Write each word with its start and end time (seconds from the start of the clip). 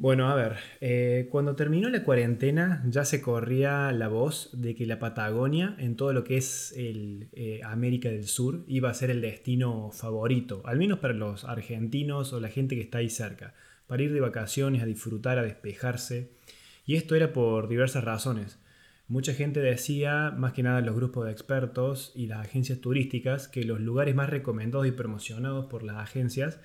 Bueno, 0.00 0.30
a 0.30 0.34
ver, 0.34 0.56
eh, 0.80 1.28
cuando 1.30 1.56
terminó 1.56 1.90
la 1.90 2.04
cuarentena 2.04 2.82
ya 2.88 3.04
se 3.04 3.20
corría 3.20 3.92
la 3.92 4.08
voz 4.08 4.48
de 4.54 4.74
que 4.74 4.86
la 4.86 4.98
Patagonia, 4.98 5.76
en 5.78 5.94
todo 5.94 6.14
lo 6.14 6.24
que 6.24 6.38
es 6.38 6.72
el, 6.74 7.28
eh, 7.34 7.60
América 7.64 8.08
del 8.08 8.26
Sur, 8.26 8.64
iba 8.66 8.88
a 8.88 8.94
ser 8.94 9.10
el 9.10 9.20
destino 9.20 9.90
favorito, 9.92 10.62
al 10.64 10.78
menos 10.78 11.00
para 11.00 11.12
los 11.12 11.44
argentinos 11.44 12.32
o 12.32 12.40
la 12.40 12.48
gente 12.48 12.76
que 12.76 12.80
está 12.80 12.96
ahí 12.96 13.10
cerca, 13.10 13.52
para 13.86 14.02
ir 14.02 14.14
de 14.14 14.20
vacaciones, 14.20 14.82
a 14.82 14.86
disfrutar, 14.86 15.38
a 15.38 15.42
despejarse. 15.42 16.30
Y 16.86 16.94
esto 16.96 17.14
era 17.14 17.34
por 17.34 17.68
diversas 17.68 18.02
razones. 18.02 18.58
Mucha 19.06 19.34
gente 19.34 19.60
decía, 19.60 20.30
más 20.34 20.54
que 20.54 20.62
nada 20.62 20.80
los 20.80 20.96
grupos 20.96 21.26
de 21.26 21.32
expertos 21.32 22.12
y 22.14 22.26
las 22.26 22.38
agencias 22.38 22.80
turísticas, 22.80 23.48
que 23.48 23.64
los 23.64 23.82
lugares 23.82 24.14
más 24.14 24.30
recomendados 24.30 24.86
y 24.86 24.92
promocionados 24.92 25.66
por 25.66 25.82
las 25.82 25.98
agencias 25.98 26.58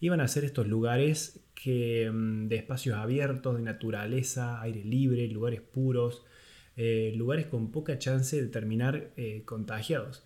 iban 0.00 0.20
a 0.20 0.28
ser 0.28 0.44
estos 0.44 0.66
lugares 0.66 1.40
que, 1.54 2.10
mm, 2.10 2.48
de 2.48 2.56
espacios 2.56 2.96
abiertos, 2.96 3.56
de 3.56 3.62
naturaleza, 3.62 4.60
aire 4.62 4.82
libre, 4.84 5.28
lugares 5.28 5.60
puros, 5.60 6.24
eh, 6.76 7.12
lugares 7.16 7.46
con 7.46 7.70
poca 7.70 7.98
chance 7.98 8.40
de 8.40 8.48
terminar 8.48 9.10
eh, 9.16 9.42
contagiados. 9.44 10.24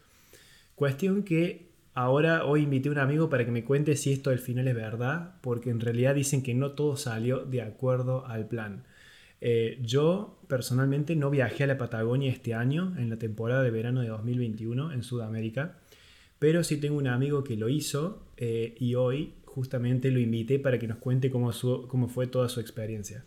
Cuestión 0.76 1.24
que 1.24 1.70
ahora 1.94 2.44
hoy 2.44 2.62
invité 2.62 2.88
a 2.88 2.92
un 2.92 2.98
amigo 2.98 3.28
para 3.28 3.44
que 3.44 3.50
me 3.50 3.64
cuente 3.64 3.96
si 3.96 4.12
esto 4.12 4.30
al 4.30 4.38
final 4.38 4.68
es 4.68 4.74
verdad, 4.74 5.40
porque 5.42 5.70
en 5.70 5.80
realidad 5.80 6.14
dicen 6.14 6.42
que 6.42 6.54
no 6.54 6.72
todo 6.72 6.96
salió 6.96 7.44
de 7.44 7.62
acuerdo 7.62 8.26
al 8.26 8.46
plan. 8.46 8.84
Eh, 9.40 9.78
yo 9.82 10.40
personalmente 10.48 11.16
no 11.16 11.30
viajé 11.30 11.64
a 11.64 11.66
la 11.66 11.78
Patagonia 11.78 12.30
este 12.30 12.54
año, 12.54 12.94
en 12.98 13.10
la 13.10 13.18
temporada 13.18 13.62
de 13.62 13.70
verano 13.70 14.00
de 14.00 14.08
2021 14.08 14.92
en 14.92 15.02
Sudamérica, 15.02 15.80
pero 16.38 16.62
sí 16.62 16.78
tengo 16.78 16.96
un 16.96 17.08
amigo 17.08 17.42
que 17.44 17.56
lo 17.56 17.68
hizo 17.68 18.26
y 18.36 18.94
hoy 18.96 19.34
justamente 19.54 20.10
lo 20.10 20.18
invité 20.18 20.58
para 20.58 20.80
que 20.80 20.88
nos 20.88 20.98
cuente 20.98 21.30
cómo, 21.30 21.52
cómo 21.86 22.08
fue 22.08 22.26
toda 22.26 22.48
su 22.48 22.58
experiencia. 22.58 23.24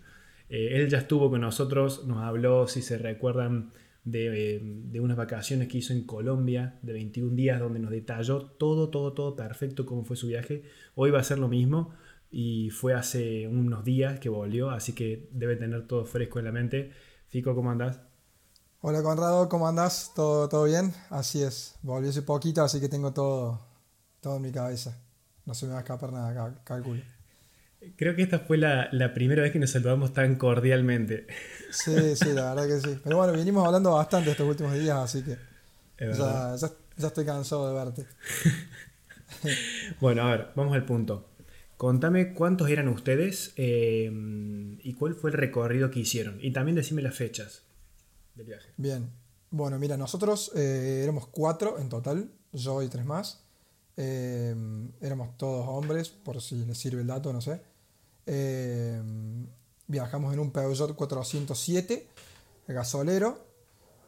Eh, 0.50 0.72
él 0.74 0.90
ya 0.90 0.98
estuvo 0.98 1.30
con 1.30 1.40
nosotros, 1.40 2.06
nos 2.06 2.18
habló, 2.18 2.68
si 2.68 2.82
se 2.82 2.98
recuerdan, 2.98 3.72
de, 4.04 4.62
de, 4.86 5.00
unas 5.02 5.18
vacaciones 5.18 5.68
que 5.68 5.80
hizo 5.80 5.92
en 5.94 6.04
Colombia 6.06 6.80
de 6.82 6.94
21 6.94 7.36
días, 7.36 7.60
donde 7.60 7.80
nos 7.80 7.92
detalló 7.92 8.42
todo, 8.42 8.90
todo, 8.90 9.14
todo 9.14 9.36
perfecto 9.36 9.86
cómo 9.86 10.04
fue 10.04 10.16
su 10.18 10.28
viaje. 10.28 10.64
Hoy 10.96 11.12
va 11.12 11.20
a 11.20 11.24
ser 11.24 11.40
lo 11.40 11.48
mismo 11.48 11.94
y 12.30 12.70
fue 12.72 12.94
hace 12.94 13.48
unos 13.48 13.84
días 13.86 14.20
que 14.20 14.30
volvió, 14.30 14.70
así 14.70 14.94
que 14.94 15.30
debe 15.32 15.56
tener 15.56 15.88
todo 15.88 16.06
fresco 16.06 16.40
en 16.40 16.46
la 16.46 16.52
mente. 16.52 16.92
Fico, 17.30 17.56
¿cómo 17.56 17.72
andás? 17.72 18.02
Hola 18.82 19.02
Conrado, 19.02 19.50
¿cómo 19.50 19.68
andás? 19.68 20.12
¿Todo, 20.16 20.48
todo 20.48 20.66
bien? 20.66 20.94
Así 21.10 21.42
es, 21.42 21.76
volvió 21.82 22.10
hace 22.10 22.22
poquito, 22.22 22.64
así 22.64 22.80
que 22.80 22.88
tengo 22.88 23.14
todo, 23.14 23.60
todo 24.22 24.38
en 24.38 24.42
mi 24.44 24.52
cabeza. 24.52 25.07
No 25.48 25.54
se 25.54 25.66
me 25.66 25.72
va 25.72 25.78
a 25.80 25.82
escapar 25.82 26.12
nada, 26.12 26.62
cálculo. 26.66 27.02
Creo 27.96 28.16
que 28.16 28.22
esta 28.22 28.40
fue 28.40 28.58
la, 28.58 28.90
primera 29.14 29.42
vez 29.42 29.54
que 29.54 29.60
nos 29.60 29.72
saludamos 29.72 30.14
tan 30.14 30.36
cordialmente. 30.36 31.26
Sí, 31.72 32.16
sí, 32.18 32.34
la 32.34 32.54
verdad 32.54 32.68
que 32.68 32.82
sí. 32.82 33.00
Pero 33.02 33.18
bueno, 33.18 33.32
vinimos 33.32 33.66
hablando 33.66 33.94
bastante 33.94 34.32
estos 34.32 34.48
últimos 34.48 34.74
días, 34.74 34.98
así 34.98 35.24
que 35.24 35.38
ya, 36.00 36.56
estoy 36.98 37.26
cansado 37.26 37.70
de 37.70 37.86
verte. 37.86 38.06
bueno, 40.02 40.24
a 40.24 40.32
ver, 40.32 40.48
vamos 40.54 40.76
al 40.76 40.86
punto. 40.86 41.30
Contame 41.78 42.34
cuántos 42.34 42.70
eran 42.70 42.90
ustedes 42.90 43.54
eh, 43.56 44.12
y 44.84 44.94
cuál 44.96 45.16
fue 45.16 45.30
el 45.30 45.38
recorrido 45.38 45.90
que 45.92 46.02
hicieron. 46.02 46.40
Y 46.42 46.52
también 46.52 46.76
decime 46.76 47.02
las 47.02 47.16
fechas 47.16 47.64
del 48.36 48.48
viaje. 48.48 48.68
Bien. 48.76 49.12
Bueno, 49.50 49.80
mira, 49.80 49.96
nosotros 49.96 50.52
eh, 50.56 51.02
éramos 51.04 51.28
cuatro 51.28 51.80
en 51.80 51.88
total, 51.88 52.32
yo 52.52 52.82
y 52.84 52.90
tres 52.90 53.06
más. 53.06 53.47
Em, 53.98 54.92
éramos 55.02 55.36
todos 55.38 55.68
hombres, 55.68 56.10
por 56.10 56.40
si 56.40 56.64
les 56.66 56.78
sirve 56.78 57.02
el 57.02 57.08
dato, 57.08 57.34
no 57.34 57.42
sé. 57.42 57.60
Em, 58.28 59.48
viajamos 59.88 60.34
en 60.34 60.40
un 60.40 60.52
Peugeot 60.52 60.96
407, 60.96 62.08
gasolero. 62.68 63.40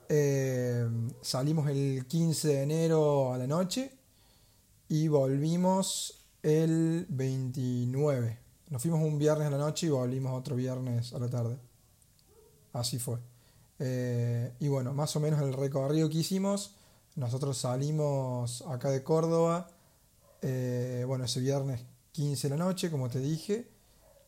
Em, 0.07 1.09
salimos 1.21 1.67
el 1.69 2.05
15 2.07 2.47
de 2.49 2.63
enero 2.63 3.33
a 3.33 3.37
la 3.39 3.47
noche 3.47 3.91
y 4.87 5.07
volvimos 5.07 6.25
el 6.43 7.07
29. 7.09 8.37
Nos 8.69 8.81
fuimos 8.83 9.01
un 9.01 9.17
viernes 9.17 9.47
a 9.47 9.51
la 9.51 9.57
noche 9.57 9.87
y 9.87 9.89
volvimos 9.89 10.37
otro 10.37 10.55
viernes 10.55 11.13
a 11.13 11.19
la 11.19 11.29
tarde. 11.29 11.57
Así 12.73 12.99
fue. 12.99 13.17
Eh, 13.79 14.53
y 14.59 14.67
bueno, 14.67 14.93
más 14.93 15.15
o 15.15 15.19
menos 15.19 15.41
el 15.41 15.53
recorrido 15.53 16.09
que 16.09 16.19
hicimos, 16.19 16.75
nosotros 17.15 17.57
salimos 17.57 18.61
acá 18.67 18.91
de 18.91 19.03
Córdoba 19.03 19.67
eh, 20.41 21.03
bueno, 21.05 21.25
ese 21.25 21.39
viernes 21.41 21.81
15 22.13 22.49
de 22.49 22.57
la 22.57 22.63
noche, 22.63 22.89
como 22.89 23.09
te 23.09 23.19
dije, 23.19 23.67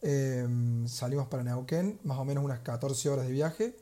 em, 0.01 0.87
salimos 0.87 1.27
para 1.27 1.43
Neuquén, 1.43 1.99
más 2.03 2.17
o 2.17 2.25
menos 2.25 2.43
unas 2.43 2.59
14 2.59 3.09
horas 3.09 3.27
de 3.27 3.31
viaje. 3.31 3.75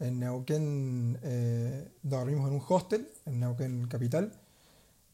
En 0.00 0.18
Neuquén 0.18 1.18
eh, 1.22 1.88
dormimos 2.02 2.48
en 2.48 2.54
un 2.54 2.62
hostel, 2.66 3.08
en 3.26 3.40
Neuquén 3.40 3.86
Capital. 3.86 4.32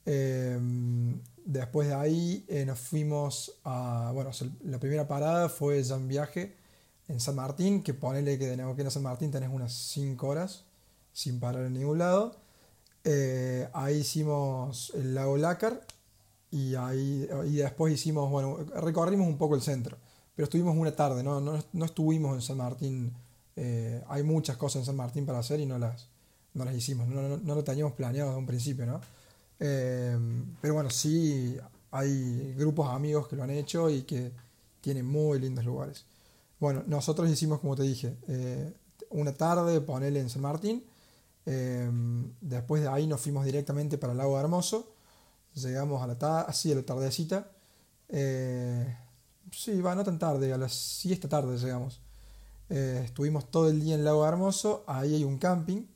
Em, 0.04 1.20
después 1.44 1.88
de 1.88 1.94
ahí 1.94 2.44
eh, 2.48 2.64
nos 2.64 2.78
fuimos 2.78 3.58
a, 3.64 4.12
bueno, 4.14 4.30
la 4.64 4.78
primera 4.78 5.08
parada 5.08 5.48
fue 5.48 5.82
ya 5.82 5.96
un 5.96 6.08
viaje 6.08 6.56
en 7.08 7.20
San 7.20 7.34
Martín, 7.34 7.82
que 7.82 7.94
ponele 7.94 8.38
que 8.38 8.46
de 8.46 8.56
Neuquén 8.56 8.86
a 8.86 8.90
San 8.90 9.02
Martín 9.02 9.30
tenés 9.30 9.50
unas 9.50 9.72
5 9.72 10.26
horas 10.26 10.64
sin 11.12 11.40
parar 11.40 11.66
en 11.66 11.74
ningún 11.74 11.98
lado. 11.98 12.36
ahí 13.72 13.98
hicimos 13.98 14.92
el 14.94 15.14
lago 15.14 15.36
Lácar, 15.36 15.80
y, 16.50 16.74
ahí, 16.74 17.28
y 17.46 17.56
después 17.56 17.92
hicimos, 17.92 18.30
bueno, 18.30 18.58
recorrimos 18.80 19.26
un 19.26 19.36
poco 19.36 19.54
el 19.54 19.62
centro, 19.62 19.96
pero 20.34 20.44
estuvimos 20.44 20.76
una 20.76 20.94
tarde, 20.94 21.22
no, 21.22 21.40
no, 21.40 21.62
no 21.72 21.84
estuvimos 21.84 22.34
en 22.34 22.42
San 22.42 22.58
Martín. 22.58 23.12
Eh, 23.56 24.02
hay 24.08 24.22
muchas 24.22 24.56
cosas 24.56 24.80
en 24.80 24.86
San 24.86 24.96
Martín 24.96 25.26
para 25.26 25.38
hacer 25.38 25.60
y 25.60 25.66
no 25.66 25.78
las, 25.78 26.08
no 26.54 26.64
las 26.64 26.74
hicimos, 26.74 27.08
no, 27.08 27.22
no, 27.22 27.36
no 27.38 27.54
lo 27.54 27.64
teníamos 27.64 27.94
planeado 27.94 28.30
desde 28.30 28.38
un 28.38 28.46
principio, 28.46 28.86
¿no? 28.86 29.00
Eh, 29.58 30.16
pero 30.60 30.74
bueno, 30.74 30.90
sí 30.90 31.56
hay 31.90 32.54
grupos 32.54 32.90
amigos 32.90 33.28
que 33.28 33.36
lo 33.36 33.42
han 33.42 33.50
hecho 33.50 33.88
y 33.88 34.02
que 34.02 34.32
tienen 34.80 35.06
muy 35.06 35.40
lindos 35.40 35.64
lugares. 35.64 36.04
Bueno, 36.60 36.84
nosotros 36.86 37.28
hicimos, 37.30 37.60
como 37.60 37.74
te 37.74 37.82
dije, 37.82 38.16
eh, 38.28 38.72
una 39.10 39.32
tarde, 39.32 39.80
ponerle 39.80 40.20
en 40.20 40.30
San 40.30 40.42
Martín. 40.42 40.84
después 42.40 42.82
de 42.82 42.88
ahí 42.88 43.06
nos 43.06 43.20
fuimos 43.20 43.44
directamente 43.44 43.98
para 43.98 44.12
el 44.12 44.18
lago 44.18 44.38
Hermoso 44.38 44.95
Llegamos 45.56 46.02
a 46.02 46.06
la 46.06 46.18
tarde, 46.18 46.44
así 46.48 46.70
a 46.70 46.74
la 46.74 46.82
tardecita. 46.82 47.50
Eh, 48.10 48.96
sí, 49.50 49.80
va, 49.80 49.94
no 49.94 50.04
tan 50.04 50.18
tarde, 50.18 50.52
a 50.52 50.58
las 50.58 50.74
siesta 50.74 51.28
tarde 51.28 51.56
llegamos. 51.56 52.02
Eh, 52.68 53.02
estuvimos 53.04 53.50
todo 53.50 53.70
el 53.70 53.80
día 53.80 53.94
en 53.94 54.04
Lago 54.04 54.26
Hermoso, 54.26 54.84
ahí 54.86 55.14
hay 55.14 55.24
un 55.24 55.38
camping, 55.38 55.86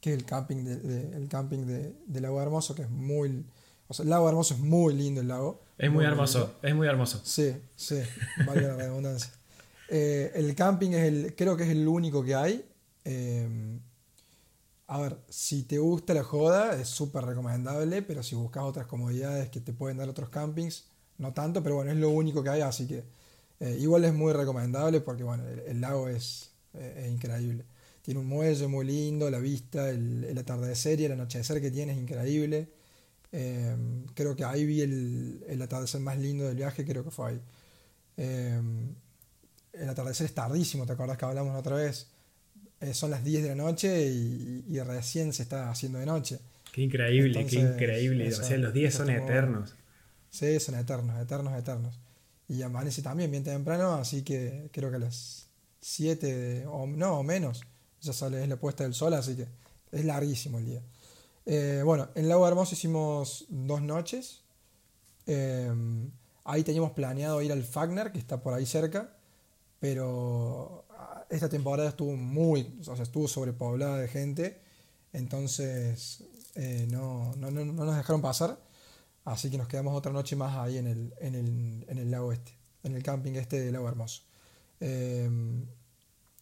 que 0.00 0.12
es 0.12 0.18
el 0.18 0.24
camping 0.24 0.64
de, 0.64 1.16
el 1.16 1.28
camping 1.28 1.66
de, 1.66 2.20
Lago 2.20 2.42
Hermoso, 2.42 2.74
que 2.74 2.82
es 2.82 2.90
muy... 2.90 3.44
O 3.86 3.94
sea, 3.94 4.02
el 4.02 4.10
Lago 4.10 4.28
Hermoso 4.28 4.54
es 4.54 4.60
muy 4.60 4.94
lindo 4.94 5.20
el 5.20 5.28
lago. 5.28 5.62
Es 5.78 5.90
muy, 5.90 6.04
hermoso, 6.04 6.54
es 6.62 6.74
muy 6.74 6.88
hermoso. 6.88 7.20
Sí, 7.22 7.54
sí, 7.76 8.00
vale 8.46 8.62
la 8.62 8.74
redundancia. 8.76 9.30
Eh, 9.88 10.32
el 10.34 10.54
camping 10.54 10.90
es 10.90 11.02
el, 11.04 11.34
creo 11.36 11.56
que 11.56 11.64
es 11.64 11.70
el 11.70 11.86
único 11.86 12.24
que 12.24 12.34
hay. 12.34 12.64
A 14.86 15.00
ver, 15.00 15.18
si 15.30 15.62
te 15.64 15.78
gusta 15.78 16.12
la 16.12 16.22
joda, 16.22 16.78
es 16.78 16.88
súper 16.88 17.24
recomendable, 17.24 18.02
pero 18.02 18.22
si 18.22 18.34
buscas 18.34 18.64
otras 18.64 18.86
comodidades 18.86 19.48
que 19.48 19.60
te 19.60 19.72
pueden 19.72 19.96
dar 19.96 20.08
otros 20.10 20.28
campings, 20.28 20.84
no 21.18 21.32
tanto, 21.32 21.62
pero 21.62 21.76
bueno, 21.76 21.90
es 21.90 21.96
lo 21.96 22.10
único 22.10 22.42
que 22.42 22.50
hay, 22.50 22.60
así 22.60 22.86
que 22.86 23.04
eh, 23.60 23.78
igual 23.80 24.04
es 24.04 24.12
muy 24.14 24.32
recomendable 24.32 25.00
porque 25.00 25.22
bueno, 25.24 25.44
el, 25.48 25.80
lago 25.80 26.08
es, 26.08 26.52
eh, 26.74 27.08
increíble. 27.10 27.64
Tiene 28.02 28.20
un 28.20 28.26
muelle 28.26 28.66
muy 28.68 28.84
lindo, 28.86 29.30
la 29.30 29.38
vista, 29.38 29.88
el, 29.90 30.36
atardecer 30.38 31.00
y 31.00 31.06
el 31.06 31.12
anochecer 31.12 31.60
que 31.62 31.70
tiene 31.70 31.92
es 31.92 31.98
increíble. 31.98 32.68
Em, 33.32 34.06
creo 34.14 34.36
que 34.36 34.44
ahí 34.44 34.64
vi 34.66 34.82
el, 34.82 35.60
atardecer 35.62 36.00
más 36.00 36.18
lindo 36.18 36.44
del 36.46 36.56
viaje, 36.56 36.84
creo 36.84 37.04
que 37.04 37.10
fue 37.10 37.30
ahí. 37.30 37.40
Em, 38.16 38.94
el 39.72 39.88
atardecer 39.88 40.26
es 40.26 40.34
tardísimo, 40.34 40.86
¿te 40.86 40.92
acordás 40.92 41.18
que 41.18 41.24
hablamos 41.26 41.56
otra 41.58 41.76
vez? 41.76 42.08
Eh, 42.84 42.92
son 42.92 43.10
las 43.10 43.24
10 43.24 43.42
de 43.42 43.48
la 43.50 43.54
noche 43.54 44.06
y, 44.06 44.78
recién 44.80 45.32
se 45.32 45.42
está 45.42 45.70
haciendo 45.70 45.98
de 45.98 46.06
noche. 46.06 46.38
Qué 46.72 46.82
increíble, 46.82 47.46
qué 47.46 47.60
increíble. 47.60 48.28
o 48.28 48.44
sea, 48.44 48.58
los 48.58 48.74
días 48.74 48.94
son 48.94 49.08
eternos. 49.08 49.74
Sí, 50.28 50.60
son 50.60 50.74
eternos, 50.74 51.18
eternos, 51.22 51.58
eternos. 51.58 51.98
Y 52.48 52.60
amanece 52.60 53.00
también 53.00 53.30
bien 53.30 53.42
temprano, 53.42 53.94
así 53.94 54.22
que 54.22 54.68
creo 54.70 54.90
que 54.90 54.96
a 54.96 54.98
las 54.98 55.46
7 55.80 56.66
o 56.66 56.86
no, 56.86 57.20
o 57.20 57.22
menos, 57.22 57.62
ya 58.02 58.12
sale 58.12 58.42
es 58.42 58.48
la 58.48 58.56
puesta 58.56 58.84
del 58.84 58.92
sol, 58.92 59.14
así 59.14 59.34
que 59.34 59.46
es 59.92 60.04
larguísimo 60.04 60.58
el 60.58 60.66
día. 60.66 60.82
Eh, 61.46 61.80
bueno, 61.84 62.08
en 62.14 62.28
Lago 62.28 62.46
Hermoso 62.46 62.74
hicimos 62.74 63.46
dos 63.48 63.80
noches. 63.80 64.42
Eh, 65.26 65.72
ahí 66.44 66.62
teníamos 66.64 66.92
planeado 66.92 67.40
ir 67.40 67.52
al 67.52 67.62
Fagner, 67.62 68.12
que 68.12 68.18
está 68.18 68.42
por 68.42 68.52
ahí 68.52 68.66
cerca, 68.66 69.16
pero 69.80 70.84
esta 71.30 71.48
temporada 71.48 71.88
estuvo 71.88 72.16
muy, 72.16 72.78
o 72.80 72.96
sea, 72.96 73.02
estuvo 73.02 73.28
sobrepoblada 73.28 73.98
de 73.98 74.08
gente, 74.08 74.60
entonces 75.12 76.24
eh, 76.54 76.86
no, 76.90 77.34
no, 77.36 77.50
no, 77.50 77.64
nos 77.64 77.96
dejaron 77.96 78.22
pasar, 78.22 78.58
así 79.24 79.50
que 79.50 79.58
nos 79.58 79.68
quedamos 79.68 79.96
otra 79.96 80.12
noche 80.12 80.36
más 80.36 80.56
ahí 80.56 80.78
en 80.78 80.86
el, 80.86 81.14
en 81.20 81.34
el, 81.34 81.84
en 81.88 81.98
el 81.98 82.10
lago 82.10 82.32
este, 82.32 82.52
en 82.82 82.94
el 82.94 83.02
camping 83.02 83.32
este 83.32 83.60
del 83.60 83.72
lago 83.72 83.88
Hermoso. 83.88 84.22
Em, 84.80 85.66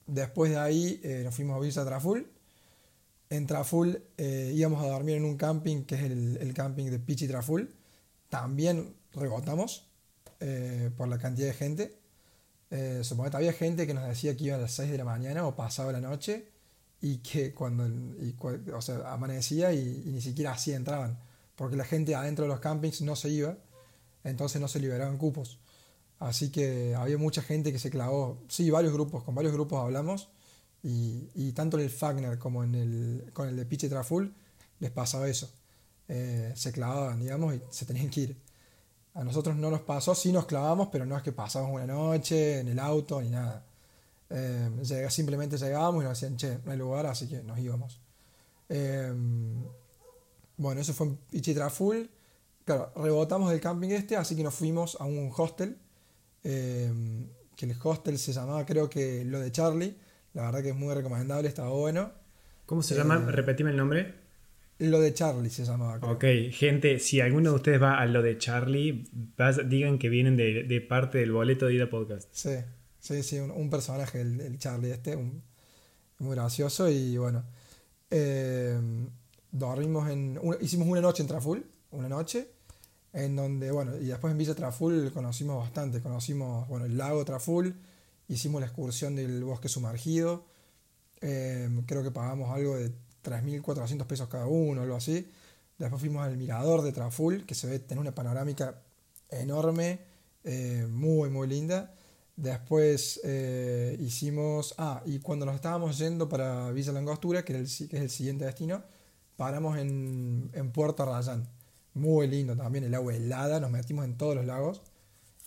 después 0.07 0.51
de 0.51 0.59
ahí 0.59 1.01
eh, 1.03 1.23
nos 1.25 1.35
fuimos 1.35 1.57
a 1.57 1.61
vivir 1.61 1.79
a 1.79 1.85
Traful. 1.85 2.31
En 3.31 3.47
Traful 3.47 4.03
eh, 4.19 4.53
íbamos 4.55 4.83
a 4.85 4.89
dormir 4.89 5.17
en 5.17 5.25
un 5.25 5.37
camping 5.37 5.85
que 5.85 5.95
es 5.95 6.03
el, 6.03 6.37
el 6.39 6.53
camping 6.53 6.91
de 6.91 6.99
Pichi 6.99 7.27
Traful. 7.29 7.75
También 8.29 8.95
rebotamos 9.13 9.89
por 10.97 11.07
la 11.07 11.19
cantidad 11.19 11.47
de 11.47 11.55
gente. 11.55 12.02
Eh, 12.75 13.01
supongo 13.05 13.37
había 13.37 13.53
gente 13.53 13.87
que 13.87 13.93
nos 13.93 14.09
decía 14.09 14.35
que 14.35 14.45
iba 14.45 14.57
a 14.57 14.59
las 14.59 14.73
6 14.73 14.91
de 14.91 14.97
la 14.97 15.05
mañana 15.05 15.47
o 15.47 15.55
pasaba 15.55 15.93
la 15.93 16.01
noche 16.01 16.49
y 17.03 17.19
que 17.19 17.53
cuando 17.53 17.87
y, 17.87 18.35
o 18.73 18.81
sea, 18.81 19.13
amanecía 19.13 19.75
y, 19.75 20.05
y, 20.07 20.11
ni 20.11 20.23
siquiera 20.23 20.53
así 20.53 20.73
entraban, 20.73 21.19
porque 21.55 21.77
la 21.77 21.85
gente 21.85 22.15
adentro 22.15 22.47
de 22.47 22.49
los 22.49 22.61
campings 22.61 23.03
no 23.03 23.15
se 23.15 23.29
iba, 23.29 23.59
entonces 24.25 24.61
no 24.61 24.69
se 24.69 24.81
liberaban 24.81 25.19
cupos. 25.19 25.59
Así 26.19 26.51
que 26.51 26.95
había 26.95 27.19
mucha 27.19 27.43
gente 27.43 27.73
que 27.73 27.79
se 27.79 27.91
clavó, 27.91 28.43
sí, 28.49 28.71
varios 28.71 28.95
grupos, 28.95 29.23
con 29.25 29.35
varios 29.35 29.53
grupos 29.53 29.81
hablamos, 29.81 30.29
y, 30.83 31.29
y 31.35 31.53
tanto 31.53 31.77
en 31.79 31.85
el 31.85 31.91
Fagner 31.91 32.39
como 32.39 32.65
en 32.65 32.75
el, 32.75 33.31
con 33.35 33.49
el 33.49 33.57
de 33.57 33.67
Piche 33.67 33.89
Traful 33.89 34.35
les 34.81 34.91
pasaba 34.91 35.29
eso. 35.29 35.53
Eh, 36.09 36.53
se 36.57 36.73
clavaban, 36.73 37.21
digamos, 37.21 37.55
y 37.55 37.61
se 37.71 37.85
tenían 37.87 38.11
que 38.11 38.21
ir. 38.21 38.37
A 39.15 39.25
nosotros 39.25 39.57
no 39.57 39.71
nos 39.71 39.83
pasó, 39.83 40.15
sí 40.15 40.33
nos 40.33 40.47
clavamos, 40.47 40.89
pero 40.91 41.05
no 41.05 41.17
es 41.17 41.23
que 41.23 41.33
pasamos 41.33 41.71
una 41.71 41.87
noche 41.87 42.61
en 42.61 42.69
el 42.69 42.79
auto 42.79 43.21
ni 43.21 43.29
nada. 43.29 43.65
Eh, 44.31 44.71
simplemente 45.11 45.59
llegábamos 45.59 46.03
y 46.03 46.07
nos 46.07 46.19
decían, 46.19 46.37
che, 46.37 46.59
no 46.65 46.73
hay 46.73 46.79
lugar, 46.79 47.05
así 47.07 47.29
que 47.29 47.43
nos 47.43 47.59
íbamos. 47.59 48.01
Eh, 48.71 49.13
bueno, 50.57 50.81
eso 50.81 50.95
fue 50.95 51.09
en 51.09 51.17
Pichitraful. 51.31 52.09
Claro, 52.65 52.93
rebotamos 52.97 53.51
del 53.51 53.61
camping 53.61 53.91
este, 53.91 54.17
así 54.17 54.35
que 54.37 54.43
nos 54.43 54.55
fuimos 54.55 54.97
a 54.99 55.05
un 55.05 55.31
hostel. 55.37 55.77
Eh, 56.45 56.91
que 57.55 57.67
el 57.67 57.77
hostel 57.83 58.19
se 58.19 58.33
llamaba, 58.33 58.65
creo 58.65 58.89
que 58.89 59.25
lo 59.25 59.41
de 59.41 59.53
Charlie. 59.53 59.97
La 60.33 60.43
verdad 60.47 60.63
que 60.63 60.71
es 60.71 60.77
muy 60.77 60.95
recomendable, 60.95 61.49
estaba 61.49 61.69
bueno. 61.69 62.11
¿Cómo 62.65 62.83
se 62.83 62.95
llama? 62.95 63.19
Repetime 63.19 63.71
el 63.71 63.77
nombre. 63.77 64.22
Lo 64.83 65.01
de 65.01 65.15
Charlie 65.15 65.49
se 65.49 65.65
llamaba. 65.65 66.01
Creo. 66.01 66.13
Ok, 66.13 66.53
gente, 66.53 66.99
si 66.99 67.21
alguno 67.21 67.51
de 67.51 67.57
ustedes 67.57 67.81
va 67.81 68.01
a 68.01 68.07
lo 68.07 68.21
de 68.21 68.37
Charlie, 68.37 69.05
digan 69.67 69.99
que 69.99 70.09
vienen 70.09 70.37
de, 70.37 70.65
de, 70.65 70.81
parte 70.81 71.19
del 71.19 71.31
boleto 71.31 71.67
de 71.67 71.75
ida 71.75 71.89
podcast. 71.89 72.29
Sí, 72.33 72.57
sí, 72.99 73.23
sí, 73.23 73.39
un, 73.39 73.53
un 73.53 73.71
personaje, 73.71 74.21
el, 74.21 74.41
el, 74.41 74.59
Charlie 74.59 74.91
este, 74.91 75.15
un, 75.15 75.43
muy 76.19 76.35
gracioso 76.35 76.89
y 76.89 77.17
bueno. 77.17 77.45
Eh, 78.11 78.77
dormimos 79.53 80.11
en. 80.11 80.41
Hicimos 80.61 80.89
una 80.89 81.01
noche 81.01 81.23
en 81.23 81.29
Traful, 81.29 81.65
una 81.93 82.09
noche, 82.09 82.49
en 83.13 83.37
donde, 83.37 83.71
bueno, 83.71 83.97
y 83.97 84.07
después 84.07 84.33
en 84.33 84.39
Villa 84.39 84.55
Traful 84.55 85.13
conocimos 85.13 85.59
bastante. 85.59 86.01
Conocimos, 86.01 86.67
bueno, 86.69 86.87
el 86.87 86.97
lago 86.97 87.25
Traful, 87.25 87.75
hicimos 88.27 88.61
la 88.61 88.67
excursión 88.67 89.15
del 89.15 89.45
bosque 89.45 89.69
sumergido. 89.69 90.45
Eh, 91.21 91.69
creo 91.87 92.03
que 92.03 92.11
pagamos 92.11 92.51
algo 92.51 92.77
de 92.77 92.93
3.400 93.23 94.07
pesos 94.07 94.29
cada 94.29 94.47
uno, 94.47 94.83
algo 94.83 94.97
así. 94.97 95.31
Después 95.79 96.01
fuimos 96.01 96.25
al 96.25 96.37
mirador 96.37 96.83
de 96.83 96.93
Traful, 96.93 97.45
que 97.47 97.55
se 97.55 97.67
ve, 97.67 97.79
tiene 97.79 98.01
una 98.01 98.15
panorámica 98.15 98.83
enorme, 99.31 100.01
eh, 100.45 100.87
muy, 100.91 101.31
muy 101.31 101.49
linda. 101.49 101.95
Después 102.37 103.21
eh, 103.25 103.97
hicimos. 104.01 104.75
Ah, 104.79 105.03
y 105.05 105.19
cuando 105.19 105.47
nos 105.47 105.55
estábamos 105.55 105.99
yendo 105.99 106.29
para 106.29 106.71
Villa 106.71 106.93
Langostura, 106.93 107.45
que, 107.45 107.53
que 107.55 107.63
es 107.63 108.03
el 108.03 108.11
siguiente 108.11 108.45
destino, 108.45 108.83
paramos 109.37 109.79
en, 109.79 110.51
en, 110.53 110.71
Puerto 110.73 111.05
Rayán. 111.05 111.49
Muy 111.95 112.27
lindo 112.27 112.57
también, 112.57 112.85
el 112.85 112.95
agua 112.95 113.15
helada, 113.15 113.61
nos 113.61 113.71
metimos 113.71 114.05
en 114.05 114.17
todos 114.17 114.35
los 114.35 114.47
lagos. 114.47 114.83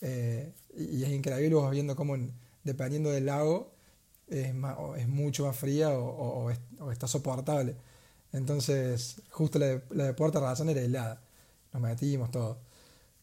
Eh, 0.02 0.54
y, 0.76 1.04
es 1.04 1.10
increíble 1.10 1.56
vos 1.56 1.72
viendo 1.72 1.96
cómo, 1.96 2.16
dependiendo 2.64 3.10
del 3.12 3.26
lago, 3.26 3.75
es, 4.28 4.54
más, 4.54 4.78
es 4.98 5.08
mucho 5.08 5.46
más 5.46 5.56
fría 5.56 5.92
o, 5.92 6.52
o, 6.80 6.92
está 6.92 7.08
soportable. 7.08 7.76
Entonces, 8.32 9.22
justo 9.30 9.60
la 9.60 9.66
de, 9.68 9.82
la 9.92 10.06
de 10.06 10.14
Puerto 10.14 10.40
Rayán 10.40 10.70
era 10.70 10.82
helada. 10.82 11.22
Nos 11.74 11.82
metimos 11.82 12.32
todo. 12.32 12.60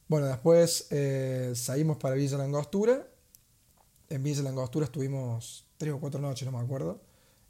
Bueno, 0.09 0.27
después 0.27 0.89
eh, 0.91 1.53
salimos 1.55 1.97
para 1.97 2.15
Villa 2.15 2.39
Langostura. 2.39 3.07
En 4.09 4.23
Villa 4.23 4.43
Langostura 4.43 4.85
estuvimos 4.87 5.67
tres 5.79 5.93
o 5.93 6.01
cuatro 6.01 6.21
noches, 6.21 6.45
no 6.47 6.57
me 6.57 6.63
acuerdo. 6.63 7.01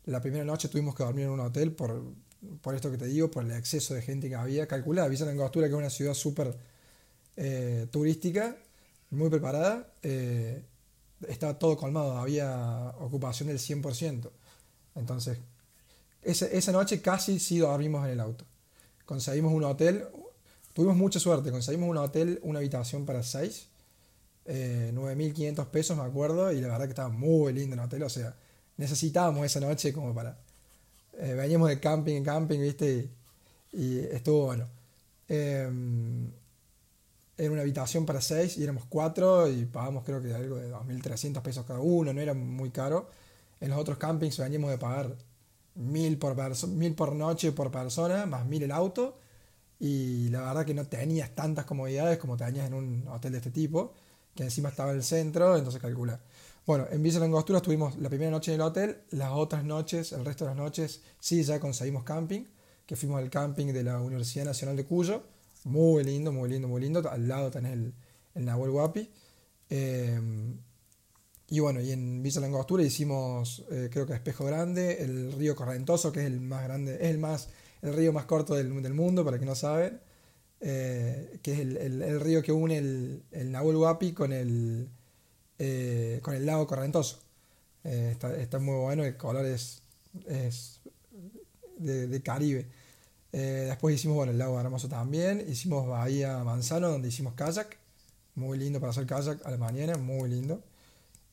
La 0.04 0.20
primera 0.20 0.44
noche 0.44 0.68
tuvimos 0.68 0.94
que 0.94 1.04
dormir 1.04 1.24
en 1.24 1.30
un 1.30 1.40
hotel 1.40 1.72
por, 1.72 2.02
por 2.60 2.74
esto 2.74 2.90
que 2.90 2.98
te 2.98 3.06
digo, 3.06 3.30
por 3.30 3.44
el 3.44 3.52
exceso 3.52 3.94
de 3.94 4.02
gente 4.02 4.28
que 4.28 4.34
había. 4.34 4.66
Calculada, 4.66 5.08
Villa 5.08 5.26
Langostura, 5.26 5.66
que 5.66 5.72
es 5.72 5.78
una 5.78 5.90
ciudad 5.90 6.14
súper 6.14 6.56
eh, 7.36 7.86
turística, 7.90 8.56
muy 9.10 9.28
preparada. 9.28 9.92
Eh, 10.02 10.64
estaba 11.28 11.58
todo 11.58 11.76
colmado, 11.76 12.18
había 12.18 12.94
ocupación 13.00 13.48
del 13.48 13.58
100%. 13.58 14.30
Entonces, 14.94 15.38
esa, 16.22 16.46
esa 16.46 16.72
noche 16.72 17.00
casi 17.00 17.38
sí 17.38 17.58
dormimos 17.58 18.04
en 18.06 18.12
el 18.12 18.20
auto. 18.20 18.44
Conseguimos 19.04 19.52
un 19.52 19.64
hotel, 19.64 20.06
tuvimos 20.72 20.96
mucha 20.96 21.18
suerte, 21.20 21.50
conseguimos 21.50 21.88
un 21.88 21.98
hotel, 21.98 22.40
una 22.42 22.58
habitación 22.58 23.04
para 23.04 23.22
6, 23.22 23.68
eh, 24.44 24.92
9.500 24.94 25.66
pesos 25.66 25.96
me 25.96 26.04
acuerdo, 26.04 26.52
y 26.52 26.60
la 26.60 26.68
verdad 26.68 26.84
que 26.84 26.90
estaba 26.90 27.08
muy 27.08 27.52
lindo 27.52 27.74
el 27.74 27.80
hotel, 27.80 28.02
o 28.02 28.08
sea, 28.08 28.34
necesitábamos 28.76 29.44
esa 29.46 29.60
noche 29.60 29.92
como 29.92 30.14
para... 30.14 30.38
Eh, 31.18 31.34
veníamos 31.34 31.68
de 31.68 31.78
camping 31.78 32.14
en 32.14 32.24
camping, 32.24 32.58
viste, 32.58 33.10
y, 33.72 33.98
estuvo 33.98 34.46
bueno. 34.46 34.66
Eh, 35.28 35.68
era 37.36 37.50
una 37.50 37.62
habitación 37.62 38.04
para 38.04 38.20
seis 38.20 38.58
y 38.58 38.62
éramos 38.62 38.84
cuatro 38.88 39.48
y 39.48 39.64
pagamos 39.64 40.04
creo 40.04 40.22
que 40.22 40.34
algo 40.34 40.56
de 40.56 40.72
2.300 40.72 41.42
pesos 41.42 41.64
cada 41.66 41.80
uno, 41.80 42.12
no 42.12 42.20
era 42.20 42.34
muy 42.34 42.70
caro. 42.70 43.08
En 43.60 43.70
los 43.70 43.78
otros 43.78 43.98
campings 43.98 44.38
veníamos 44.38 44.70
de 44.70 44.78
pagar 44.78 45.16
mil 45.74 46.18
por, 46.18 46.36
mil 46.68 46.94
por 46.94 47.14
noche 47.14 47.52
por 47.52 47.70
persona, 47.70 48.26
más 48.26 48.46
mil 48.46 48.62
el 48.62 48.72
auto. 48.72 49.18
Y 49.80 50.28
la 50.28 50.42
verdad 50.42 50.64
que 50.64 50.74
no 50.74 50.86
tenías 50.86 51.30
tantas 51.34 51.64
comodidades 51.64 52.18
como 52.18 52.36
tenías 52.36 52.66
en 52.66 52.74
un 52.74 53.08
hotel 53.08 53.32
de 53.32 53.38
este 53.38 53.50
tipo, 53.50 53.94
que 54.34 54.44
encima 54.44 54.68
estaba 54.68 54.92
en 54.92 54.98
el 54.98 55.02
centro, 55.02 55.56
entonces 55.56 55.80
calcula. 55.80 56.20
Bueno, 56.64 56.86
en 56.90 57.02
Villa 57.02 57.18
Langostura 57.18 57.58
estuvimos 57.58 57.98
la 57.98 58.08
primera 58.08 58.30
noche 58.30 58.52
en 58.54 58.60
el 58.60 58.66
hotel, 58.66 59.02
las 59.10 59.32
otras 59.32 59.64
noches, 59.64 60.12
el 60.12 60.24
resto 60.24 60.44
de 60.44 60.50
las 60.50 60.56
noches, 60.56 61.02
sí 61.18 61.42
ya 61.42 61.58
conseguimos 61.58 62.04
camping, 62.04 62.44
que 62.86 62.94
fuimos 62.94 63.18
al 63.18 63.30
camping 63.30 63.72
de 63.72 63.82
la 63.82 64.00
Universidad 64.00 64.44
Nacional 64.44 64.76
de 64.76 64.84
Cuyo 64.84 65.24
muy 65.64 66.04
lindo, 66.04 66.32
muy 66.32 66.48
lindo, 66.50 66.68
muy 66.68 66.80
lindo. 66.80 67.08
Al 67.10 67.28
lado 67.28 67.50
tenés 67.50 67.72
el, 67.72 67.94
el 68.34 68.44
Nahuel 68.44 68.70
Guapi. 68.70 69.10
Eh, 69.70 70.20
y 71.48 71.60
bueno, 71.60 71.80
y 71.82 71.92
en 71.92 72.22
Villa 72.22 72.40
Langostura 72.40 72.82
hicimos, 72.82 73.64
eh, 73.70 73.90
creo 73.92 74.06
que 74.06 74.14
Espejo 74.14 74.46
Grande, 74.46 75.02
el 75.02 75.32
río 75.32 75.54
Correntoso, 75.54 76.10
que 76.10 76.20
es 76.20 76.26
el 76.26 76.40
más 76.40 76.64
grande, 76.64 76.94
es 76.94 77.10
el 77.10 77.18
más, 77.18 77.50
el 77.82 77.92
río 77.94 78.10
más 78.12 78.24
corto 78.24 78.54
del, 78.54 78.82
del 78.82 78.94
mundo, 78.94 79.22
para 79.22 79.38
que 79.38 79.44
no 79.44 79.54
saben. 79.54 80.00
Eh, 80.60 81.40
que 81.42 81.52
es 81.52 81.58
el, 81.58 81.76
el, 81.76 82.02
el, 82.02 82.20
río 82.20 82.40
que 82.42 82.52
une 82.52 82.78
el, 82.78 83.22
el 83.32 83.50
Nahuel 83.50 83.76
Huapi 83.76 84.12
con 84.12 84.32
el, 84.32 84.88
eh, 85.58 86.20
con 86.22 86.34
el 86.34 86.46
lago 86.46 86.66
Correntoso. 86.66 87.20
Está, 87.84 88.34
está, 88.36 88.58
muy 88.60 88.76
bueno, 88.76 89.04
el 89.04 89.16
color 89.16 89.44
es, 89.44 89.82
es 90.26 90.80
de, 91.78 92.06
de 92.06 92.22
Caribe. 92.22 92.66
Eh, 93.32 93.64
después 93.68 93.94
hicimos 93.94 94.16
bueno, 94.16 94.32
el 94.32 94.38
lago 94.38 94.60
Hermoso 94.60 94.88
también. 94.88 95.44
Hicimos 95.48 95.88
Bahía 95.88 96.42
Manzano, 96.44 96.88
donde 96.88 97.08
hicimos 97.08 97.34
kayak. 97.34 97.78
Muy 98.34 98.58
lindo 98.58 98.80
para 98.80 98.90
hacer 98.90 99.06
kayak 99.06 99.44
a 99.44 99.50
la 99.50 99.58
mañana, 99.58 99.96
muy 99.96 100.30
lindo. 100.30 100.62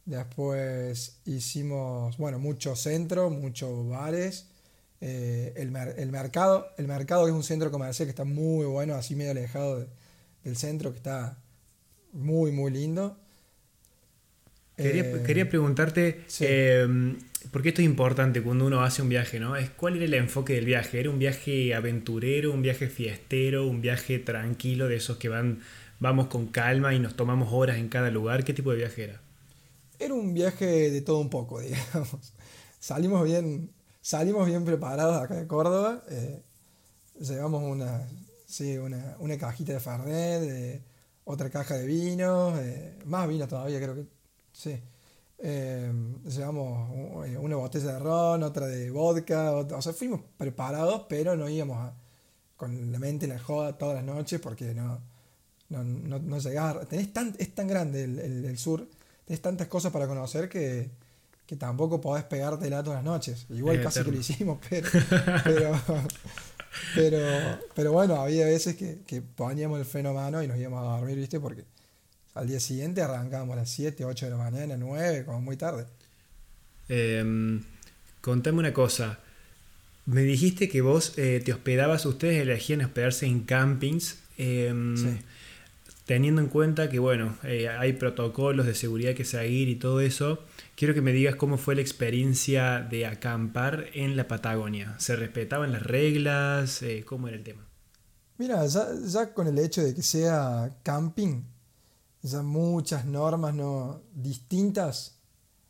Después 0.06 1.20
hicimos, 1.26 2.18
bueno, 2.18 2.40
mucho 2.40 2.76
centro, 2.76 3.30
muchos 3.30 3.88
bares. 3.88 4.48
Eh, 5.02 5.54
el, 5.56 5.72
mer 5.72 5.96
el, 5.98 6.12
mercado, 6.12 6.68
el 6.78 6.88
mercado 6.88 7.28
es 7.28 7.34
un 7.34 7.44
centro 7.44 7.72
comercial 7.72 8.08
que 8.08 8.10
está 8.10 8.26
muy 8.26 8.66
bueno, 8.66 8.96
así 8.96 9.16
medio 9.16 9.32
alejado 9.32 9.80
de, 9.80 9.88
del 10.44 10.58
centro, 10.58 10.92
que 10.92 10.98
está 10.98 11.38
muy, 12.12 12.52
muy 12.52 12.72
lindo. 12.72 13.18
Quería, 14.76 15.04
eh, 15.04 15.24
quería 15.26 15.48
preguntarte, 15.50 16.24
sí. 16.28 16.46
eh, 16.48 17.18
porque 17.52 17.70
esto 17.70 17.82
es 17.82 17.86
importante 17.86 18.42
cuando 18.42 18.66
uno 18.66 18.84
hace 18.84 19.02
un 19.02 19.10
viaje, 19.10 19.40
¿no? 19.40 19.56
Es 19.56 19.70
cuál 19.70 19.96
era 19.96 20.06
el 20.06 20.14
enfoque 20.14 20.54
del 20.54 20.66
viaje. 20.66 21.00
¿Era 21.00 21.10
un 21.10 21.20
viaje 21.20 21.74
aventurero, 21.74 22.52
un 22.52 22.62
viaje 22.62 22.90
fiestero, 22.90 23.68
un 23.68 23.82
viaje 23.82 24.20
tranquilo 24.20 24.88
de 24.88 24.98
esos 24.98 25.18
que 25.18 25.30
van, 25.30 25.62
vamos 26.00 26.28
con 26.28 26.48
calma 26.48 26.94
y 26.94 27.00
nos 27.00 27.16
tomamos 27.16 27.50
horas 27.52 27.78
en 27.78 27.90
cada 27.90 28.12
lugar? 28.12 28.44
¿Qué 28.44 28.54
tipo 28.54 28.72
de 28.72 28.78
viaje 28.78 29.04
era? 29.06 29.22
Era 30.00 30.14
un 30.14 30.34
viaje 30.34 30.66
de 30.92 31.02
todo 31.02 31.20
un 31.20 31.30
poco, 31.30 31.60
digamos. 31.62 32.34
Salimos 32.80 33.24
bien, 33.24 33.72
salimos 34.02 34.46
bien 34.46 34.66
preparados 34.66 35.22
acá 35.22 35.36
de 35.36 35.48
Córdoba. 35.48 36.04
Eh, 36.10 36.42
llevamos 37.20 37.64
una, 37.64 38.08
sí, 38.46 38.78
una, 38.78 39.16
una, 39.20 39.38
cajita 39.38 39.74
de 39.74 39.80
Fernet, 39.80 40.44
eh, 40.44 40.82
otra 41.24 41.50
caja 41.50 41.76
de 41.76 41.86
vino, 41.86 42.58
eh, 42.60 42.98
más 43.06 43.28
vino 43.28 43.48
todavía, 43.48 43.80
creo 43.80 43.96
que 43.96 44.20
Sí. 44.52 44.78
Eh, 45.42 45.92
llevamos 46.26 46.90
una 47.40 47.56
botella 47.56 47.94
de 47.94 48.00
ron, 48.00 48.44
otra 48.44 48.68
de 48.68 48.92
vodka, 48.92 49.54
otra, 49.54 49.78
o 49.78 49.82
sea, 49.82 49.94
fuimos 49.94 50.22
preparados, 50.38 51.06
pero 51.08 51.38
no 51.38 51.48
íbamos 51.48 51.78
a, 51.78 51.94
con 52.58 52.92
la 52.92 53.00
mente 53.00 53.26
en 53.26 53.32
la 53.32 53.40
joda 53.40 53.78
todas 53.78 53.96
las 53.96 54.04
noches 54.04 54.42
porque 54.42 54.74
no, 54.74 55.00
no, 55.70 55.84
no, 55.84 56.20
no 56.20 56.40
llegar. 56.40 56.86
Tenés 56.88 57.14
tan, 57.14 57.34
es 57.40 57.56
tan 57.56 57.68
grande 57.68 58.04
el, 58.04 58.20
el, 58.20 58.46
el, 58.46 58.58
sur, 58.58 58.86
tenés 59.26 59.42
tantas 59.42 59.68
cosas 59.68 59.94
para 59.94 60.08
conocer 60.08 60.50
que, 60.50 60.90
que 61.46 61.56
tampoco 61.56 62.02
podés 62.02 62.26
pegártela 62.26 62.84
todas 62.84 62.98
las 62.98 63.06
noches. 63.06 63.46
Igual 63.50 63.82
casi 63.82 64.04
que 64.04 64.12
lo 64.12 64.18
hicimos, 64.18 64.60
pero, 64.70 65.82
pero, 66.96 67.60
pero, 67.74 67.92
bueno, 67.94 68.16
había 68.16 68.46
veces 68.46 68.76
que, 68.76 69.04
que 69.08 69.22
poníamos 69.22 69.80
el 69.80 69.86
freno 69.86 70.10
a 70.10 70.14
mano 70.14 70.44
y 70.44 70.48
nos 70.50 70.58
íbamos 70.58 70.86
a 70.86 71.00
dormir, 71.00 71.16
¿viste? 71.16 71.40
Porque 71.40 71.64
al 72.34 72.48
día 72.48 72.60
siguiente 72.60 73.02
arrancábamos 73.02 73.54
a 73.54 73.62
las 73.62 73.70
7, 73.70 74.06
8 74.06 74.26
de 74.26 74.32
la 74.32 74.38
mañana, 74.38 74.78
9, 74.78 75.26
como 75.26 75.42
muy 75.42 75.58
tarde. 75.58 75.86
Em, 76.88 77.64
contame 78.22 78.60
una 78.60 78.74
cosa. 78.74 79.20
Me 80.06 80.22
dijiste 80.24 80.70
que 80.70 80.82
vos 80.82 81.14
eh, 81.18 81.42
te 81.44 81.54
hospedabas, 81.54 82.06
ustedes 82.06 82.42
elegían 82.42 82.82
hospedarse 82.82 83.26
en 83.26 83.42
campings. 83.42 84.18
Em, 84.38 84.98
sí 84.98 85.20
teniendo 86.10 86.42
en 86.42 86.48
cuenta 86.48 86.90
que, 86.90 86.98
bueno, 86.98 87.38
eh, 87.44 87.70
hay 87.70 87.94
protocolos 87.94 88.66
de 88.66 88.74
seguridad 88.74 89.14
que 89.14 89.24
seguir 89.24 89.70
y 89.70 89.76
todo 89.76 90.02
eso, 90.02 90.40
quiero 90.76 90.96
que 90.96 91.04
me 91.04 91.12
digas 91.12 91.36
cómo 91.36 91.60
fue 91.60 91.76
la 91.76 91.82
experiencia 91.82 92.80
de 92.80 93.06
acampar 93.06 93.86
en 93.94 94.18
la 94.18 94.28
Patagonia. 94.28 94.96
¿Se 94.98 95.16
respetaban 95.16 95.72
las 95.72 95.84
reglas? 95.84 96.82
Eh, 96.82 97.04
¿Cómo 97.06 97.28
era 97.28 97.38
el 97.38 97.44
tema? 97.44 97.62
Mira, 98.40 98.66
ya, 98.66 99.36
con 99.36 99.46
el 99.46 99.60
hecho 99.60 99.84
de 99.84 99.94
que 99.94 100.02
sea 100.02 100.76
camping, 100.82 101.44
ya 102.22 102.42
muchas 102.42 103.06
normas 103.06 103.54
no 103.54 104.02
distintas 104.14 105.20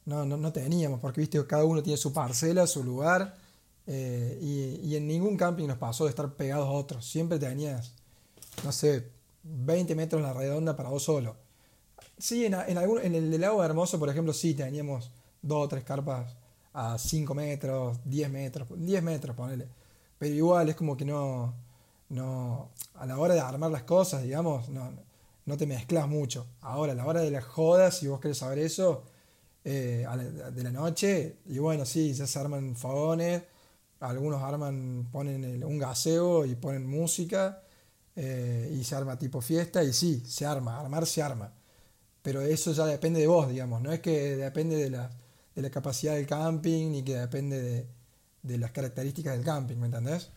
no, 0.10 0.26
no, 0.26 0.52
teníamos, 0.52 1.00
porque 1.00 1.22
viste, 1.22 1.46
cada 1.46 1.64
uno 1.66 1.84
tiene 1.84 1.98
su 1.98 2.12
parcela, 2.12 2.66
su 2.66 2.84
lugar, 2.84 3.38
eh, 3.86 4.40
y, 4.42 4.88
y 4.88 4.96
en 4.96 5.08
ningún 5.08 5.38
camping 5.38 5.68
nos 5.68 5.78
pasó 5.78 6.06
de 6.06 6.10
estar 6.10 6.34
pegados 6.34 6.68
a 6.68 6.72
otros. 6.72 7.06
Siempre 7.06 7.38
tenías, 7.38 7.94
no 8.64 8.72
sé, 8.72 9.08
20 9.44 9.96
metros 9.96 10.20
en 10.20 10.28
la 10.28 10.34
redonda 10.34 10.76
para 10.76 10.90
vos 10.90 11.04
solo. 11.04 11.36
Sí, 12.18 12.46
en, 12.46 12.56
en, 12.56 12.78
algún, 12.78 13.00
en 13.02 13.16
el 13.16 13.30
del 13.30 13.42
lago 13.42 13.64
Hermoso, 13.64 14.00
por 14.00 14.10
ejemplo, 14.10 14.34
sí 14.34 14.54
teníamos 14.54 15.12
dos 15.42 15.66
o 15.66 15.68
tres 15.68 15.84
carpas 15.84 16.36
a 16.74 16.98
5 16.98 17.34
metros, 17.34 18.00
10 18.06 18.30
metros, 18.30 18.68
10 18.76 19.04
metros, 19.04 19.36
ponele. 19.36 19.68
Pero 20.18 20.34
igual 20.34 20.70
es 20.70 20.76
como 20.76 20.98
que 20.98 21.06
no, 21.06 21.54
no, 22.10 22.70
a 22.96 23.06
la 23.06 23.18
hora 23.18 23.36
de 23.36 23.40
armar 23.40 23.72
las 23.72 23.84
cosas, 23.84 24.24
digamos, 24.24 24.70
no, 24.70 24.92
no 25.50 25.58
te 25.58 25.68
mezclas 25.68 26.08
mucho. 26.08 26.48
Ahora, 26.62 26.94
a 26.94 26.96
la 26.96 27.06
hora 27.08 27.22
de 27.22 27.32
las 27.32 27.46
jodas, 27.46 27.98
si 28.00 28.08
vos 28.08 28.22
querés 28.22 28.38
saber 28.40 28.60
eso, 28.60 29.04
eh, 29.64 30.06
de 30.54 30.64
la 30.64 30.72
noche, 30.72 31.38
y 31.48 31.60
bueno, 31.60 31.86
sí, 31.86 32.14
ya 32.14 32.28
se 32.28 32.40
arman 32.40 32.76
fogones, 32.76 33.44
algunos 34.02 34.42
arman, 34.44 35.10
ponen 35.12 35.64
un 35.64 35.80
gaseo 35.80 36.46
y 36.46 36.56
ponen 36.56 36.88
música, 36.88 37.64
eh, 38.16 38.76
y 38.80 38.84
se 38.84 38.96
arma 38.96 39.18
tipo 39.20 39.42
fiesta 39.42 39.84
y 39.84 39.94
sí, 39.94 40.24
se 40.26 40.46
arma, 40.46 40.80
armar 40.80 41.06
se 41.08 41.22
arma. 41.22 41.54
Pero 42.22 42.42
eso 42.42 42.74
ya 42.74 42.86
depende 42.86 43.20
de 43.22 43.28
vos, 43.28 43.50
digamos, 43.50 43.82
no 43.82 43.92
es 43.94 44.02
que 44.02 44.36
depende 44.38 44.76
de 44.78 44.90
la, 44.90 45.10
de 45.56 45.62
la 45.62 45.70
capacidad 45.72 46.16
del 46.16 46.28
camping 46.28 46.92
ni 46.92 47.04
que 47.04 47.16
depende 47.18 47.62
de, 47.62 47.88
de 48.44 48.58
las 48.58 48.72
características 48.72 49.36
del 49.36 49.46
camping, 49.46 49.78
¿me 49.78 49.88
entendés? 49.88 50.32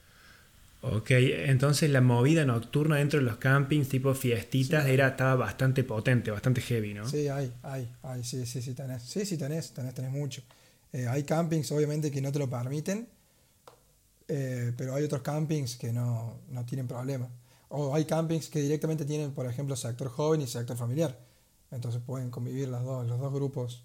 Ok, 0.85 1.11
entonces 1.13 1.91
la 1.91 2.01
movida 2.01 2.45
nocturna 2.45 2.97
dentro 2.97 3.21
de 3.21 3.25
los 3.25 3.37
campings, 3.37 3.89
tipo 3.89 4.15
fiestitas, 4.15 4.87
era, 4.87 5.09
estaba 5.09 5.37
bastante 5.37 5.85
potente, 5.85 6.33
bastante 6.33 6.61
heavy, 6.61 6.93
¿no? 6.93 7.09
Sí, 7.09 7.29
hay, 7.29 7.53
hay, 7.63 7.89
hay, 8.03 8.25
sí, 8.25 8.45
sí, 8.47 8.61
sí, 8.61 8.75
tenés. 8.75 9.05
Sí, 9.05 9.25
sí, 9.25 9.37
tenés, 9.39 9.73
tenés, 9.73 9.95
tenés 9.95 10.11
mucho. 10.11 10.43
Eh, 10.93 11.07
hay 11.07 11.23
campings, 11.23 11.71
obviamente, 11.71 12.11
que 12.11 12.21
no 12.21 12.33
te 12.33 12.41
lo 12.41 12.51
permiten, 12.51 13.09
eh, 14.27 14.73
pero 14.77 14.97
hay 14.97 15.05
otros 15.05 15.23
campings 15.23 15.77
que 15.77 15.93
no, 15.93 16.41
no 16.51 16.65
tienen 16.67 16.89
problema. 16.89 17.29
O 17.69 17.95
hay 17.95 18.05
campings 18.05 18.49
que 18.49 18.61
directamente 18.61 19.05
tienen, 19.05 19.33
por 19.33 19.47
ejemplo, 19.47 19.77
sector 19.77 20.09
joven 20.09 20.41
y 20.43 20.49
sector 20.49 20.77
familiar. 20.77 21.17
Entonces 21.71 22.03
pueden 22.05 22.31
convivir 22.31 22.69
los 22.69 22.85
dos, 22.85 23.07
los 23.07 23.21
dos 23.21 23.33
grupos 23.33 23.85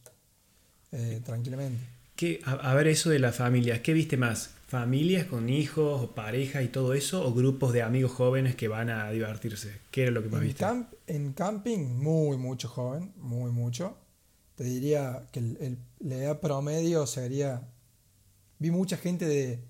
eh, 0.92 1.22
tranquilamente. 1.24 1.97
¿Qué, 2.18 2.42
a, 2.44 2.74
ver 2.74 2.88
eso 2.88 3.10
de 3.10 3.20
las 3.20 3.38
familias, 3.38 3.80
¿qué 3.80 3.94
viste 3.94 4.18
más? 4.18 4.52
¿Familias 4.68 5.28
con 5.28 5.48
hijos 5.48 6.02
o 6.04 6.12
parejas 6.14 6.66
y 6.66 6.68
todo 6.68 6.94
eso? 6.94 7.26
¿O 7.26 7.34
grupos 7.34 7.72
de 7.72 7.84
amigos 7.84 8.12
jóvenes 8.12 8.56
que 8.56 8.68
van 8.68 8.90
a 8.90 9.10
divertirse? 9.12 9.80
¿Qué 9.92 10.04
era 10.04 10.12
lo 10.12 10.22
que 10.22 10.30
más 10.30 10.42
en 10.42 10.48
viste? 10.48 10.66
en 11.08 11.32
camping, 11.32 11.80
muy, 11.80 12.36
mucho 12.36 12.68
joven, 12.68 13.14
muy, 13.16 13.52
mucho. 13.52 13.96
Te 14.56 14.66
diría 14.66 15.30
que 15.32 15.78
la 16.00 16.16
edad 16.16 16.42
promedio 16.42 17.08
sería... 17.08 17.62
Vi 18.60 18.72
mucha 18.72 18.98
gente 18.98 19.26
de, 19.26 19.64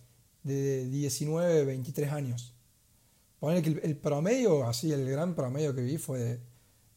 de 0.43 0.85
19, 0.89 1.65
23 1.65 2.11
años 2.11 2.57
Poner 3.39 3.61
que 3.61 3.69
el, 3.69 3.95
promedio, 3.97 4.67
así, 4.67 4.91
el 4.91 5.09
gran 5.09 5.35
promedio 5.35 5.75
que 5.75 5.81
vi 5.81 5.97
fue 5.97 6.19
de 6.19 6.39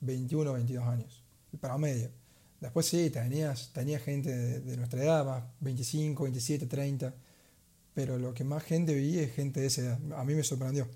21 0.01 0.51
o 0.51 0.55
22 0.55 0.87
años. 0.87 1.23
El 1.53 1.59
promedio. 1.59 2.11
Después 2.61 2.87
sí, 2.87 3.11
tenías, 3.11 3.73
tenía 3.73 3.99
gente 3.99 4.31
de, 4.31 4.77
nuestra 4.77 5.03
edad, 5.03 5.25
más 5.25 5.45
25, 5.61 6.25
27, 6.25 6.67
30. 6.67 7.15
Pero 7.95 8.19
lo 8.19 8.35
que 8.35 8.45
más 8.45 8.63
gente 8.63 8.95
vi 8.95 9.19
es 9.19 9.35
gente 9.35 9.61
de 9.61 9.67
esa 9.67 9.83
edad. 9.83 9.99
A 10.17 10.25
mí 10.25 10.35
me 10.35 10.43
sorprendió. 10.43 10.87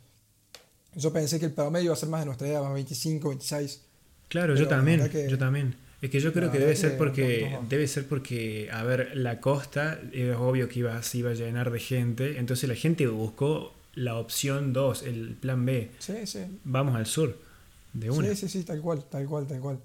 Yo 0.94 1.12
pensé 1.12 1.40
que 1.40 1.47
el 1.47 1.52
promedio 1.52 1.87
iba 1.87 1.94
a 1.94 1.97
ser 1.97 2.09
más 2.09 2.21
de 2.21 2.26
nuestra 2.26 2.47
edad, 2.47 2.62
más 2.62 2.75
25, 2.75 3.28
26. 3.28 3.80
Claro, 4.28 4.54
yo 4.54 4.68
también, 4.68 5.11
yo 5.28 5.38
también. 5.38 5.75
Es 6.02 6.11
que 6.11 6.21
yo 6.21 6.35
creo 6.35 6.52
que 6.52 6.59
debe 6.59 6.76
ser 6.76 6.99
porque 6.99 7.59
debe 7.68 7.88
ser 7.88 8.06
porque 8.06 8.68
a 8.71 8.83
ver, 8.83 9.16
la 9.16 9.40
costa 9.40 9.99
es 10.12 10.37
obvio 10.37 10.68
que 10.68 10.80
iba, 10.80 11.02
se 11.02 11.18
iba 11.18 11.30
a 11.30 11.35
llenar 11.35 11.71
de 11.71 11.80
gente, 11.80 12.38
entonces 12.38 12.68
la 12.68 12.75
gente 12.75 13.06
buscó 13.06 13.73
la 13.94 14.16
opción 14.16 14.75
2, 14.75 15.02
el 15.04 15.35
plan 15.40 15.64
B. 15.64 15.90
Sí, 15.99 16.26
sí. 16.26 16.40
Vamos 16.64 16.94
al 16.94 17.06
sur, 17.06 17.38
de 17.94 18.11
una. 18.11 18.28
Sí, 18.28 18.37
sí, 18.37 18.49
sí, 18.49 18.64
tal 18.64 18.83
cual, 18.83 19.04
tal 19.09 19.26
cual, 19.26 19.47
tal 19.47 19.61
cual. 19.61 19.78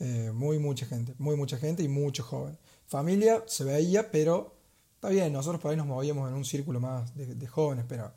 Eh, 0.00 0.32
muy 0.34 0.58
mucha 0.58 0.86
gente, 0.86 1.14
muy 1.18 1.36
mucha 1.36 1.56
gente 1.56 1.82
y 1.82 1.88
mucho 1.88 2.22
joven. 2.22 2.56
Familia 2.86 3.42
se 3.46 3.64
veía, 3.64 4.10
pero 4.10 4.54
está 4.96 5.08
bien, 5.08 5.32
nosotros 5.32 5.60
por 5.60 5.70
ahí 5.70 5.76
nos 5.76 5.86
movíamos 5.86 6.28
en 6.28 6.34
un 6.34 6.44
círculo 6.44 6.80
más 6.80 7.14
de, 7.16 7.46
jóvenes, 7.46 7.84
pero, 7.88 8.12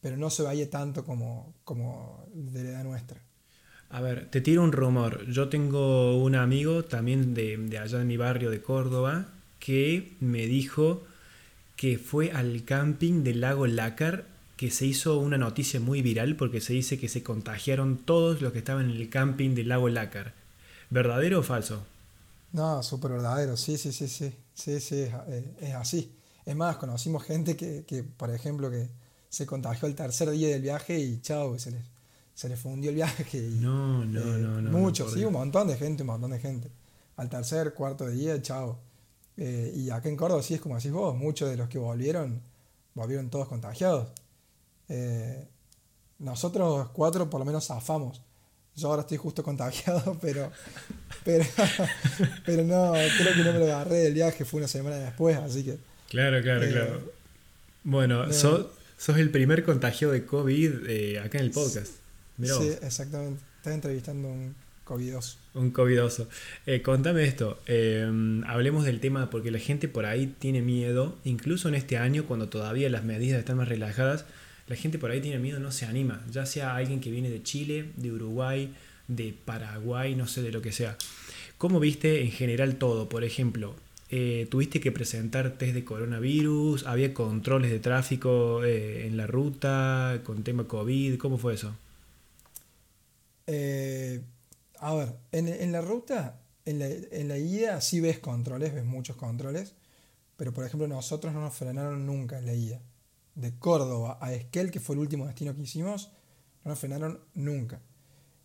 pero 0.00 0.16
no 0.16 0.30
se 0.30 0.42
veía 0.42 0.68
tanto 0.68 1.04
como, 1.04 1.54
como 1.64 2.26
de 2.34 2.64
la 2.64 2.70
edad 2.70 2.84
nuestra. 2.84 3.20
A 3.90 4.00
ver, 4.00 4.28
te 4.30 4.40
tiro 4.40 4.62
un 4.62 4.72
rumor. 4.72 5.24
Yo 5.30 5.48
tengo 5.48 6.20
un 6.20 6.34
amigo 6.34 6.84
también 6.84 7.32
de, 7.32 7.56
de 7.56 7.78
allá 7.78 7.98
de 7.98 8.04
mi 8.04 8.16
barrio 8.16 8.50
de 8.50 8.60
Córdoba 8.60 9.28
que 9.60 10.12
me 10.20 10.46
dijo 10.46 11.02
que 11.76 11.98
fue 11.98 12.32
al 12.32 12.64
camping 12.64 13.22
del 13.22 13.40
lago 13.40 13.66
Lácar 13.66 14.26
que 14.56 14.70
se 14.70 14.86
hizo 14.86 15.18
una 15.18 15.38
noticia 15.38 15.80
muy 15.80 16.02
viral 16.02 16.36
porque 16.36 16.60
se 16.60 16.72
dice 16.72 16.98
que 16.98 17.08
se 17.08 17.22
contagiaron 17.22 17.98
todos 17.98 18.40
los 18.40 18.52
que 18.52 18.58
estaban 18.58 18.90
en 18.90 18.96
el 18.96 19.08
camping 19.08 19.54
del 19.54 19.68
lago 19.68 19.88
Lácar. 19.88 20.34
¿Verdadero 20.90 21.40
o 21.40 21.42
falso? 21.42 21.82
No, 22.52 22.82
súper 22.82 23.12
verdadero, 23.12 23.56
sí, 23.56 23.76
sí, 23.78 23.92
sí, 23.92 24.06
sí, 24.08 24.32
sí, 24.54 24.80
sí, 24.80 25.00
es, 25.00 25.12
eh, 25.60 25.72
así. 25.76 26.16
Es 26.44 26.54
más, 26.54 26.76
conocimos 26.76 27.24
gente 27.24 27.56
que, 27.56 27.84
que, 27.84 28.04
por 28.04 28.30
ejemplo, 28.30 28.70
que 28.70 28.88
se 29.28 29.46
contagió 29.46 29.88
el 29.88 29.94
tercer 29.94 30.30
día 30.30 30.48
del 30.48 30.62
viaje 30.62 30.98
y 30.98 31.20
chao, 31.20 31.58
se 31.58 31.72
les, 31.72 31.82
se 32.34 32.48
les 32.48 32.58
fundió 32.58 32.90
el 32.90 32.96
viaje. 32.96 33.38
Y, 33.38 33.58
no, 33.60 34.04
no, 34.04 34.20
eh, 34.20 34.38
no, 34.38 34.62
no. 34.62 34.70
Muchos, 34.70 35.12
sí, 35.12 35.24
un 35.24 35.32
montón 35.32 35.66
de 35.66 35.76
gente, 35.76 36.02
un 36.02 36.08
montón 36.08 36.30
de 36.30 36.38
gente. 36.38 36.70
Al 37.16 37.28
tercer, 37.28 37.74
cuarto 37.74 38.06
día, 38.06 38.40
chao. 38.40 38.78
Eh, 39.36 39.72
y 39.74 39.90
acá 39.90 40.08
en 40.08 40.16
Córdoba 40.16 40.42
sí 40.42 40.54
es 40.54 40.60
como 40.60 40.76
decís 40.76 40.92
vos, 40.92 41.16
muchos 41.16 41.50
de 41.50 41.56
los 41.56 41.68
que 41.68 41.78
volvieron, 41.78 42.40
volvieron 42.94 43.30
todos 43.30 43.48
contagiados. 43.48 44.08
Eh, 44.88 45.48
nosotros 46.20 46.90
cuatro 46.90 47.28
por 47.28 47.40
lo 47.40 47.44
menos 47.44 47.66
zafamos. 47.66 48.22
Yo 48.76 48.88
ahora 48.88 49.02
estoy 49.02 49.18
justo 49.18 49.42
contagiado, 49.42 50.18
pero, 50.22 50.50
pero, 51.24 51.44
pero 52.44 52.64
no, 52.64 52.92
creo 52.92 53.34
que 53.34 53.44
no 53.44 53.52
me 53.52 53.60
lo 53.60 53.66
agarré 53.66 53.98
del 53.98 54.14
viaje, 54.14 54.44
fue 54.44 54.58
una 54.58 54.68
semana 54.68 54.96
después, 54.96 55.36
así 55.36 55.64
que... 55.64 55.78
Claro, 56.08 56.42
claro, 56.42 56.62
eh, 56.64 56.70
claro. 56.70 57.12
Bueno, 57.84 58.32
sos, 58.32 58.66
el 59.16 59.30
primer 59.30 59.64
contagio 59.64 60.10
de 60.10 60.24
COVID 60.24 60.88
eh, 60.88 61.20
acá 61.20 61.38
en 61.38 61.44
el 61.44 61.50
podcast. 61.50 61.92
sí, 62.40 62.72
exactamente. 62.82 63.42
Estás 63.58 63.74
entrevistando 63.74 64.28
a 64.28 64.32
un 64.32 64.54
covidoso. 64.84 65.38
Un 65.54 65.70
covidoso. 65.70 66.28
contame 66.84 67.24
esto, 67.24 67.58
hablemos 68.46 68.84
del 68.84 69.00
tema 69.00 69.30
porque 69.30 69.50
la 69.50 69.58
gente 69.58 69.88
por 69.88 70.04
ahí 70.04 70.34
tiene 70.38 70.62
miedo, 70.62 71.16
incluso 71.24 71.68
en 71.68 71.74
este 71.74 71.96
año 71.96 72.26
cuando 72.26 72.48
todavía 72.48 72.88
las 72.90 73.04
medidas 73.04 73.38
están 73.38 73.56
más 73.56 73.68
relajadas, 73.68 74.24
la 74.66 74.76
gente 74.76 74.98
por 74.98 75.10
ahí 75.10 75.20
tiene 75.20 75.38
miedo, 75.38 75.60
no 75.60 75.70
se 75.70 75.84
anima, 75.84 76.24
ya 76.30 76.46
sea 76.46 76.76
alguien 76.76 77.00
que 77.00 77.10
viene 77.10 77.28
de 77.30 77.42
Chile, 77.42 77.90
de 77.96 78.12
Uruguay, 78.12 78.74
de 79.08 79.34
Paraguay, 79.44 80.14
no 80.14 80.26
sé 80.26 80.42
de 80.42 80.52
lo 80.52 80.62
que 80.62 80.72
sea. 80.72 80.96
¿Cómo 81.58 81.80
viste 81.80 82.22
en 82.22 82.30
general 82.30 82.76
todo? 82.76 83.08
Por 83.08 83.24
ejemplo, 83.24 83.76
eh, 84.10 84.46
¿tuviste 84.50 84.80
que 84.80 84.90
presentar 84.90 85.58
test 85.58 85.74
de 85.74 85.84
coronavirus? 85.84 86.86
¿Había 86.86 87.12
controles 87.12 87.70
de 87.70 87.78
tráfico 87.78 88.64
eh, 88.64 89.06
en 89.06 89.16
la 89.16 89.26
ruta 89.26 90.22
con 90.24 90.42
tema 90.42 90.66
COVID? 90.66 91.18
¿Cómo 91.18 91.36
fue 91.36 91.54
eso? 91.54 91.76
Eh, 93.46 94.22
a 94.78 94.94
ver, 94.94 95.12
en, 95.32 95.72
la 95.72 95.82
ruta, 95.82 96.40
en 96.64 96.78
la, 96.78 96.88
en 96.88 97.28
la 97.28 97.36
ida 97.36 97.82
sí 97.82 98.00
ves 98.00 98.18
controles, 98.18 98.72
ves 98.74 98.86
muchos 98.86 99.16
controles, 99.16 99.74
pero 100.38 100.54
por 100.54 100.64
ejemplo 100.64 100.88
nosotros 100.88 101.34
no 101.34 101.42
nos 101.42 101.54
frenaron 101.54 102.06
nunca 102.06 102.38
en 102.38 102.46
la 102.46 102.54
ida 102.54 102.80
de 103.34 103.58
Córdoba 103.58 104.18
a 104.20 104.32
Esquel, 104.32 104.70
que 104.70 104.80
fue 104.80 104.94
el 104.94 105.00
último 105.00 105.26
destino 105.26 105.54
que 105.54 105.62
hicimos, 105.62 106.10
no 106.64 106.70
nos 106.70 106.78
frenaron 106.78 107.20
nunca. 107.34 107.80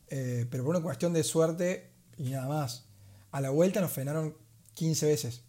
Eh, 0.07 0.45
pero 0.49 0.63
por 0.63 0.75
una 0.75 0.83
cuestión 0.83 1.13
de 1.13 1.23
suerte 1.23 1.91
y 2.17 2.29
nada 2.29 2.47
más. 2.47 2.85
A 3.31 3.41
la 3.41 3.51
vuelta 3.51 3.81
nos 3.81 3.91
frenaron 3.91 4.35
15 4.73 5.05
veces. 5.05 5.43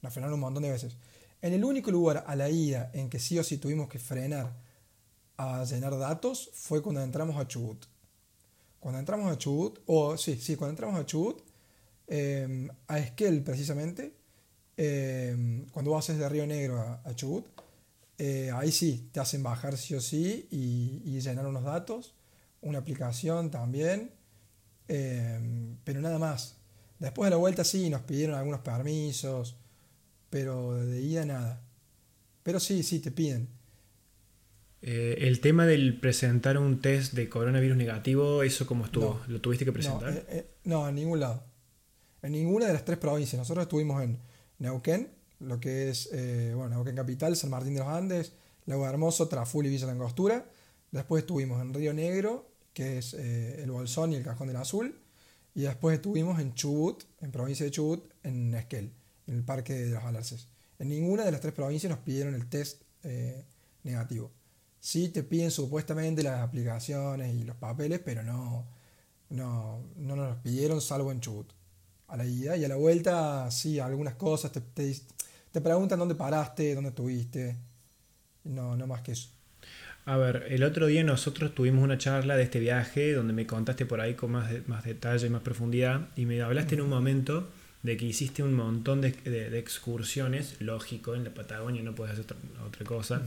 Nos 0.00 0.12
frenaron 0.12 0.34
un 0.34 0.40
montón 0.40 0.62
de 0.62 0.70
veces. 0.70 0.96
En 1.40 1.52
el 1.52 1.64
único 1.64 1.90
lugar 1.90 2.24
a 2.26 2.36
la 2.36 2.48
ida 2.50 2.90
en 2.94 3.08
que 3.08 3.18
sí 3.18 3.38
o 3.38 3.44
sí 3.44 3.58
tuvimos 3.58 3.88
que 3.88 3.98
frenar 3.98 4.56
a 5.36 5.64
llenar 5.64 5.98
datos 5.98 6.50
fue 6.52 6.82
cuando 6.82 7.02
entramos 7.02 7.36
a 7.36 7.46
Chubut. 7.46 7.84
Cuando 8.78 8.98
entramos 8.98 9.30
a 9.30 9.38
Chubut, 9.38 9.80
o 9.86 10.16
sí, 10.16 10.36
sí, 10.36 10.56
cuando 10.56 10.72
entramos 10.72 11.00
a 11.00 11.06
Chubut, 11.06 11.42
eh, 12.08 12.68
a 12.88 12.98
Esquel 12.98 13.42
precisamente, 13.42 14.14
eh, 14.76 15.64
cuando 15.72 15.92
vas 15.92 16.08
desde 16.08 16.28
Río 16.28 16.46
Negro 16.46 16.80
a, 16.80 17.14
Chubut, 17.14 17.46
eh, 18.18 18.50
ahí 18.54 18.72
sí, 18.72 19.08
te 19.12 19.20
hacen 19.20 19.42
bajar 19.42 19.76
sí 19.76 19.94
o 19.94 20.00
sí 20.00 20.48
y, 20.50 21.20
llenar 21.20 21.46
unos 21.46 21.64
datos, 21.64 22.14
una 22.60 22.78
aplicación 22.78 23.50
también, 23.50 24.12
pero 24.86 26.00
nada 26.00 26.18
más. 26.18 26.56
Después 26.98 27.26
de 27.26 27.30
la 27.30 27.36
vuelta 27.36 27.64
sí, 27.64 27.90
nos 27.90 28.02
pidieron 28.02 28.36
algunos 28.36 28.60
permisos, 28.60 29.56
pero 30.30 30.74
de 30.74 31.00
ida 31.00 31.26
nada. 31.26 31.60
Pero 32.42 32.60
sí, 32.60 32.82
sí, 32.82 33.00
te 33.00 33.10
piden. 33.10 33.48
Eh, 34.80 35.16
el 35.28 35.40
tema 35.40 35.64
del 35.66 36.00
presentar 36.00 36.58
un 36.58 36.80
test 36.80 37.12
de 37.12 37.28
coronavirus 37.28 37.76
negativo, 37.76 38.42
¿eso 38.42 38.66
cómo 38.66 38.84
estuvo? 38.84 39.20
¿Lo 39.28 39.40
tuviste 39.40 39.64
que 39.64 39.72
presentar? 39.72 40.12
No, 40.12 40.20
eh, 40.28 40.46
no, 40.64 40.88
en 40.88 40.94
ningún 40.96 41.20
lado. 41.20 41.44
En 42.22 42.32
ninguna 42.32 42.66
de 42.66 42.72
las 42.72 42.84
tres 42.84 42.98
provincias. 42.98 43.38
Nosotros 43.38 43.64
estuvimos 43.64 44.02
en 44.02 44.18
Neuquén, 44.58 45.08
lo 45.42 45.60
que 45.60 45.90
es, 45.90 46.08
eh, 46.12 46.52
bueno, 46.54 46.70
Neuquén 46.70 46.96
Capital, 46.96 47.36
San 47.36 47.50
Martín 47.50 47.74
de 47.74 47.80
los 47.80 47.88
Andes, 47.88 48.32
Lago 48.66 48.86
Hermoso, 48.86 49.28
Traful 49.28 49.66
y 49.66 49.70
Villa 49.70 49.86
Langostura. 49.86 50.46
Después 50.90 51.22
estuvimos 51.22 51.60
en 51.60 51.74
Río 51.74 51.92
Negro, 51.92 52.48
que 52.72 52.98
es 52.98 53.14
el 53.14 53.70
Bolsón 53.70 54.12
y 54.12 54.16
el 54.16 54.24
Cajón 54.24 54.48
del 54.48 54.56
Azul. 54.56 54.98
Y 55.54 55.62
después 55.62 55.96
estuvimos 55.96 56.40
en 56.40 56.54
Chubut, 56.54 57.04
en 57.20 57.30
provincia 57.30 57.64
de 57.64 57.70
Chubut, 57.70 58.10
en 58.22 58.54
Esquel, 58.54 58.92
en 59.26 59.34
el 59.34 59.42
Parque 59.42 59.74
de 59.74 59.90
los 59.90 60.04
Alarces. 60.04 60.48
En 60.78 60.88
ninguna 60.88 61.24
de 61.24 61.32
las 61.32 61.40
tres 61.40 61.54
provincias 61.54 61.90
nos 61.90 62.00
pidieron 62.00 62.34
el 62.34 62.48
test 62.48 62.82
negativo. 63.82 64.30
Sí 64.80 65.08
te 65.08 65.22
piden 65.22 65.50
supuestamente 65.50 66.22
las 66.22 66.40
aplicaciones 66.40 67.34
y 67.34 67.44
los 67.44 67.56
papeles, 67.56 68.00
pero 68.04 68.22
no, 68.22 68.66
no, 69.30 69.80
no 69.96 70.16
nos 70.16 70.28
los 70.28 70.38
pidieron 70.38 70.80
salvo 70.80 71.12
en 71.12 71.20
Chubut. 71.20 71.52
A 72.08 72.16
la 72.16 72.26
ida 72.26 72.56
y 72.56 72.64
a 72.64 72.68
la 72.68 72.76
vuelta, 72.76 73.50
sí, 73.50 73.78
algunas 73.78 74.16
cosas. 74.16 74.52
Te, 74.52 74.60
te, 74.60 74.94
preguntan 75.60 75.98
dónde 75.98 76.14
paraste, 76.14 76.74
dónde 76.74 76.90
estuviste. 76.90 77.56
No, 78.44 78.76
no 78.76 78.86
más 78.86 79.02
que 79.02 79.12
eso. 79.12 79.28
A 80.04 80.16
ver, 80.16 80.46
el 80.48 80.64
otro 80.64 80.86
día 80.86 81.04
nosotros 81.04 81.54
tuvimos 81.54 81.84
una 81.84 81.96
charla 81.96 82.36
de 82.36 82.42
este 82.42 82.58
viaje 82.58 83.12
donde 83.12 83.32
me 83.32 83.46
contaste 83.46 83.86
por 83.86 84.00
ahí 84.00 84.14
con 84.14 84.32
más, 84.32 84.50
más 84.66 84.84
detalle 84.84 85.28
y 85.28 85.30
más 85.30 85.42
profundidad 85.42 86.08
y 86.16 86.26
me 86.26 86.42
hablaste 86.42 86.74
en 86.74 86.80
un 86.80 86.88
momento 86.88 87.48
de 87.82 87.96
que 87.96 88.06
hiciste 88.06 88.42
un 88.42 88.54
montón 88.54 89.00
de, 89.00 89.12
de, 89.12 89.58
excursiones, 89.58 90.56
lógico, 90.60 91.14
en 91.14 91.24
la 91.24 91.34
Patagonia 91.34 91.82
no 91.82 91.94
puedes 91.94 92.18
hacer 92.18 92.36
otra, 92.64 92.84
cosa. 92.84 93.22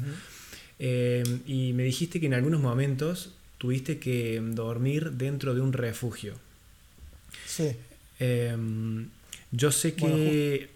Em, 0.80 1.42
y 1.46 1.74
me 1.74 1.84
dijiste 1.84 2.20
que 2.20 2.26
en 2.26 2.34
algunos 2.34 2.62
momentos 2.62 3.34
tuviste 3.58 4.00
que 4.00 4.42
dormir 4.42 5.12
dentro 5.12 5.54
de 5.56 5.62
un 5.62 5.74
refugio. 5.74 6.36
Sí. 7.46 7.72
Em, 8.20 9.10
yo 9.52 9.72
sé 9.72 9.94
que 9.94 10.70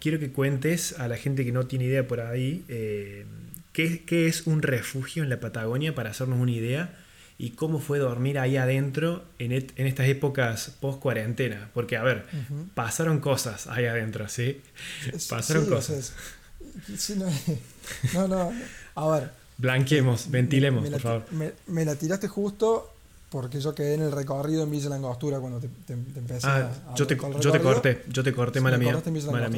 quiero 0.00 0.18
que 0.18 0.30
cuentes 0.30 0.98
a 0.98 1.08
la 1.08 1.16
gente 1.16 1.44
que 1.44 1.52
no 1.52 1.66
tiene 1.66 1.86
idea 1.86 2.06
por 2.06 2.20
ahí 2.20 2.64
em, 2.68 3.26
¿qué, 3.72 4.04
¿qué, 4.04 4.26
es 4.26 4.46
un 4.46 4.62
refugio 4.62 5.22
en 5.22 5.30
la 5.30 5.40
Patagonia 5.40 5.94
para 5.94 6.10
hacernos 6.10 6.40
una 6.40 6.52
idea 6.52 6.98
y 7.40 7.52
cómo 7.52 7.80
fue 7.80 7.98
dormir 7.98 8.38
ahí 8.38 8.58
adentro 8.58 9.24
en, 9.38 9.52
en 9.52 9.86
estas 9.86 10.06
épocas 10.08 10.76
post 10.78 11.00
cuarentena. 11.00 11.70
Porque, 11.72 11.96
a 11.96 12.02
ver, 12.02 12.26
pasaron 12.74 13.18
cosas 13.18 13.66
ahí 13.66 13.86
adentro, 13.86 14.28
¿sí? 14.28 14.60
Pasaron 15.30 15.64
cosas. 15.64 16.12
no, 18.12 18.28
no, 18.28 18.52
a 18.94 19.08
ver. 19.08 19.30
Blanqueemos, 19.56 20.30
ventilemos, 20.30 20.86
por 20.90 21.00
favor. 21.00 21.24
Me, 21.66 21.84
la 21.86 21.96
tiraste 21.96 22.28
justo 22.28 22.94
porque 23.30 23.60
yo 23.60 23.74
quedé 23.74 23.94
en 23.94 24.02
el 24.02 24.12
recorrido 24.12 24.64
en 24.64 24.70
Villa 24.70 24.90
Langostura 24.90 25.38
cuando 25.38 25.60
te, 25.60 25.68
te, 25.68 25.92
empecé 25.92 26.46
ah, 26.48 26.70
a, 26.88 26.94
yo, 26.94 27.06
te, 27.06 27.16
yo 27.16 27.52
te 27.52 27.60
corté, 27.60 28.02
yo 28.08 28.24
te 28.24 28.34
corté, 28.34 28.60
mala 28.60 28.76
mía. 28.76 29.00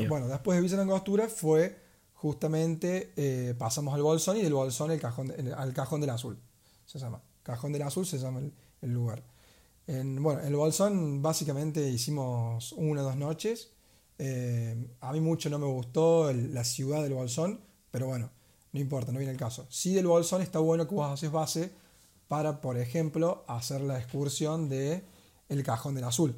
Bueno, 0.09 0.29
después 0.29 0.57
de 0.57 0.63
Villa 0.63 0.77
Langostura 0.77 1.27
fue 1.27 1.79
justamente, 2.13 3.13
eh, 3.17 3.55
pasamos 3.59 3.95
al 3.95 4.03
Bolsón 4.03 4.37
y 4.37 4.43
del 4.43 4.53
Bolsón 4.53 4.91
el 4.91 5.01
cajón, 5.01 5.33
al 5.57 5.73
Cajón 5.73 6.03
del 6.03 6.11
Azul, 6.11 6.39
se 6.85 6.99
llama. 6.99 7.23
Cajón 7.43 7.73
del 7.73 7.83
Azul 7.83 8.07
se 8.07 8.19
llama 8.19 8.41
el, 8.83 8.93
lugar. 8.93 9.25
En, 9.87 10.23
bueno, 10.23 10.43
en 10.43 10.49
el 10.49 10.57
Bolsón 10.57 11.23
básicamente 11.23 11.89
hicimos 11.89 12.73
una 12.73 13.01
o 13.01 13.05
dos 13.05 13.17
noches. 13.17 13.71
Eh, 14.19 14.87
a 15.01 15.13
mí 15.13 15.21
mucho 15.21 15.49
no 15.49 15.59
me 15.59 15.67
gustó 15.67 16.31
la 16.33 16.63
ciudad 16.63 17.03
del 17.03 17.15
Bolsón, 17.15 17.59
pero 17.91 18.07
bueno, 18.07 18.31
no 18.73 18.79
importa, 18.79 19.13
no 19.13 19.19
viene 19.19 19.33
el 19.33 19.39
caso. 19.39 19.67
Sí 19.71 19.95
del 19.95 20.07
Bolsón 20.07 20.43
está 20.43 20.59
bueno 20.59 20.87
que 20.87 20.95
vos 20.95 21.11
haces 21.11 21.33
base 21.33 21.73
para, 22.33 22.63
por 22.63 22.79
ejemplo, 22.79 23.45
hacer 23.47 23.83
la 23.83 23.99
excursión 23.99 24.71
de 24.71 25.05
el 25.51 25.63
Cajón 25.63 25.95
del 25.95 26.05
Azul. 26.05 26.35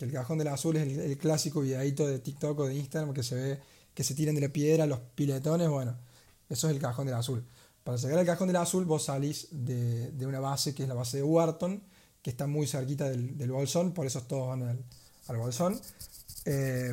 El 0.00 0.10
Cajón 0.10 0.38
del 0.38 0.48
Azul 0.48 0.74
es 0.74 0.98
el, 0.98 1.16
clásico 1.18 1.60
videito 1.60 2.04
de 2.04 2.18
TikTok 2.18 2.58
o 2.58 2.66
de 2.66 2.74
Instagram 2.74 3.14
que 3.14 3.22
se 3.22 3.36
ve 3.36 3.60
que 3.94 4.02
se 4.02 4.16
tiran 4.16 4.34
de 4.34 4.40
la 4.40 4.48
piedra 4.48 4.86
los 4.86 4.98
piletones, 5.14 5.68
bueno, 5.68 5.96
eso 6.48 6.68
es 6.68 6.74
el 6.74 6.82
Cajón 6.82 7.06
del 7.06 7.14
Azul. 7.14 7.44
Para 7.84 7.96
llegar 7.96 8.18
al 8.18 8.26
Cajón 8.26 8.48
del 8.48 8.56
Azul 8.56 8.86
vos 8.86 9.04
salís 9.04 9.46
de, 9.52 10.26
una 10.26 10.40
base 10.40 10.74
que 10.74 10.82
es 10.82 10.88
la 10.88 10.96
base 10.96 11.18
de 11.18 11.22
Wharton, 11.22 11.80
que 12.22 12.30
está 12.30 12.48
muy 12.48 12.66
cerquita 12.66 13.08
del, 13.08 13.52
Bolsón, 13.52 13.94
por 13.94 14.04
eso 14.04 14.20
todos 14.22 14.48
van 14.48 14.64
al, 14.64 14.84
al 15.28 15.36
Bolsón. 15.36 15.80
Eh, 16.44 16.92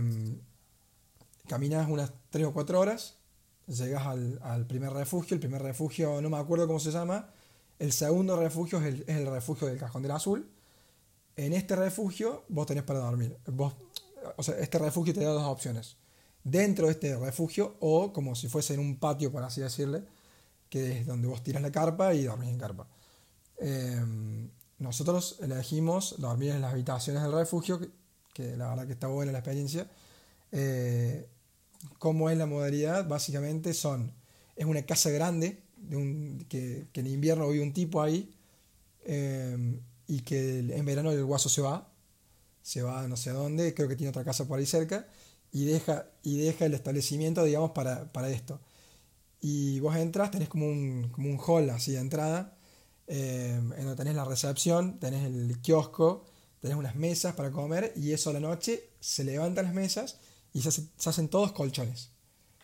caminas 1.48 1.90
unas 1.90 2.12
3 2.30 2.46
o 2.46 2.54
4 2.54 2.80
horas 2.80 3.16
llegas 3.68 4.06
al, 4.06 4.66
primer 4.68 4.92
refugio, 4.92 5.36
el 5.36 5.40
primer 5.40 5.62
refugio 5.62 6.22
no 6.22 6.30
me 6.30 6.38
acuerdo 6.38 6.68
cómo 6.68 6.80
se 6.80 6.92
llama, 6.92 7.30
el 7.84 7.92
segundo 7.92 8.38
refugio 8.38 8.80
es 8.80 9.04
el, 9.08 9.28
refugio 9.28 9.68
del 9.68 9.78
Cajón 9.78 10.04
del 10.04 10.12
Azul. 10.12 10.50
En 11.36 11.52
este 11.52 11.76
refugio 11.76 12.46
vos 12.48 12.66
tenés 12.66 12.84
para 12.84 13.00
dormir. 13.00 13.36
Vos, 13.48 13.74
o 14.38 14.42
sea, 14.42 14.58
este 14.60 14.80
refugio 14.80 15.14
te 15.14 15.22
da 15.22 15.32
dos 15.32 15.44
opciones. 15.44 15.98
Dentro 16.46 16.86
de 16.86 16.94
este 16.94 17.18
refugio 17.18 17.76
o 17.82 18.14
como 18.14 18.36
si 18.36 18.48
fuese 18.48 18.76
en 18.76 18.80
un 18.80 19.00
patio, 19.00 19.34
por 19.34 19.44
así 19.44 19.60
decirle, 19.60 20.06
que 20.70 21.00
es 21.00 21.06
donde 21.06 21.28
vos 21.28 21.44
tiras 21.44 21.62
la 21.62 21.74
carpa 21.74 22.14
y 22.14 22.24
dormís 22.24 22.52
en 22.52 22.58
carpa. 22.58 22.88
Em, 23.58 24.50
nosotros 24.80 25.40
elegimos 25.42 26.16
dormir 26.20 26.52
en 26.52 26.62
las 26.62 26.72
habitaciones 26.72 27.22
del 27.22 27.34
refugio, 27.34 27.82
que, 28.34 28.56
la 28.56 28.70
verdad 28.70 28.88
que 28.88 28.94
está 28.94 29.08
buena 29.08 29.34
la 29.34 29.40
experiencia. 29.40 29.92
Eh, 30.54 31.28
cómo 32.00 32.30
es 32.30 32.38
la 32.38 32.46
modalidad, 32.46 33.10
básicamente 33.10 33.74
son, 33.74 34.14
es 34.56 34.66
una 34.66 34.84
casa 34.84 35.10
grande, 35.10 35.62
de 35.90 36.46
que, 36.48 36.88
en 36.94 37.08
invierno 37.08 37.50
vive 37.50 37.64
un 37.64 37.74
tipo 37.74 38.02
ahí, 38.02 38.34
eh, 39.06 39.80
y 40.08 40.22
que 40.22 40.60
en 40.60 40.86
verano 40.86 41.12
el 41.12 41.24
guaso 41.26 41.50
se 41.50 41.62
va, 41.62 41.90
se 42.62 42.82
va 42.82 43.08
no 43.08 43.18
sé 43.18 43.30
a 43.30 43.34
dónde, 43.34 43.74
creo 43.74 43.88
que 43.88 43.96
tiene 43.96 44.10
otra 44.10 44.24
casa 44.24 44.48
por 44.48 44.60
ahí 44.60 44.66
cerca, 44.66 45.08
y 45.52 45.66
deja, 45.66 46.08
y 46.24 46.38
deja 46.38 46.66
el 46.66 46.74
establecimiento, 46.74 47.44
digamos, 47.44 47.72
para, 47.72 48.30
esto. 48.30 48.60
Y 49.42 49.80
vos 49.82 49.96
entras, 49.96 50.32
tenés 50.32 50.50
como 50.50 50.68
un, 50.68 51.10
como 51.12 51.30
un 51.30 51.40
hall 51.40 51.70
así 51.70 51.92
de 51.94 52.00
entrada, 52.00 52.58
eh, 53.08 53.56
en 53.56 53.78
donde 53.78 53.96
tenés 53.96 54.16
la 54.16 54.26
recepción, 54.26 55.00
tenés 55.00 55.26
el 55.26 55.60
kiosco, 55.62 56.26
tenés 56.62 56.78
unas 56.78 56.96
mesas 56.96 57.36
para 57.36 57.52
comer, 57.52 57.94
y 57.96 58.14
eso 58.14 58.30
a 58.30 58.34
la 58.34 58.40
noche 58.40 58.90
se 59.00 59.24
levantan 59.24 59.66
las 59.66 59.74
mesas 59.74 60.18
y 60.54 60.62
se, 60.62 60.84
hacen 61.06 61.28
todos 61.28 61.52
colchones. 61.52 62.12